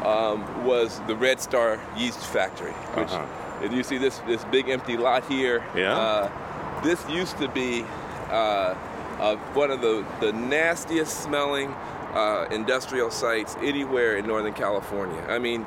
um, 0.04 0.64
was 0.64 1.00
the 1.06 1.16
Red 1.16 1.40
Star 1.40 1.80
Yeast 1.96 2.20
Factory, 2.20 2.72
which 2.72 3.08
uh-huh. 3.08 3.68
you 3.70 3.82
see 3.82 3.98
this, 3.98 4.18
this 4.20 4.44
big 4.44 4.68
empty 4.68 4.96
lot 4.96 5.24
here. 5.26 5.64
Yeah. 5.74 5.96
Uh, 5.96 6.82
this 6.82 7.06
used 7.08 7.38
to 7.38 7.48
be 7.48 7.84
uh, 8.30 8.74
uh, 9.18 9.36
one 9.54 9.70
of 9.70 9.80
the, 9.80 10.04
the 10.20 10.32
nastiest 10.32 11.22
smelling 11.22 11.74
uh, 12.16 12.48
industrial 12.50 13.10
sites 13.10 13.56
anywhere 13.60 14.16
in 14.16 14.26
Northern 14.26 14.54
California. 14.54 15.22
I 15.28 15.38
mean, 15.38 15.66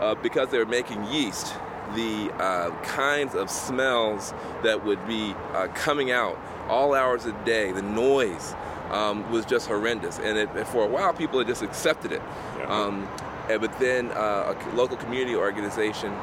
uh, 0.00 0.14
because 0.14 0.48
they 0.48 0.58
were 0.58 0.64
making 0.64 1.04
yeast, 1.04 1.54
the 1.94 2.32
uh, 2.38 2.70
kinds 2.82 3.34
of 3.34 3.50
smells 3.50 4.32
that 4.62 4.84
would 4.84 5.06
be 5.06 5.34
uh, 5.52 5.68
coming 5.74 6.10
out 6.10 6.38
all 6.68 6.94
hours 6.94 7.26
of 7.26 7.36
the 7.36 7.44
day, 7.44 7.72
the 7.72 7.82
noise 7.82 8.54
um, 8.90 9.30
was 9.30 9.44
just 9.44 9.68
horrendous. 9.68 10.18
And 10.18 10.38
it, 10.38 10.66
for 10.68 10.84
a 10.84 10.88
while, 10.88 11.12
people 11.12 11.38
had 11.38 11.48
just 11.48 11.62
accepted 11.62 12.12
it. 12.12 12.22
Um, 12.66 13.06
but 13.48 13.78
then 13.78 14.10
uh, 14.12 14.54
a 14.56 14.74
local 14.74 14.96
community 14.96 15.36
organization 15.36 16.14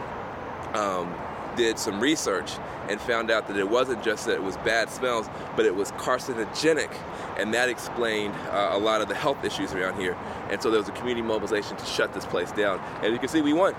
um, 0.74 1.14
did 1.60 1.78
some 1.78 2.00
research 2.00 2.54
and 2.88 3.02
found 3.02 3.30
out 3.30 3.50
that 3.50 3.58
it 3.58 3.70
wasn't 3.70 4.02
just 4.02 4.26
that 4.26 4.36
it 4.36 4.42
was 4.42 4.56
bad 4.58 4.90
smells, 4.90 5.30
but 5.58 5.66
it 5.66 5.76
was 5.76 5.92
carcinogenic. 5.92 6.90
And 7.38 7.54
that 7.54 7.68
explained 7.68 8.34
uh, 8.50 8.70
a 8.72 8.80
lot 8.80 9.02
of 9.02 9.10
the 9.10 9.16
health 9.16 9.44
issues 9.44 9.74
around 9.74 10.00
here. 10.00 10.18
And 10.50 10.62
so 10.62 10.72
there 10.72 10.80
was 10.80 10.88
a 10.88 10.94
community 10.94 11.22
mobilization 11.22 11.76
to 11.76 11.86
shut 11.86 12.14
this 12.14 12.26
place 12.26 12.54
down. 12.54 12.80
And 13.04 13.12
you 13.12 13.20
can 13.20 13.28
see 13.28 13.42
we 13.42 13.52
won. 13.52 13.76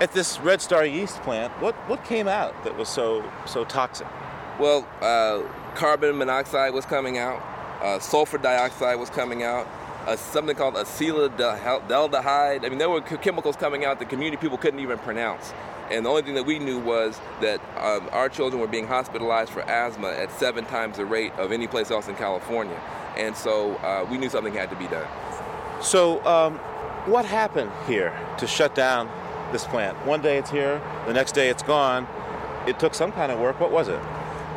At 0.00 0.12
this 0.12 0.40
Red 0.40 0.62
Star 0.62 0.86
yeast 0.86 1.20
plant, 1.22 1.52
what, 1.60 1.74
what 1.90 2.02
came 2.04 2.26
out 2.26 2.64
that 2.64 2.76
was 2.76 2.88
so 2.88 3.22
so 3.44 3.64
toxic? 3.64 4.08
Well, 4.58 4.88
uh, 5.02 5.42
carbon 5.74 6.16
monoxide 6.16 6.72
was 6.72 6.86
coming 6.86 7.18
out, 7.18 7.42
uh, 7.82 7.98
sulfur 7.98 8.38
dioxide 8.38 8.98
was 8.98 9.10
coming 9.10 9.42
out, 9.42 9.68
uh, 10.06 10.16
something 10.16 10.56
called 10.56 10.74
acetaldehyde. 10.74 12.64
I 12.64 12.68
mean, 12.68 12.78
there 12.78 12.90
were 12.90 13.00
chemicals 13.00 13.56
coming 13.56 13.84
out 13.84 13.98
that 13.98 14.08
community 14.08 14.36
people 14.36 14.58
couldn't 14.58 14.80
even 14.80 14.98
pronounce. 14.98 15.52
And 15.90 16.06
the 16.06 16.10
only 16.10 16.22
thing 16.22 16.34
that 16.34 16.46
we 16.46 16.58
knew 16.58 16.78
was 16.78 17.20
that 17.40 17.60
um, 17.78 18.08
our 18.12 18.28
children 18.28 18.60
were 18.60 18.66
being 18.66 18.86
hospitalized 18.86 19.50
for 19.50 19.62
asthma 19.62 20.08
at 20.08 20.30
seven 20.32 20.64
times 20.64 20.96
the 20.96 21.04
rate 21.04 21.32
of 21.34 21.52
any 21.52 21.66
place 21.66 21.90
else 21.90 22.08
in 22.08 22.14
California. 22.16 22.80
And 23.16 23.36
so 23.36 23.74
uh, 23.76 24.06
we 24.10 24.16
knew 24.16 24.30
something 24.30 24.54
had 24.54 24.70
to 24.70 24.76
be 24.76 24.86
done. 24.86 25.06
So, 25.82 26.24
um, 26.24 26.58
what 27.06 27.26
happened 27.26 27.70
here 27.86 28.18
to 28.38 28.46
shut 28.46 28.74
down 28.74 29.10
this 29.52 29.66
plant? 29.66 29.94
One 30.06 30.22
day 30.22 30.38
it's 30.38 30.50
here, 30.50 30.80
the 31.06 31.12
next 31.12 31.32
day 31.32 31.50
it's 31.50 31.62
gone. 31.62 32.08
It 32.66 32.78
took 32.78 32.94
some 32.94 33.12
kind 33.12 33.30
of 33.30 33.38
work. 33.38 33.60
What 33.60 33.70
was 33.70 33.88
it? 33.88 34.00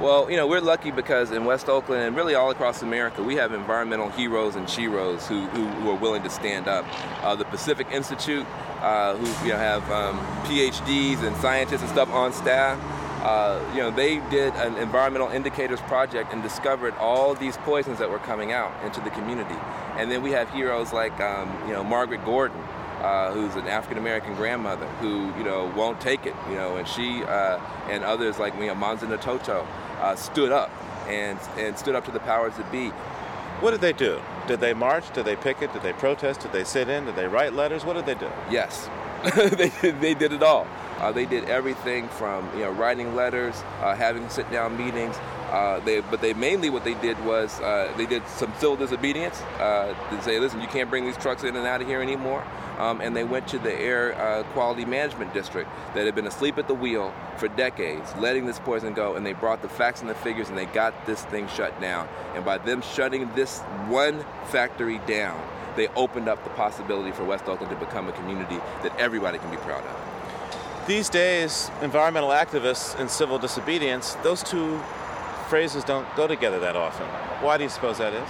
Well, 0.02 0.30
you 0.30 0.38
know, 0.38 0.46
we're 0.46 0.62
lucky 0.62 0.92
because 0.92 1.32
in 1.32 1.44
West 1.46 1.68
Oakland 1.70 2.04
and 2.04 2.16
really 2.16 2.36
all 2.36 2.52
across 2.52 2.84
America, 2.84 3.24
we 3.24 3.36
have 3.38 3.52
environmental 3.52 4.10
heroes 4.10 4.56
and 4.56 4.68
sheroes 4.68 5.26
who, 5.26 5.48
who, 5.48 5.66
who 5.66 5.90
are 5.90 5.96
willing 5.96 6.22
to 6.22 6.30
stand 6.30 6.68
up. 6.68 6.86
Uh, 7.24 7.34
the 7.34 7.46
Pacific 7.46 7.88
Institute, 7.92 8.46
uh, 8.82 9.16
who 9.16 9.48
you 9.48 9.54
know, 9.54 9.58
have 9.58 9.90
um, 9.90 10.20
PhDs 10.46 11.24
and 11.24 11.36
scientists 11.38 11.82
and 11.82 11.90
stuff 11.90 12.12
on 12.12 12.32
staff, 12.32 12.80
uh, 13.24 13.60
you 13.74 13.80
know, 13.80 13.90
they 13.90 14.18
did 14.30 14.54
an 14.58 14.76
environmental 14.76 15.30
indicators 15.30 15.82
project 15.82 16.32
and 16.32 16.44
discovered 16.44 16.94
all 17.00 17.34
these 17.34 17.58
poisons 17.58 17.98
that 17.98 18.08
were 18.08 18.20
coming 18.20 18.52
out 18.52 18.72
into 18.86 19.02
the 19.02 19.10
community. 19.10 19.58
And 19.98 20.12
then 20.12 20.22
we 20.22 20.30
have 20.30 20.48
heroes 20.52 20.94
like, 20.94 21.20
um, 21.20 21.52
you 21.68 21.74
know, 21.74 21.84
Margaret 21.84 22.24
Gordon, 22.24 22.62
uh, 23.02 23.32
who's 23.32 23.56
an 23.56 23.68
African 23.68 23.98
American 23.98 24.36
grandmother 24.36 24.88
who 25.00 25.28
you 25.38 25.44
know 25.44 25.72
won't 25.76 26.02
take 26.02 26.26
it, 26.26 26.34
you 26.50 26.56
know, 26.56 26.78
and 26.78 26.88
she 26.88 27.24
uh, 27.24 27.60
and 27.90 28.04
others 28.04 28.40
like 28.40 28.56
you 28.56 28.66
know 28.66 28.74
Manza 28.74 29.08
uh, 30.00 30.16
stood 30.16 30.52
up 30.52 30.72
and 31.08 31.40
and 31.58 31.78
stood 31.78 31.96
up 31.96 32.06
to 32.06 32.12
the 32.12 32.20
powers 32.20 32.56
that 32.58 32.72
be. 32.72 32.90
What 33.60 33.72
did 33.72 33.82
they 33.82 33.94
do? 33.94 34.22
Did 34.48 34.60
they 34.60 34.74
march? 34.74 35.12
Did 35.14 35.26
they 35.26 35.36
picket? 35.36 35.74
Did 35.74 35.82
they 35.82 35.94
protest? 35.94 36.42
Did 36.42 36.52
they 36.52 36.64
sit 36.64 36.90
in? 36.90 37.06
Did 37.06 37.16
they 37.16 37.28
write 37.28 37.54
letters? 37.54 37.84
What 37.84 37.94
did 37.94 38.06
they 38.06 38.16
do? 38.16 38.30
Yes, 38.52 38.90
they 39.36 39.70
they 39.92 40.14
did 40.14 40.34
it 40.34 40.44
all. 40.44 40.68
Uh, 41.00 41.12
they 41.12 41.26
did 41.26 41.46
everything 41.46 42.08
from 42.10 42.50
you 42.56 42.64
know 42.64 42.72
writing 42.72 43.16
letters, 43.16 43.56
uh, 43.82 43.96
having 43.96 44.28
sit 44.30 44.50
down 44.52 44.78
meetings. 44.78 45.16
Uh, 45.52 45.80
they, 45.80 46.02
but 46.02 46.22
they 46.22 46.34
mainly 46.34 46.70
what 46.70 46.84
they 46.84 46.96
did 46.96 47.18
was 47.26 47.60
uh, 47.62 47.92
they 47.96 48.06
did 48.06 48.28
some 48.28 48.54
civil 48.56 48.76
disobedience. 48.76 49.42
Uh, 49.60 49.94
to 50.10 50.22
say, 50.22 50.40
listen, 50.40 50.60
you 50.60 50.68
can't 50.68 50.90
bring 50.90 51.06
these 51.06 51.18
trucks 51.18 51.44
in 51.44 51.56
and 51.56 51.66
out 51.66 51.82
of 51.82 51.88
here 51.88 52.02
anymore. 52.02 52.44
Um, 52.78 53.02
and 53.02 53.16
they 53.16 53.24
went 53.24 53.48
to 53.48 53.60
the 53.60 53.74
air 53.74 54.14
uh, 54.22 54.44
quality 54.54 54.86
management 54.86 55.34
district 55.34 55.70
that 55.96 56.06
had 56.06 56.14
been 56.14 56.28
asleep 56.28 56.58
at 56.58 56.68
the 56.68 56.76
wheel 56.76 57.14
for 57.38 57.48
decades, 57.48 58.14
letting 58.18 58.46
this 58.46 58.60
poison 58.60 58.94
go. 58.94 59.16
And 59.16 59.26
they 59.26 59.34
brought 59.34 59.62
the 59.62 59.70
facts 59.70 60.02
and 60.02 60.10
the 60.10 60.16
figures, 60.16 60.50
and 60.50 60.58
they 60.58 60.66
got 60.68 60.94
this 61.06 61.24
thing 61.26 61.48
shut 61.48 61.80
down. 61.82 62.08
And 62.36 62.46
by 62.46 62.60
them 62.60 62.82
shutting 62.82 63.34
this 63.34 63.62
one 63.88 64.24
factory 64.48 65.00
down, 65.08 65.42
they 65.76 65.88
opened 65.90 66.28
up 66.28 66.44
the 66.44 66.50
possibility 66.52 67.12
for 67.12 67.24
West 67.24 67.48
Oakland 67.48 67.72
to 67.72 67.80
become 67.84 68.10
a 68.10 68.12
community 68.12 68.58
that 68.84 68.96
everybody 69.00 69.38
can 69.38 69.50
be 69.50 69.58
proud 69.58 69.84
of. 69.84 70.88
These 70.88 71.10
days, 71.10 71.70
environmental 71.82 72.30
activists 72.30 72.98
and 73.00 73.10
civil 73.10 73.40
disobedience, 73.40 74.16
those 74.24 74.44
two 74.44 74.80
phrases 75.48 75.84
don't 75.84 76.08
go 76.16 76.28
together 76.28 76.60
that 76.60 76.76
often. 76.76 77.08
Why 77.42 77.58
do 77.58 77.64
you 77.64 77.70
suppose 77.70 77.98
that 77.98 78.14
is? 78.14 78.30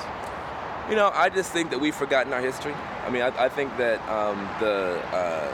You 0.90 0.96
know, 0.96 1.12
I 1.14 1.30
just 1.30 1.52
think 1.52 1.70
that 1.72 1.80
we've 1.80 1.96
forgotten 1.96 2.32
our 2.32 2.42
history. 2.42 2.74
I 3.06 3.10
mean, 3.10 3.22
I, 3.22 3.46
I 3.46 3.50
think 3.50 3.76
that 3.78 4.00
um, 4.08 4.38
the 4.60 5.02
uh, 5.14 5.54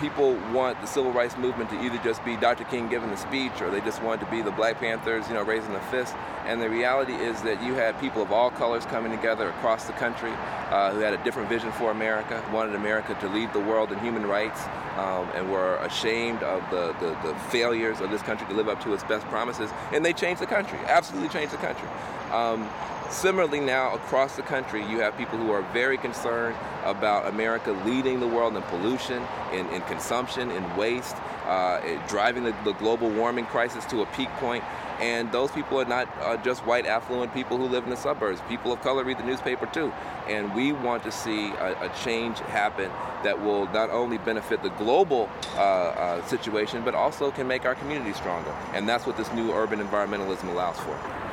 people 0.00 0.34
want 0.52 0.80
the 0.80 0.86
civil 0.86 1.12
rights 1.12 1.36
movement 1.36 1.70
to 1.70 1.80
either 1.82 1.98
just 1.98 2.24
be 2.24 2.36
Dr. 2.36 2.64
King 2.64 2.88
giving 2.88 3.10
a 3.10 3.16
speech 3.16 3.60
or 3.60 3.70
they 3.70 3.80
just 3.80 4.02
want 4.02 4.20
it 4.20 4.24
to 4.24 4.30
be 4.30 4.42
the 4.42 4.50
Black 4.50 4.78
Panthers, 4.78 5.28
you 5.28 5.34
know, 5.34 5.42
raising 5.42 5.74
a 5.74 5.80
fist. 5.90 6.14
And 6.46 6.62
the 6.62 6.70
reality 6.70 7.12
is 7.12 7.42
that 7.42 7.62
you 7.62 7.74
had 7.74 7.98
people 8.00 8.22
of 8.22 8.32
all 8.32 8.50
colors 8.50 8.84
coming 8.86 9.10
together 9.12 9.50
across 9.50 9.84
the 9.84 9.92
country 9.94 10.32
uh, 10.70 10.92
who 10.92 11.00
had 11.00 11.14
a 11.14 11.22
different 11.24 11.48
vision 11.48 11.72
for 11.72 11.90
America, 11.90 12.42
wanted 12.52 12.74
America 12.74 13.16
to 13.20 13.28
lead 13.28 13.52
the 13.52 13.60
world 13.60 13.92
in 13.92 13.98
human 13.98 14.26
rights, 14.26 14.62
um, 14.96 15.28
and 15.34 15.50
were 15.50 15.76
ashamed 15.76 16.42
of 16.42 16.68
the, 16.70 16.92
the, 17.00 17.28
the, 17.28 17.34
failures 17.50 18.00
of 18.00 18.10
this 18.10 18.22
country 18.22 18.46
to 18.48 18.54
live 18.54 18.68
up 18.68 18.82
to 18.82 18.92
its 18.92 19.04
best 19.04 19.24
promises. 19.26 19.70
And 19.92 20.04
they 20.04 20.12
changed 20.12 20.42
the 20.42 20.46
country, 20.46 20.78
absolutely 20.86 21.28
changed 21.28 21.52
the 21.52 21.58
country. 21.58 21.88
Um, 22.32 22.68
Similarly, 23.10 23.60
now 23.60 23.94
across 23.94 24.36
the 24.36 24.42
country, 24.42 24.84
you 24.86 25.00
have 25.00 25.16
people 25.16 25.38
who 25.38 25.50
are 25.50 25.62
very 25.72 25.96
concerned 25.96 26.54
about 26.84 27.26
America 27.26 27.72
leading 27.86 28.20
the 28.20 28.28
world 28.28 28.54
in 28.54 28.62
pollution, 28.64 29.22
in, 29.50 29.66
in 29.70 29.80
consumption, 29.82 30.50
in 30.50 30.76
waste, 30.76 31.16
uh, 31.46 31.80
driving 32.06 32.44
the, 32.44 32.54
the, 32.64 32.72
global 32.72 33.08
warming 33.08 33.46
crisis 33.46 33.86
to 33.86 34.02
a 34.02 34.06
peak 34.06 34.28
point. 34.36 34.62
And 35.00 35.32
those 35.32 35.50
people 35.50 35.80
are 35.80 35.86
not 35.86 36.06
uh, 36.20 36.36
just 36.38 36.66
white, 36.66 36.84
affluent 36.84 37.32
people 37.32 37.56
who 37.56 37.64
live 37.64 37.84
in 37.84 37.90
the 37.90 37.96
suburbs. 37.96 38.42
People 38.46 38.72
of 38.72 38.82
color 38.82 39.04
read 39.04 39.18
the 39.18 39.24
newspaper 39.24 39.64
too. 39.66 39.90
And 40.28 40.54
we 40.54 40.72
want 40.72 41.02
to 41.04 41.12
see 41.12 41.48
a, 41.52 41.86
a 41.86 41.92
change 42.04 42.40
happen 42.40 42.90
that 43.24 43.40
will 43.40 43.66
not 43.68 43.88
only 43.88 44.18
benefit 44.18 44.62
the 44.62 44.70
global 44.70 45.30
uh, 45.54 45.60
uh 45.60 46.26
situation, 46.26 46.84
but 46.84 46.94
also 46.94 47.30
can 47.30 47.48
make 47.48 47.64
our 47.64 47.74
community 47.74 48.12
stronger. 48.12 48.54
And 48.74 48.86
that's 48.86 49.06
what 49.06 49.16
this 49.16 49.32
new 49.32 49.50
urban 49.52 49.80
environmentalism 49.80 50.50
allows 50.50 50.78
for 50.80 51.27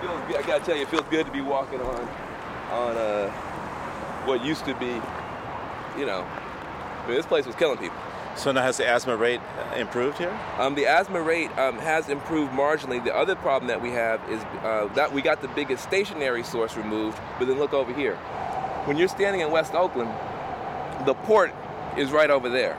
feels 0.00 0.20
good. 0.28 0.36
I 0.36 0.42
gotta 0.46 0.64
tell 0.64 0.76
you, 0.76 0.82
it 0.82 0.88
feels 0.88 1.06
good 1.10 1.26
to 1.26 1.32
be 1.32 1.40
walking 1.40 1.80
on 1.80 2.08
on 2.70 2.96
uh, 2.96 3.30
what 4.26 4.44
used 4.44 4.64
to 4.64 4.74
be, 4.74 5.00
you 5.98 6.06
know, 6.06 6.26
I 7.04 7.06
mean, 7.06 7.16
this 7.16 7.26
place 7.26 7.46
was 7.46 7.54
killing 7.54 7.78
people. 7.78 7.96
So 8.36 8.52
now 8.52 8.62
has 8.62 8.76
the 8.76 8.86
asthma 8.86 9.16
rate 9.16 9.40
uh, 9.40 9.76
improved 9.76 10.18
here? 10.18 10.36
Um, 10.58 10.74
the 10.74 10.86
asthma 10.86 11.22
rate 11.22 11.56
um, 11.58 11.78
has 11.78 12.10
improved 12.10 12.52
marginally. 12.52 13.02
The 13.02 13.14
other 13.14 13.34
problem 13.34 13.68
that 13.68 13.80
we 13.80 13.90
have 13.92 14.20
is 14.28 14.42
uh, 14.62 14.88
that 14.94 15.12
we 15.12 15.22
got 15.22 15.40
the 15.40 15.48
biggest 15.48 15.84
stationary 15.84 16.42
source 16.42 16.76
removed, 16.76 17.18
but 17.38 17.48
then 17.48 17.58
look 17.58 17.72
over 17.72 17.94
here. 17.94 18.16
When 18.84 18.98
you're 18.98 19.08
standing 19.08 19.40
in 19.40 19.50
West 19.50 19.74
Oakland, 19.74 20.10
the 21.06 21.14
port 21.14 21.54
is 21.96 22.10
right 22.10 22.28
over 22.28 22.50
there. 22.50 22.76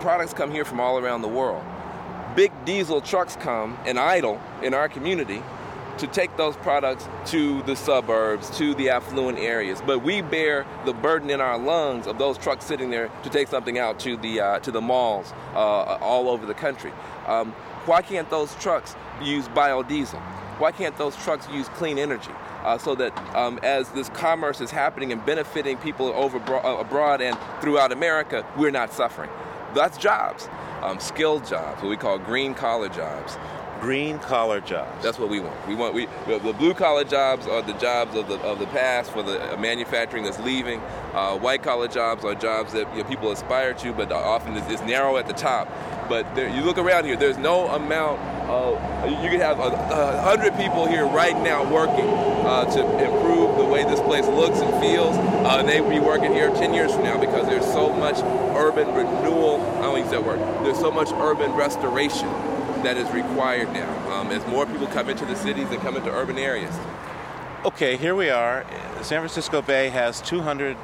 Products 0.00 0.34
come 0.34 0.50
here 0.50 0.64
from 0.64 0.80
all 0.80 0.98
around 0.98 1.22
the 1.22 1.28
world. 1.28 1.64
Big 2.36 2.52
diesel 2.64 3.00
trucks 3.00 3.36
come 3.36 3.78
and 3.86 3.98
idle 3.98 4.40
in 4.62 4.74
our 4.74 4.88
community 4.88 5.42
to 6.00 6.06
take 6.06 6.34
those 6.38 6.56
products 6.56 7.06
to 7.26 7.62
the 7.62 7.76
suburbs, 7.76 8.50
to 8.56 8.74
the 8.74 8.88
affluent 8.88 9.38
areas. 9.38 9.82
But 9.86 10.02
we 10.02 10.22
bear 10.22 10.66
the 10.86 10.94
burden 10.94 11.28
in 11.28 11.40
our 11.40 11.58
lungs 11.58 12.06
of 12.06 12.18
those 12.18 12.38
trucks 12.38 12.64
sitting 12.64 12.90
there 12.90 13.10
to 13.22 13.30
take 13.30 13.48
something 13.48 13.78
out 13.78 14.00
to 14.00 14.16
the 14.16 14.40
uh, 14.40 14.58
to 14.60 14.70
the 14.70 14.80
malls 14.80 15.32
uh, 15.54 15.98
all 16.00 16.28
over 16.28 16.46
the 16.46 16.54
country. 16.54 16.92
Um, 17.26 17.52
why 17.84 18.02
can't 18.02 18.28
those 18.30 18.54
trucks 18.56 18.96
use 19.22 19.46
biodiesel? 19.48 20.20
Why 20.58 20.72
can't 20.72 20.96
those 20.96 21.16
trucks 21.16 21.48
use 21.50 21.68
clean 21.68 21.98
energy? 21.98 22.32
Uh, 22.64 22.76
so 22.76 22.94
that 22.94 23.16
um, 23.34 23.58
as 23.62 23.88
this 23.90 24.08
commerce 24.10 24.60
is 24.60 24.70
happening 24.70 25.12
and 25.12 25.24
benefiting 25.24 25.78
people 25.78 26.08
over 26.08 26.38
uh, 26.38 26.78
abroad 26.78 27.20
and 27.20 27.38
throughout 27.60 27.92
America, 27.92 28.46
we're 28.56 28.70
not 28.70 28.92
suffering. 28.92 29.30
That's 29.74 29.96
jobs, 29.96 30.48
um, 30.82 30.98
skilled 30.98 31.46
jobs, 31.46 31.82
what 31.82 31.88
we 31.88 31.96
call 31.96 32.18
green 32.18 32.54
collar 32.54 32.88
jobs 32.88 33.36
green 33.80 34.18
collar 34.18 34.60
jobs. 34.60 35.02
That's 35.02 35.18
what 35.18 35.30
we 35.30 35.40
want. 35.40 35.66
We 35.66 35.74
want 35.74 35.94
we 35.94 36.06
the 36.26 36.54
blue 36.58 36.74
collar 36.74 37.04
jobs 37.04 37.46
are 37.46 37.62
the 37.62 37.72
jobs 37.74 38.14
of 38.14 38.28
the 38.28 38.38
of 38.40 38.58
the 38.58 38.66
past 38.66 39.10
for 39.10 39.22
the 39.22 39.54
uh, 39.54 39.56
manufacturing 39.56 40.22
that's 40.24 40.38
leaving. 40.40 40.80
Uh, 41.14 41.36
white 41.38 41.62
collar 41.62 41.88
jobs 41.88 42.24
are 42.24 42.34
jobs 42.34 42.72
that 42.72 42.90
you 42.94 43.02
know, 43.02 43.08
people 43.08 43.32
aspire 43.32 43.74
to, 43.74 43.92
but 43.92 44.12
often 44.12 44.56
it's, 44.56 44.70
it's 44.70 44.82
narrow 44.82 45.16
at 45.16 45.26
the 45.26 45.32
top. 45.32 45.68
But 46.08 46.34
there, 46.34 46.48
you 46.48 46.62
look 46.62 46.78
around 46.78 47.04
here, 47.04 47.16
there's 47.16 47.38
no 47.38 47.68
amount 47.68 48.20
of 48.50 48.74
you 49.22 49.30
could 49.30 49.40
have 49.40 49.58
a, 49.60 49.62
a 49.62 50.20
hundred 50.20 50.56
people 50.56 50.86
here 50.86 51.06
right 51.06 51.36
now 51.40 51.62
working 51.72 52.08
uh, 52.44 52.64
to 52.66 52.80
improve 52.80 53.56
the 53.56 53.64
way 53.64 53.84
this 53.84 54.00
place 54.00 54.26
looks 54.26 54.58
and 54.58 54.80
feels. 54.80 55.16
Uh, 55.16 55.62
they 55.62 55.80
would 55.80 55.90
be 55.90 56.00
working 56.00 56.32
here 56.32 56.50
10 56.50 56.74
years 56.74 56.92
from 56.92 57.04
now 57.04 57.18
because 57.18 57.46
there's 57.46 57.64
so 57.64 57.92
much 57.92 58.18
urban 58.56 58.88
renewal. 58.94 59.60
I 59.78 59.82
don't 59.82 60.00
use 60.00 60.10
that 60.10 60.24
word. 60.24 60.40
There's 60.64 60.78
so 60.78 60.90
much 60.90 61.10
urban 61.12 61.52
restoration 61.52 62.28
that 62.82 62.96
is 62.96 63.10
required 63.12 63.72
now 63.72 64.12
um, 64.12 64.30
as 64.30 64.46
more 64.46 64.66
people 64.66 64.86
come 64.88 65.08
into 65.08 65.24
the 65.26 65.36
cities 65.36 65.68
and 65.70 65.80
come 65.80 65.96
into 65.96 66.10
urban 66.10 66.38
areas. 66.38 66.74
Okay, 67.64 67.96
here 67.96 68.14
we 68.14 68.30
are. 68.30 68.64
San 69.02 69.20
Francisco 69.20 69.60
Bay 69.60 69.90
has 69.90 70.20
200 70.22 70.76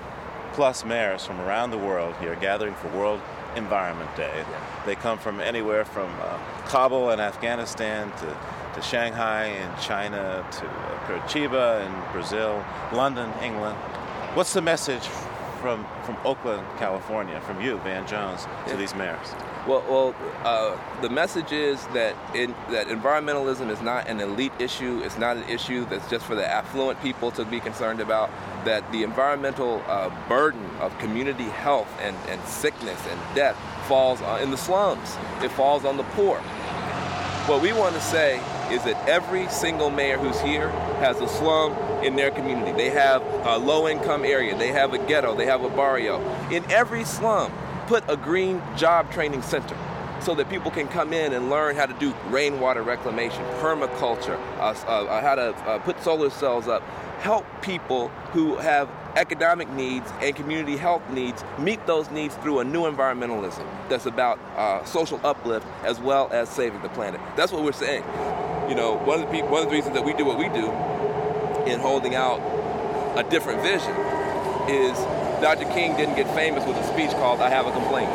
plus 0.53 0.85
mayors 0.85 1.25
from 1.25 1.41
around 1.41 1.71
the 1.71 1.79
world 1.79 2.15
here 2.21 2.35
gathering 2.37 2.75
for 2.75 2.89
World 2.89 3.21
Environment 3.57 4.15
Day. 4.17 4.45
They 4.85 4.95
come 4.95 5.19
from 5.19 5.41
anywhere 5.41 5.85
from 5.85 6.15
uh, 6.21 6.39
Kabul 6.67 7.11
in 7.11 7.21
Afghanistan 7.21 8.13
to, 8.13 8.37
to 8.75 8.83
Shanghai 8.83 9.47
in 9.47 9.71
China 9.81 10.47
to 10.51 10.67
uh, 10.67 11.07
Curitiba 11.07 11.87
in 11.87 12.13
Brazil, 12.13 12.65
London, 12.93 13.33
England. 13.43 13.77
What's 14.35 14.53
the 14.53 14.63
message 14.63 15.09
from, 15.67 15.85
from 16.05 16.17
Oakland, 16.25 16.65
California, 16.79 17.41
from 17.41 17.61
you, 17.61 17.79
Van 17.79 18.07
Jones, 18.07 18.47
to 18.69 18.77
these 18.77 18.95
mayors? 18.95 19.35
Well, 19.67 19.85
well, 19.89 20.15
uh, 20.45 20.79
the 21.03 21.11
message 21.11 21.51
is 21.51 21.85
that 21.89 22.15
in, 22.37 22.55
that 22.71 22.87
environmentalism 22.87 23.69
is 23.69 23.83
not 23.83 24.07
an 24.07 24.21
elite 24.21 24.53
issue. 24.61 25.01
It's 25.03 25.19
not 25.19 25.37
an 25.37 25.43
issue 25.49 25.85
that's 25.87 26.09
just 26.09 26.25
for 26.25 26.37
the 26.37 26.47
affluent 26.47 27.03
people 27.03 27.33
to 27.33 27.45
be 27.45 27.59
concerned 27.59 27.99
about. 27.99 28.31
That 28.65 28.93
the 28.93 29.03
environmental 29.03 29.83
uh, 29.89 30.09
burden 30.29 30.65
of 30.79 30.97
community 31.01 31.51
health 31.51 31.89
and, 32.01 32.15
and 32.29 32.41
sickness 32.45 33.05
and 33.11 33.21
death 33.35 33.57
falls 33.89 34.21
in 34.41 34.53
the 34.53 34.57
slums. 34.57 35.17
It 35.43 35.51
falls 35.51 35.85
on 35.85 35.97
the 35.97 36.05
poor. 36.15 36.39
What 37.49 37.61
we 37.61 37.73
want 37.73 37.97
to 37.97 38.01
say 38.01 38.41
is 38.71 38.83
that 38.85 39.09
every 39.09 39.49
single 39.49 39.91
mayor 39.91 40.19
who's 40.19 40.41
here 40.41 40.69
has 41.01 41.21
a 41.21 41.29
slum 41.29 41.73
in 42.03 42.17
their 42.17 42.31
community. 42.31 42.73
They 42.73 42.91
have 42.91 43.23
a 43.45 43.59
low-income 43.59 44.25
area. 44.25 44.57
They 44.57 44.73
have 44.73 44.93
a 44.93 44.99
ghetto. 44.99 45.35
They 45.37 45.47
have 45.47 45.63
a 45.63 45.69
barrio. 45.69 46.21
In 46.51 46.65
every 46.71 47.05
slum, 47.05 47.53
put 47.87 48.05
a 48.09 48.17
green 48.17 48.63
job 48.77 49.11
training 49.13 49.43
center 49.43 49.77
so 50.21 50.35
that 50.35 50.49
people 50.49 50.71
can 50.71 50.89
come 50.89 51.13
in 51.13 51.33
and 51.33 51.51
learn 51.51 51.77
how 51.77 51.87
to 51.87 51.95
do 51.95 52.15
rainwater 52.31 52.83
reclamation, 52.83 53.43
permaculture, 53.61 54.39
uh, 54.59 54.75
uh, 54.89 55.21
how 55.21 55.35
to 55.35 55.55
uh, 55.69 55.79
put 55.81 56.03
solar 56.03 56.31
cells 56.31 56.67
up, 56.67 56.83
help 57.21 57.45
people 57.63 58.09
who 58.33 58.57
have 58.57 58.89
economic 59.17 59.69
needs 59.71 60.11
and 60.21 60.35
community 60.37 60.77
health 60.77 61.03
needs 61.11 61.43
meet 61.59 61.85
those 61.87 62.11
needs 62.11 62.35
through 62.37 62.59
a 62.59 62.65
new 62.65 62.83
environmentalism 62.83 63.65
that's 63.89 64.07
about 64.07 64.39
uh, 64.57 64.85
social 64.85 65.21
uplift 65.25 65.67
as 65.85 65.99
well 66.01 66.29
as 66.33 66.49
saving 66.49 66.81
the 66.83 66.89
planet. 66.91 67.21
That's 67.37 67.53
what 67.53 67.63
we're 67.63 67.73
saying. 67.73 68.03
You 68.69 68.75
know, 68.75 68.99
one 68.99 69.23
of 69.23 69.31
the 69.31 69.43
one 69.43 69.63
of 69.63 69.69
the 69.69 69.75
reasons 69.75 69.95
that 69.95 70.05
we 70.05 70.13
do 70.15 70.25
what 70.25 70.39
we 70.39 70.49
do 70.49 70.71
in 71.71 71.81
holding 71.81 72.15
out 72.15 72.39
a 73.17 73.23
different 73.29 73.63
vision 73.63 73.95
is 74.69 74.97
Dr. 75.41 75.65
King 75.73 75.97
didn't 75.97 76.17
get 76.17 76.33
famous 76.35 76.67
with 76.67 76.77
a 76.77 76.85
speech 76.93 77.11
called 77.13 77.41
"I 77.41 77.49
Have 77.49 77.67
a 77.67 77.73
Complaint." 77.73 78.11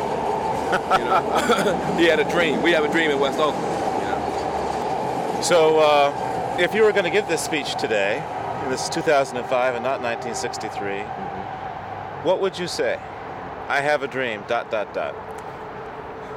you 0.72 1.04
know, 1.04 1.94
he 1.98 2.04
had 2.04 2.20
a 2.20 2.30
dream. 2.30 2.62
We 2.62 2.72
have 2.72 2.84
a 2.84 2.90
dream 2.92 3.10
in 3.10 3.18
West 3.18 3.38
Oakland. 3.38 3.64
You 3.64 4.08
know? 4.08 5.40
So, 5.42 5.78
uh, 5.78 6.56
if 6.58 6.74
you 6.74 6.82
were 6.82 6.92
going 6.92 7.04
to 7.04 7.10
give 7.10 7.28
this 7.28 7.42
speech 7.42 7.74
today, 7.76 8.18
and 8.62 8.72
this 8.72 8.84
is 8.84 8.88
2005 8.90 9.74
and 9.74 9.82
not 9.82 10.00
1963, 10.00 10.80
mm-hmm. 10.80 12.26
what 12.26 12.40
would 12.40 12.58
you 12.58 12.66
say? 12.66 12.98
I 13.68 13.80
have 13.80 14.02
a 14.02 14.08
dream. 14.08 14.44
Dot 14.48 14.70
dot 14.70 14.92
dot. 14.92 15.14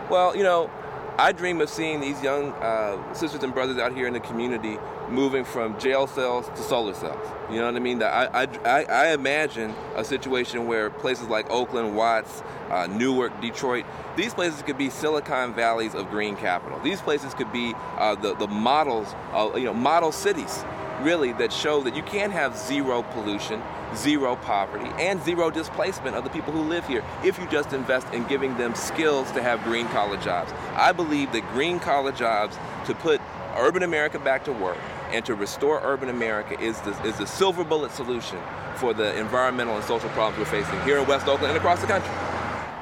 Well, 0.10 0.36
you 0.36 0.44
know, 0.44 0.70
I 1.18 1.32
dream 1.32 1.62
of 1.62 1.70
seeing 1.70 2.02
these 2.02 2.22
young 2.22 2.52
uh, 2.54 3.14
sisters 3.14 3.42
and 3.42 3.54
brothers 3.54 3.78
out 3.78 3.96
here 3.96 4.06
in 4.06 4.12
the 4.12 4.20
community 4.20 4.78
moving 5.10 5.46
from 5.46 5.80
jail 5.80 6.08
cells 6.08 6.50
to 6.50 6.58
solar 6.58 6.94
cells. 6.94 7.26
You 7.50 7.58
know 7.58 7.68
what 7.68 7.76
I 7.76 7.80
mean? 7.80 8.04
I, 8.04 8.48
I, 8.66 8.84
I 8.84 9.14
imagine 9.14 9.74
a 9.96 10.04
situation 10.04 10.68
where 10.68 10.90
places 10.90 11.28
like 11.28 11.50
Oakland, 11.50 11.96
Watts, 11.96 12.44
uh, 12.70 12.88
Newark, 12.88 13.40
Detroit, 13.40 13.86
these 14.18 14.34
places 14.34 14.62
could 14.62 14.78
be 14.78 14.90
Silicon 14.90 15.54
Valleys 15.54 15.96
of 15.96 16.10
green 16.10 16.36
capital. 16.36 16.80
These 16.80 17.00
places 17.00 17.34
could 17.34 17.52
be 17.54 17.74
uh, 17.98 18.16
the, 18.16 18.36
the 18.36 18.48
models, 18.48 19.08
of, 19.32 19.58
you 19.58 19.66
know, 19.66 19.74
model 19.74 20.12
cities, 20.12 20.66
really, 21.06 21.32
that 21.34 21.54
show 21.54 21.82
that 21.82 21.96
you 21.96 22.02
can 22.02 22.32
have 22.32 22.58
zero 22.58 23.04
pollution, 23.04 23.62
zero 23.96 24.36
poverty, 24.38 24.90
and 25.00 25.24
zero 25.24 25.52
displacement 25.52 26.16
of 26.16 26.24
the 26.24 26.30
people 26.32 26.52
who 26.52 26.62
live 26.62 26.86
here 26.88 27.04
if 27.24 27.38
you 27.38 27.46
just 27.48 27.72
invest 27.74 28.12
in 28.12 28.24
giving 28.26 28.58
them 28.58 28.74
skills 28.74 29.32
to 29.32 29.42
have 29.42 29.64
green 29.64 29.88
collar 29.90 30.18
jobs. 30.18 30.52
I 30.74 30.92
believe 30.92 31.32
that 31.34 31.48
green 31.54 31.80
collar 31.80 32.12
jobs 32.12 32.58
to 32.88 32.96
put 32.96 33.22
urban 33.56 33.84
America 33.84 34.18
back 34.18 34.44
to 34.46 34.52
work 34.52 34.80
and 35.12 35.24
to 35.26 35.36
restore 35.36 35.80
urban 35.84 36.10
America 36.10 36.60
is 36.60 36.82
the, 36.82 36.92
is 37.04 37.18
the 37.20 37.28
silver 37.28 37.64
bullet 37.64 37.92
solution 37.92 38.40
for 38.76 38.94
the 38.94 39.18
environmental 39.18 39.76
and 39.76 39.86
social 39.86 40.10
problems 40.10 40.40
we're 40.40 40.64
facing 40.64 40.82
here 40.82 40.98
in 40.98 41.08
West 41.08 41.28
Oakland 41.28 41.52
and 41.52 41.58
across 41.58 41.80
the 41.80 41.88
country. 41.88 42.35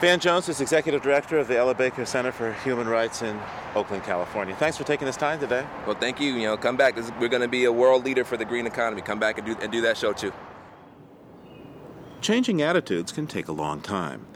Van 0.03 0.19
Jones 0.19 0.49
is 0.49 0.59
Executive 0.59 1.01
Director 1.01 1.37
of 1.37 1.47
the 1.47 1.55
Ella 1.55 1.73
Baker 1.73 2.05
Center 2.05 2.33
for 2.33 2.51
Human 2.65 2.89
Rights 2.89 3.21
in 3.21 3.39
Oakland, 3.73 4.03
California. 4.03 4.53
Thanks 4.53 4.75
for 4.75 4.83
taking 4.83 5.05
this 5.05 5.15
time 5.15 5.39
today. 5.39 5.65
Well, 5.87 5.95
thank 5.95 6.19
you. 6.19 6.33
You 6.33 6.47
know, 6.47 6.57
come 6.57 6.75
back. 6.75 6.97
Is, 6.97 7.09
we're 7.21 7.29
going 7.29 7.41
to 7.41 7.47
be 7.47 7.63
a 7.63 7.71
world 7.71 8.03
leader 8.03 8.25
for 8.25 8.35
the 8.35 8.43
green 8.43 8.67
economy. 8.67 9.01
Come 9.01 9.17
back 9.17 9.37
and 9.37 9.47
do, 9.47 9.55
and 9.61 9.71
do 9.71 9.79
that 9.79 9.95
show 9.95 10.11
too. 10.11 10.33
Changing 12.19 12.61
attitudes 12.61 13.13
can 13.13 13.27
take 13.27 13.47
a 13.47 13.53
long 13.53 13.79
time. 13.79 14.27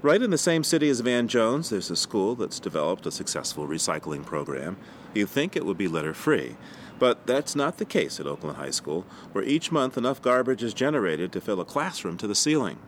Right 0.00 0.22
in 0.22 0.30
the 0.30 0.38
same 0.38 0.62
city 0.62 0.88
as 0.88 1.00
Van 1.00 1.26
Jones, 1.26 1.70
there's 1.70 1.90
a 1.90 1.96
school 1.96 2.36
that's 2.36 2.60
developed 2.60 3.04
a 3.04 3.10
successful 3.10 3.66
recycling 3.66 4.24
program. 4.24 4.76
You 5.12 5.26
think 5.26 5.56
it 5.56 5.66
would 5.66 5.76
be 5.76 5.88
litter 5.88 6.14
free. 6.14 6.54
But 7.00 7.26
that's 7.26 7.56
not 7.56 7.78
the 7.78 7.84
case 7.84 8.20
at 8.20 8.28
Oakland 8.28 8.58
High 8.58 8.70
School, 8.70 9.04
where 9.32 9.42
each 9.42 9.72
month 9.72 9.98
enough 9.98 10.22
garbage 10.22 10.62
is 10.62 10.72
generated 10.72 11.32
to 11.32 11.40
fill 11.40 11.60
a 11.60 11.64
classroom 11.64 12.16
to 12.18 12.28
the 12.28 12.36
ceiling. 12.36 12.78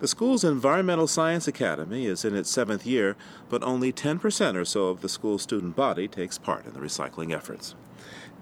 The 0.00 0.08
school's 0.08 0.44
Environmental 0.44 1.06
Science 1.06 1.46
Academy 1.46 2.06
is 2.06 2.24
in 2.24 2.34
its 2.34 2.50
seventh 2.50 2.84
year, 2.84 3.16
but 3.48 3.62
only 3.62 3.92
10% 3.92 4.56
or 4.56 4.64
so 4.64 4.88
of 4.88 5.00
the 5.00 5.08
school's 5.08 5.42
student 5.42 5.76
body 5.76 6.08
takes 6.08 6.36
part 6.36 6.66
in 6.66 6.72
the 6.72 6.80
recycling 6.80 7.32
efforts. 7.32 7.74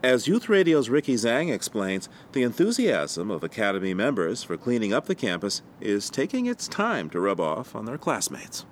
As 0.03 0.27
Youth 0.27 0.49
Radio's 0.49 0.89
Ricky 0.89 1.15
Zhang 1.15 1.53
explains, 1.53 2.09
the 2.33 2.43
enthusiasm 2.43 3.31
of 3.31 3.45
Academy 3.45 3.95
members 3.95 4.43
for 4.43 4.57
cleaning 4.57 4.93
up 4.93 5.07
the 5.07 5.15
campus 5.15 5.63
is 5.81 6.11
taking 6.11 6.47
its 6.47 6.67
time 6.67 7.09
to 7.11 7.21
rub 7.21 7.39
off 7.39 7.77
on 7.77 7.85
their 7.85 7.99
classmates. 7.99 8.65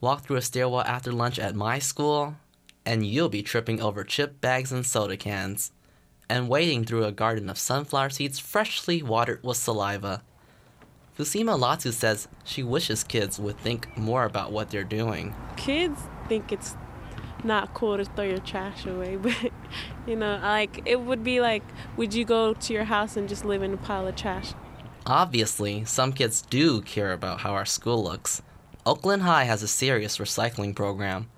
Walk 0.00 0.22
through 0.24 0.36
a 0.36 0.42
stairwell 0.42 0.82
after 0.82 1.12
lunch 1.12 1.38
at 1.38 1.54
my 1.54 1.78
school, 1.78 2.34
and 2.84 3.06
you'll 3.06 3.28
be 3.28 3.42
tripping 3.42 3.80
over 3.80 4.04
chip 4.04 4.40
bags 4.40 4.72
and 4.72 4.84
soda 4.84 5.16
cans, 5.16 5.72
and 6.28 6.48
wading 6.48 6.84
through 6.84 7.04
a 7.04 7.12
garden 7.12 7.48
of 7.48 7.58
sunflower 7.58 8.10
seeds 8.10 8.38
freshly 8.38 9.02
watered 9.02 9.42
with 9.42 9.56
saliva. 9.56 10.22
Fusima 11.18 11.58
Latu 11.58 11.92
says 11.92 12.26
she 12.44 12.62
wishes 12.62 13.04
kids 13.04 13.38
would 13.38 13.58
think 13.58 13.96
more 13.96 14.24
about 14.24 14.50
what 14.50 14.70
they're 14.70 14.84
doing. 14.84 15.34
Kids 15.56 16.00
think 16.28 16.52
it's 16.52 16.74
not 17.44 17.74
cool 17.74 17.98
to 17.98 18.04
throw 18.04 18.24
your 18.24 18.38
trash 18.38 18.86
away, 18.86 19.16
but 19.22 19.50
you 20.06 20.16
know, 20.16 20.38
like 20.42 20.80
it 20.86 21.00
would 21.00 21.22
be 21.22 21.40
like, 21.40 21.62
would 21.96 22.14
you 22.14 22.24
go 22.24 22.54
to 22.54 22.72
your 22.72 22.84
house 22.84 23.16
and 23.16 23.28
just 23.28 23.44
live 23.44 23.62
in 23.62 23.74
a 23.74 23.76
pile 23.76 24.06
of 24.06 24.16
trash? 24.16 24.54
Obviously, 25.04 25.84
some 25.84 26.12
kids 26.12 26.42
do 26.42 26.80
care 26.80 27.12
about 27.12 27.40
how 27.40 27.52
our 27.52 27.66
school 27.66 28.02
looks. 28.02 28.40
Oakland 28.86 29.22
High 29.22 29.44
has 29.44 29.62
a 29.62 29.68
serious 29.68 30.18
recycling 30.18 30.74
program. 30.74 31.28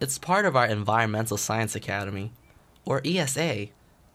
It's 0.00 0.18
part 0.18 0.46
of 0.46 0.56
our 0.56 0.66
Environmental 0.66 1.36
Science 1.36 1.74
Academy, 1.74 2.32
or 2.84 3.02
ESA, 3.04 3.66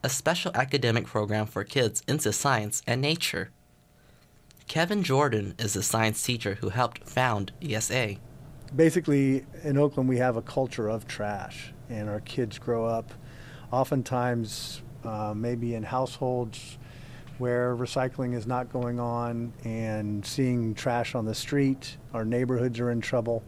a 0.01 0.09
special 0.09 0.51
academic 0.55 1.05
program 1.05 1.45
for 1.45 1.64
kids 1.64 2.01
into 2.07 2.32
science 2.32 2.82
and 2.88 3.01
nature. 3.01 3.51
Kevin 4.68 5.03
Jordan 5.03 5.55
is 5.59 5.76
a 5.76 5.84
science 5.84 6.24
teacher 6.24 6.55
who 6.55 6.70
helped 6.70 7.07
found 7.07 7.51
ESA. 7.61 8.16
Basically, 8.76 9.45
in 9.64 9.78
Oakland, 9.78 10.09
we 10.09 10.18
have 10.18 10.36
a 10.36 10.41
culture 10.41 10.89
of 10.89 11.07
trash, 11.07 11.74
and 11.89 12.09
our 12.09 12.22
kids 12.22 12.57
grow 12.57 12.86
up 12.86 13.14
oftentimes 13.72 14.82
uh, 15.03 15.34
maybe 15.36 15.76
in 15.76 15.84
households 15.84 16.78
where 17.39 17.76
recycling 17.76 18.36
is 18.36 18.45
not 18.45 18.72
going 18.72 18.99
on 18.99 19.51
and 19.64 20.26
seeing 20.26 20.74
trash 20.74 21.16
on 21.16 21.26
the 21.26 21.36
street. 21.36 21.97
Our 22.14 22.24
neighborhoods 22.24 22.80
are 22.80 22.91
in 22.91 23.01
trouble. 23.01 23.43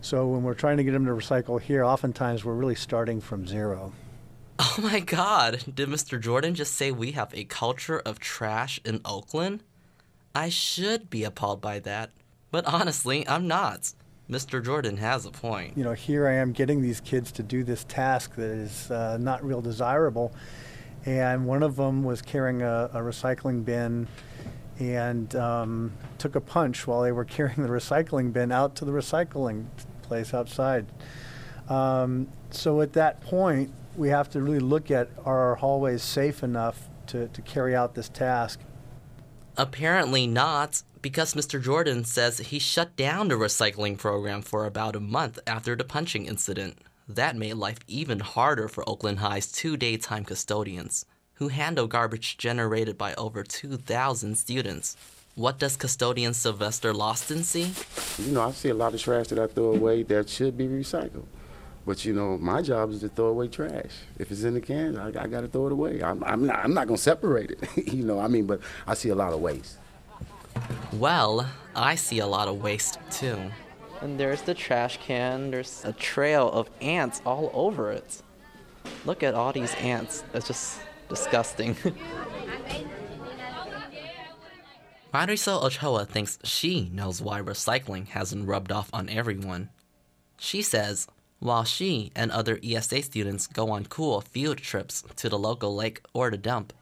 So 0.00 0.28
when 0.28 0.42
we're 0.42 0.54
trying 0.54 0.76
to 0.76 0.84
get 0.84 0.92
them 0.92 1.06
to 1.06 1.12
recycle 1.12 1.60
here, 1.60 1.84
oftentimes 1.84 2.44
we're 2.44 2.54
really 2.54 2.74
starting 2.74 3.20
from 3.20 3.46
zero. 3.46 3.92
Oh 4.58 4.76
my 4.82 5.00
god, 5.00 5.64
did 5.74 5.88
Mr. 5.88 6.20
Jordan 6.20 6.54
just 6.54 6.74
say 6.74 6.92
we 6.92 7.12
have 7.12 7.34
a 7.34 7.44
culture 7.44 7.98
of 7.98 8.20
trash 8.20 8.80
in 8.84 9.00
Oakland? 9.04 9.64
I 10.34 10.48
should 10.48 11.10
be 11.10 11.24
appalled 11.24 11.60
by 11.60 11.78
that, 11.80 12.10
but 12.50 12.66
honestly, 12.66 13.26
I'm 13.28 13.46
not. 13.46 13.92
Mr. 14.28 14.64
Jordan 14.64 14.96
has 14.96 15.26
a 15.26 15.30
point. 15.30 15.76
You 15.76 15.84
know, 15.84 15.92
here 15.92 16.26
I 16.26 16.34
am 16.34 16.52
getting 16.52 16.80
these 16.80 17.00
kids 17.00 17.30
to 17.32 17.42
do 17.42 17.62
this 17.62 17.84
task 17.84 18.34
that 18.36 18.50
is 18.50 18.90
uh, 18.90 19.18
not 19.18 19.44
real 19.44 19.60
desirable. 19.60 20.34
And 21.04 21.46
one 21.46 21.62
of 21.62 21.76
them 21.76 22.02
was 22.02 22.22
carrying 22.22 22.62
a, 22.62 22.90
a 22.94 23.00
recycling 23.00 23.64
bin 23.64 24.08
and 24.78 25.34
um, 25.36 25.92
took 26.18 26.34
a 26.34 26.40
punch 26.40 26.86
while 26.86 27.02
they 27.02 27.12
were 27.12 27.24
carrying 27.26 27.62
the 27.62 27.68
recycling 27.68 28.32
bin 28.32 28.50
out 28.50 28.74
to 28.76 28.84
the 28.84 28.92
recycling 28.92 29.66
place 30.02 30.32
outside. 30.32 30.86
Um, 31.68 32.28
so 32.50 32.80
at 32.80 32.94
that 32.94 33.20
point, 33.20 33.72
we 33.96 34.08
have 34.08 34.28
to 34.30 34.40
really 34.40 34.58
look 34.58 34.90
at 34.90 35.08
are 35.24 35.50
our 35.50 35.54
hallways 35.56 36.02
safe 36.02 36.42
enough 36.42 36.88
to, 37.08 37.28
to 37.28 37.42
carry 37.42 37.76
out 37.76 37.94
this 37.94 38.08
task? 38.08 38.60
Apparently 39.56 40.26
not, 40.26 40.82
because 41.00 41.34
Mr. 41.34 41.62
Jordan 41.62 42.02
says 42.02 42.38
he 42.38 42.58
shut 42.58 42.96
down 42.96 43.28
the 43.28 43.36
recycling 43.36 43.96
program 43.96 44.42
for 44.42 44.66
about 44.66 44.96
a 44.96 45.00
month 45.00 45.38
after 45.46 45.76
the 45.76 45.84
punching 45.84 46.26
incident. 46.26 46.78
That 47.08 47.36
made 47.36 47.54
life 47.54 47.78
even 47.86 48.18
harder 48.18 48.66
for 48.66 48.88
Oakland 48.88 49.20
High's 49.20 49.52
two 49.52 49.76
daytime 49.76 50.24
custodians, 50.24 51.06
who 51.34 51.48
handle 51.48 51.86
garbage 51.86 52.36
generated 52.36 52.98
by 52.98 53.14
over 53.14 53.44
2,000 53.44 54.34
students. 54.36 54.96
What 55.36 55.60
does 55.60 55.76
custodian 55.76 56.34
Sylvester 56.34 56.92
Lawston 56.92 57.44
see? 57.44 57.72
You 58.24 58.32
know, 58.32 58.42
I 58.42 58.52
see 58.52 58.70
a 58.70 58.74
lot 58.74 58.94
of 58.94 59.00
trash 59.00 59.28
that 59.28 59.38
I 59.38 59.46
throw 59.46 59.72
away 59.74 60.02
that 60.04 60.28
should 60.28 60.56
be 60.56 60.66
recycled. 60.66 61.26
But 61.86 62.04
you 62.04 62.14
know, 62.14 62.38
my 62.38 62.62
job 62.62 62.90
is 62.90 63.00
to 63.00 63.08
throw 63.08 63.26
away 63.26 63.48
trash. 63.48 63.90
If 64.18 64.30
it's 64.30 64.42
in 64.42 64.54
the 64.54 64.60
can, 64.60 64.96
I, 64.96 65.08
I 65.08 65.26
got 65.26 65.42
to 65.42 65.48
throw 65.48 65.66
it 65.66 65.72
away. 65.72 66.02
I'm, 66.02 66.24
I'm 66.24 66.46
not, 66.46 66.60
I'm 66.64 66.72
not 66.72 66.86
going 66.86 66.96
to 66.96 67.02
separate 67.02 67.50
it. 67.50 67.68
you 67.92 68.04
know, 68.04 68.18
I 68.18 68.28
mean, 68.28 68.46
but 68.46 68.60
I 68.86 68.94
see 68.94 69.10
a 69.10 69.14
lot 69.14 69.32
of 69.32 69.40
waste. 69.40 69.76
Well, 70.94 71.46
I 71.74 71.96
see 71.96 72.20
a 72.20 72.26
lot 72.26 72.48
of 72.48 72.62
waste 72.62 72.98
too. 73.10 73.38
And 74.00 74.18
there's 74.18 74.42
the 74.42 74.54
trash 74.54 74.98
can. 74.98 75.50
There's 75.50 75.82
a 75.84 75.92
trail 75.92 76.50
of 76.50 76.70
ants 76.80 77.20
all 77.26 77.50
over 77.52 77.90
it. 77.90 78.22
Look 79.04 79.22
at 79.22 79.34
all 79.34 79.52
these 79.52 79.74
ants. 79.74 80.24
It's 80.32 80.46
just 80.46 80.78
disgusting. 81.08 81.76
Marisol 85.12 85.62
Ochoa 85.62 86.06
thinks 86.06 86.38
she 86.42 86.90
knows 86.92 87.22
why 87.22 87.40
recycling 87.40 88.08
hasn't 88.08 88.48
rubbed 88.48 88.72
off 88.72 88.90
on 88.92 89.08
everyone. 89.08 89.68
She 90.38 90.60
says 90.60 91.06
while 91.44 91.64
she 91.64 92.10
and 92.16 92.32
other 92.32 92.58
ESA 92.64 93.02
students 93.02 93.46
go 93.46 93.70
on 93.70 93.84
cool 93.84 94.22
field 94.22 94.56
trips 94.56 95.04
to 95.16 95.28
the 95.28 95.38
local 95.38 95.74
lake 95.76 96.00
or 96.14 96.30
the 96.30 96.38
dump, 96.38 96.72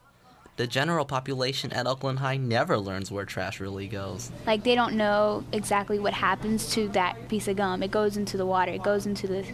the 0.56 0.68
general 0.68 1.04
population 1.04 1.72
at 1.72 1.88
Oakland 1.88 2.20
High 2.20 2.36
never 2.36 2.78
learns 2.78 3.10
where 3.10 3.24
trash 3.24 3.58
really 3.58 3.88
goes. 3.88 4.30
Like 4.46 4.62
they 4.62 4.76
don't 4.76 4.94
know 4.94 5.42
exactly 5.50 5.98
what 5.98 6.12
happens 6.12 6.70
to 6.74 6.86
that 6.90 7.28
piece 7.28 7.48
of 7.48 7.56
gum. 7.56 7.82
It 7.82 7.90
goes 7.90 8.16
into 8.16 8.36
the 8.36 8.46
water. 8.46 8.70
It 8.70 8.84
goes 8.84 9.04
into 9.04 9.26
the, 9.26 9.44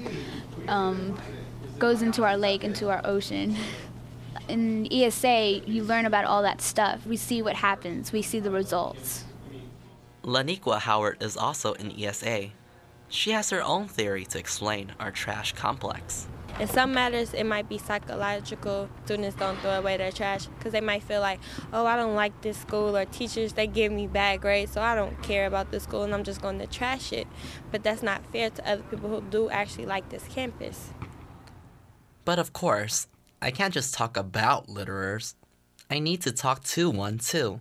um, 0.69 1.19
goes 1.79 2.03
into 2.03 2.25
our 2.25 2.37
lake, 2.37 2.63
into 2.63 2.91
our 2.91 3.01
ocean. 3.05 3.57
In 4.47 4.93
ESA, 4.93 5.63
you 5.67 5.85
learn 5.85 6.05
about 6.05 6.27
all 6.27 6.43
that 6.43 6.61
stuff. 6.61 7.07
We 7.07 7.17
see 7.17 7.41
what 7.41 7.57
happens. 7.57 8.13
We 8.13 8.21
see 8.21 8.41
the 8.41 8.51
results. 8.51 9.25
Laniqua 10.23 10.81
Howard 10.81 11.23
is 11.23 11.35
also 11.35 11.73
in 11.75 11.93
ESA. 11.99 12.51
She 13.09 13.31
has 13.31 13.51
her 13.51 13.63
own 13.63 13.89
theory 13.89 14.25
to 14.27 14.39
explain 14.39 14.93
our 15.01 15.11
trash 15.11 15.53
complex. 15.53 16.29
In 16.61 16.67
some 16.67 16.93
matters, 16.93 17.35
it 17.35 17.45
might 17.45 17.69
be 17.69 17.79
psychological. 17.79 18.89
Students 19.05 19.37
don't 19.37 19.57
throw 19.61 19.79
away 19.79 19.97
their 19.97 20.11
trash 20.11 20.47
because 20.47 20.73
they 20.73 20.81
might 20.81 21.05
feel 21.05 21.21
like, 21.21 21.39
oh, 21.73 21.87
I 21.87 21.97
don't 21.97 22.17
like 22.17 22.41
this 22.43 22.59
school, 22.59 22.97
or 22.97 23.05
teachers, 23.05 23.53
they 23.53 23.69
give 23.69 23.93
me 23.93 24.09
bad 24.09 24.41
grades, 24.41 24.73
so 24.73 24.83
I 24.83 24.97
don't 24.97 25.23
care 25.23 25.47
about 25.47 25.71
this 25.71 25.85
school 25.85 26.03
and 26.03 26.13
I'm 26.13 26.25
just 26.25 26.43
going 26.43 26.59
to 26.59 26.67
trash 26.67 27.13
it. 27.13 27.29
But 27.71 27.85
that's 27.85 28.03
not 28.03 28.27
fair 28.33 28.51
to 28.51 28.69
other 28.69 28.83
people 28.83 29.09
who 29.09 29.21
do 29.21 29.49
actually 29.51 29.87
like 29.87 30.09
this 30.09 30.25
campus. 30.29 30.91
But 32.25 32.41
of 32.41 32.53
course, 32.53 33.07
I 33.41 33.53
can't 33.53 33.73
just 33.73 33.95
talk 33.95 34.17
about 34.17 34.67
litterers. 34.67 35.35
I 35.89 36.01
need 36.01 36.23
to 36.23 36.33
talk 36.33 36.65
to 36.65 36.91
one 36.91 37.19
too, 37.19 37.61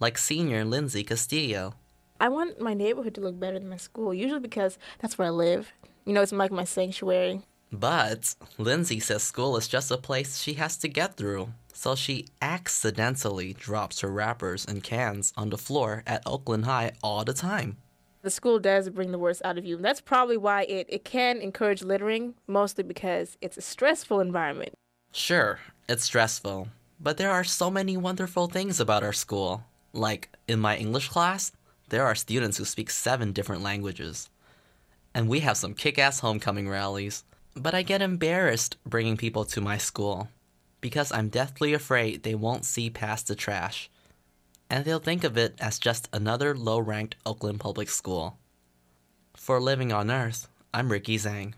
like 0.00 0.16
senior 0.16 0.64
Lindsay 0.64 1.04
Castillo. 1.04 1.74
I 2.20 2.28
want 2.28 2.60
my 2.60 2.74
neighborhood 2.74 3.14
to 3.14 3.22
look 3.22 3.40
better 3.40 3.58
than 3.58 3.70
my 3.70 3.78
school, 3.78 4.12
usually 4.12 4.40
because 4.40 4.78
that's 4.98 5.16
where 5.16 5.28
I 5.28 5.30
live. 5.30 5.72
You 6.04 6.12
know, 6.12 6.20
it's 6.20 6.32
like 6.32 6.52
my 6.52 6.64
sanctuary. 6.64 7.40
But 7.72 8.34
Lindsay 8.58 9.00
says 9.00 9.22
school 9.22 9.56
is 9.56 9.66
just 9.66 9.90
a 9.90 9.96
place 9.96 10.38
she 10.38 10.54
has 10.54 10.76
to 10.78 10.88
get 10.88 11.16
through, 11.16 11.48
so 11.72 11.94
she 11.94 12.26
accidentally 12.42 13.54
drops 13.54 14.00
her 14.00 14.10
wrappers 14.10 14.66
and 14.66 14.82
cans 14.82 15.32
on 15.34 15.48
the 15.48 15.56
floor 15.56 16.02
at 16.06 16.22
Oakland 16.26 16.66
High 16.66 16.92
all 17.02 17.24
the 17.24 17.32
time. 17.32 17.78
The 18.20 18.30
school 18.30 18.58
does 18.58 18.90
bring 18.90 19.12
the 19.12 19.18
worst 19.18 19.40
out 19.42 19.56
of 19.56 19.64
you. 19.64 19.78
That's 19.78 20.02
probably 20.02 20.36
why 20.36 20.64
it, 20.64 20.88
it 20.90 21.04
can 21.04 21.38
encourage 21.38 21.82
littering, 21.82 22.34
mostly 22.46 22.84
because 22.84 23.38
it's 23.40 23.56
a 23.56 23.62
stressful 23.62 24.20
environment. 24.20 24.74
Sure, 25.10 25.58
it's 25.88 26.04
stressful, 26.04 26.68
but 27.00 27.16
there 27.16 27.30
are 27.30 27.44
so 27.44 27.70
many 27.70 27.96
wonderful 27.96 28.46
things 28.46 28.78
about 28.78 29.02
our 29.02 29.14
school. 29.14 29.64
Like, 29.92 30.28
in 30.46 30.60
my 30.60 30.76
English 30.76 31.08
class, 31.08 31.50
there 31.90 32.06
are 32.06 32.14
students 32.14 32.56
who 32.56 32.64
speak 32.64 32.90
seven 32.90 33.32
different 33.32 33.62
languages. 33.62 34.30
And 35.14 35.28
we 35.28 35.40
have 35.40 35.56
some 35.56 35.74
kick 35.74 35.98
ass 35.98 36.20
homecoming 36.20 36.68
rallies. 36.68 37.24
But 37.54 37.74
I 37.74 37.82
get 37.82 38.00
embarrassed 38.00 38.76
bringing 38.86 39.16
people 39.16 39.44
to 39.46 39.60
my 39.60 39.76
school 39.76 40.28
because 40.80 41.12
I'm 41.12 41.28
deathly 41.28 41.74
afraid 41.74 42.22
they 42.22 42.34
won't 42.34 42.64
see 42.64 42.90
past 42.90 43.26
the 43.26 43.34
trash. 43.34 43.90
And 44.70 44.84
they'll 44.84 45.00
think 45.00 45.24
of 45.24 45.36
it 45.36 45.54
as 45.60 45.78
just 45.78 46.08
another 46.12 46.54
low 46.56 46.78
ranked 46.78 47.16
Oakland 47.26 47.60
public 47.60 47.88
school. 47.88 48.38
For 49.34 49.60
Living 49.60 49.92
on 49.92 50.10
Earth, 50.10 50.48
I'm 50.72 50.92
Ricky 50.92 51.18
Zhang. 51.18 51.54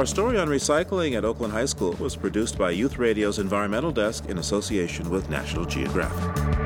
Our 0.00 0.06
story 0.06 0.38
on 0.38 0.48
recycling 0.48 1.14
at 1.14 1.26
Oakland 1.26 1.52
High 1.52 1.66
School 1.66 1.92
was 2.00 2.16
produced 2.16 2.56
by 2.56 2.70
Youth 2.70 2.96
Radio's 2.96 3.38
Environmental 3.38 3.90
Desk 3.90 4.24
in 4.30 4.38
association 4.38 5.10
with 5.10 5.28
National 5.28 5.66
Geographic. 5.66 6.59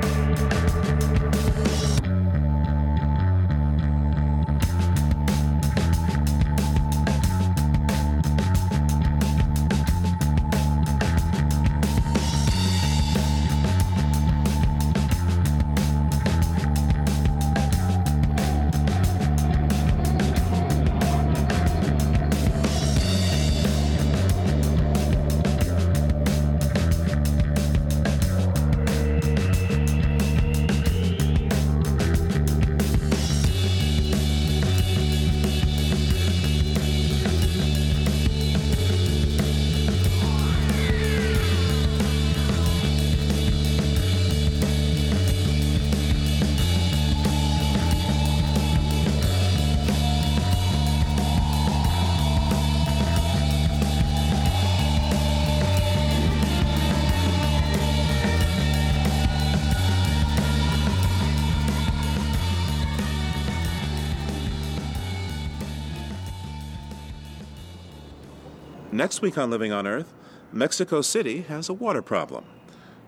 Next 69.05 69.21
week 69.21 69.37
on 69.37 69.51
Living 69.51 69.71
on 69.71 69.85
Earth, 69.85 70.11
Mexico 70.51 70.99
City 71.03 71.41
has 71.41 71.69
a 71.69 71.73
water 71.73 72.01
problem. 72.01 72.43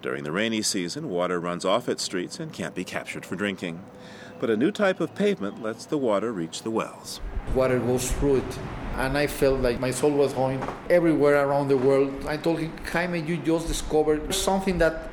During 0.04 0.24
the 0.24 0.32
rainy 0.32 0.62
season, 0.62 1.10
water 1.10 1.40
runs 1.40 1.66
off 1.66 1.90
its 1.90 2.04
streets 2.04 2.40
and 2.40 2.54
can't 2.54 2.76
be 2.76 2.84
captured 2.84 3.26
for 3.26 3.36
drinking. 3.36 3.84
But 4.40 4.52
a 4.52 4.58
new 4.58 4.70
type 4.70 5.00
of 5.00 5.16
pavement 5.16 5.64
lets 5.64 5.88
the 5.88 5.98
water 5.98 6.32
reach 6.32 6.62
the 6.62 6.70
wells. 6.70 7.20
Water 7.56 7.80
goes 7.80 8.12
through 8.12 8.36
it. 8.36 8.60
And 8.94 9.18
I 9.18 9.26
felt 9.26 9.62
like 9.62 9.80
my 9.80 9.90
soul 9.90 10.12
was 10.12 10.34
going 10.34 10.62
everywhere 10.88 11.44
around 11.44 11.68
the 11.68 11.78
world. 11.78 12.28
I 12.28 12.38
told 12.38 12.60
him, 12.60 12.74
Jaime, 12.94 13.22
you 13.22 13.38
just 13.38 13.68
discovered 13.68 14.36
something 14.36 14.78
that 14.78 15.10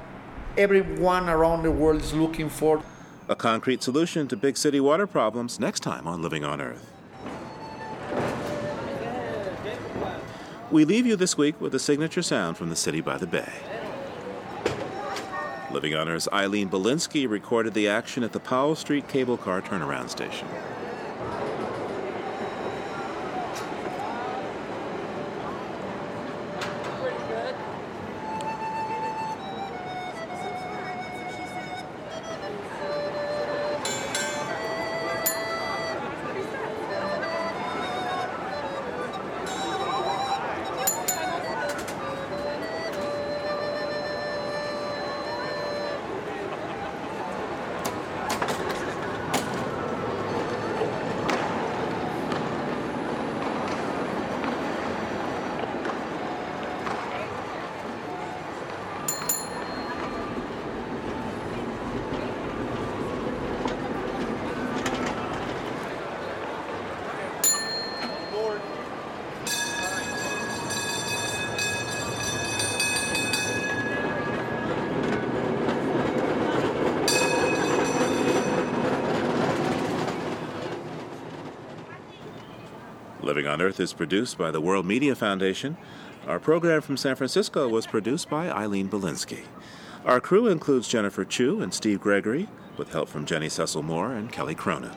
everyone 0.58 1.30
around 1.30 1.62
the 1.62 1.70
world 1.70 2.02
is 2.02 2.12
looking 2.12 2.50
for. 2.50 2.82
A 3.30 3.34
concrete 3.34 3.82
solution 3.82 4.28
to 4.28 4.36
big 4.36 4.58
city 4.58 4.80
water 4.80 5.06
problems 5.06 5.58
next 5.58 5.80
time 5.80 6.06
on 6.06 6.20
Living 6.20 6.44
on 6.44 6.60
Earth. 6.60 6.93
We 10.74 10.84
leave 10.84 11.06
you 11.06 11.14
this 11.14 11.38
week 11.38 11.60
with 11.60 11.72
a 11.76 11.78
signature 11.78 12.20
sound 12.20 12.56
from 12.56 12.68
the 12.68 12.74
city 12.74 13.00
by 13.00 13.16
the 13.16 13.28
bay. 13.28 13.52
Living 15.70 15.94
on 15.94 16.08
Earth's 16.08 16.26
Eileen 16.32 16.68
Bolinsky 16.68 17.30
recorded 17.30 17.74
the 17.74 17.86
action 17.86 18.24
at 18.24 18.32
the 18.32 18.40
Powell 18.40 18.74
Street 18.74 19.06
cable 19.06 19.36
car 19.36 19.62
turnaround 19.62 20.10
station. 20.10 20.48
Living 83.34 83.50
on 83.50 83.60
Earth 83.60 83.80
is 83.80 83.92
produced 83.92 84.38
by 84.38 84.52
the 84.52 84.60
World 84.60 84.86
Media 84.86 85.12
Foundation. 85.16 85.76
Our 86.28 86.38
program 86.38 86.82
from 86.82 86.96
San 86.96 87.16
Francisco 87.16 87.68
was 87.68 87.84
produced 87.84 88.30
by 88.30 88.48
Eileen 88.48 88.88
Bolinsky. 88.88 89.40
Our 90.04 90.20
crew 90.20 90.46
includes 90.46 90.86
Jennifer 90.86 91.24
Chu 91.24 91.60
and 91.60 91.74
Steve 91.74 92.00
Gregory, 92.00 92.46
with 92.76 92.92
help 92.92 93.08
from 93.08 93.26
Jenny 93.26 93.48
Cecil 93.48 93.82
Moore 93.82 94.12
and 94.12 94.30
Kelly 94.30 94.54
Cronin. 94.54 94.92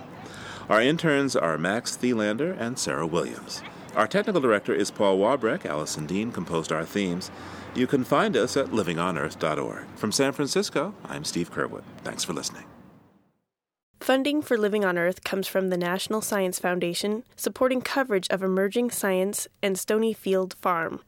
Our 0.70 0.84
interns 0.84 1.36
are 1.36 1.58
Max 1.58 1.98
Thielander 1.98 2.56
and 2.60 2.78
Sarah 2.78 3.08
Williams. 3.08 3.64
Our 3.96 4.06
technical 4.06 4.40
director 4.40 4.72
is 4.76 4.92
Paul 4.92 5.18
Wabreck. 5.18 5.66
Allison 5.66 6.06
Dean 6.06 6.32
composed 6.32 6.72
our 6.72 6.86
themes. 6.86 7.32
You 7.74 7.88
can 7.88 8.04
find 8.04 8.38
us 8.38 8.56
at 8.56 8.68
livingonearth.org. 8.68 9.88
From 9.96 10.12
San 10.12 10.32
Francisco, 10.32 10.94
I'm 11.06 11.24
Steve 11.24 11.52
Curwood. 11.52 11.82
Thanks 12.04 12.24
for 12.24 12.34
listening. 12.34 12.66
Funding 14.08 14.42
for 14.42 14.58
Living 14.58 14.86
on 14.86 14.98
Earth 14.98 15.26
comes 15.26 15.50
from 15.50 15.68
the 15.68 15.76
National 15.76 16.22
Science 16.22 16.60
Foundation, 16.60 17.26
supporting 17.36 17.82
coverage 17.82 18.30
of 18.30 18.42
emerging 18.42 18.90
science 18.90 19.50
and 19.62 19.76
Stonyfield 19.76 20.54
Farm. 20.54 21.02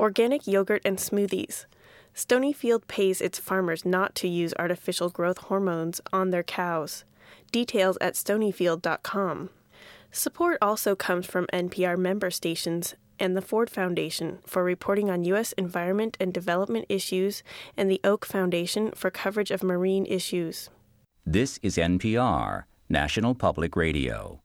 Organic 0.00 0.48
yogurt 0.48 0.82
and 0.84 0.98
smoothies. 0.98 1.66
Stonyfield 2.12 2.88
pays 2.88 3.20
its 3.20 3.38
farmers 3.38 3.84
not 3.84 4.16
to 4.16 4.26
use 4.26 4.52
artificial 4.58 5.10
growth 5.10 5.38
hormones 5.38 6.00
on 6.12 6.30
their 6.30 6.42
cows. 6.42 7.04
Details 7.52 7.96
at 8.00 8.14
stonyfield.com. 8.14 9.50
Support 10.10 10.58
also 10.60 10.96
comes 10.96 11.26
from 11.26 11.46
NPR 11.52 11.96
member 11.96 12.32
stations 12.32 12.96
and 13.20 13.36
the 13.36 13.42
Ford 13.42 13.70
Foundation 13.70 14.40
for 14.44 14.64
reporting 14.64 15.08
on 15.08 15.22
U.S. 15.22 15.52
environment 15.52 16.16
and 16.18 16.34
development 16.34 16.86
issues, 16.88 17.44
and 17.76 17.88
the 17.88 18.00
Oak 18.02 18.26
Foundation 18.26 18.90
for 18.96 19.08
coverage 19.08 19.52
of 19.52 19.62
marine 19.62 20.04
issues. 20.04 20.68
This 21.32 21.60
is 21.62 21.76
NPR, 21.76 22.64
National 22.88 23.36
Public 23.36 23.76
Radio. 23.76 24.42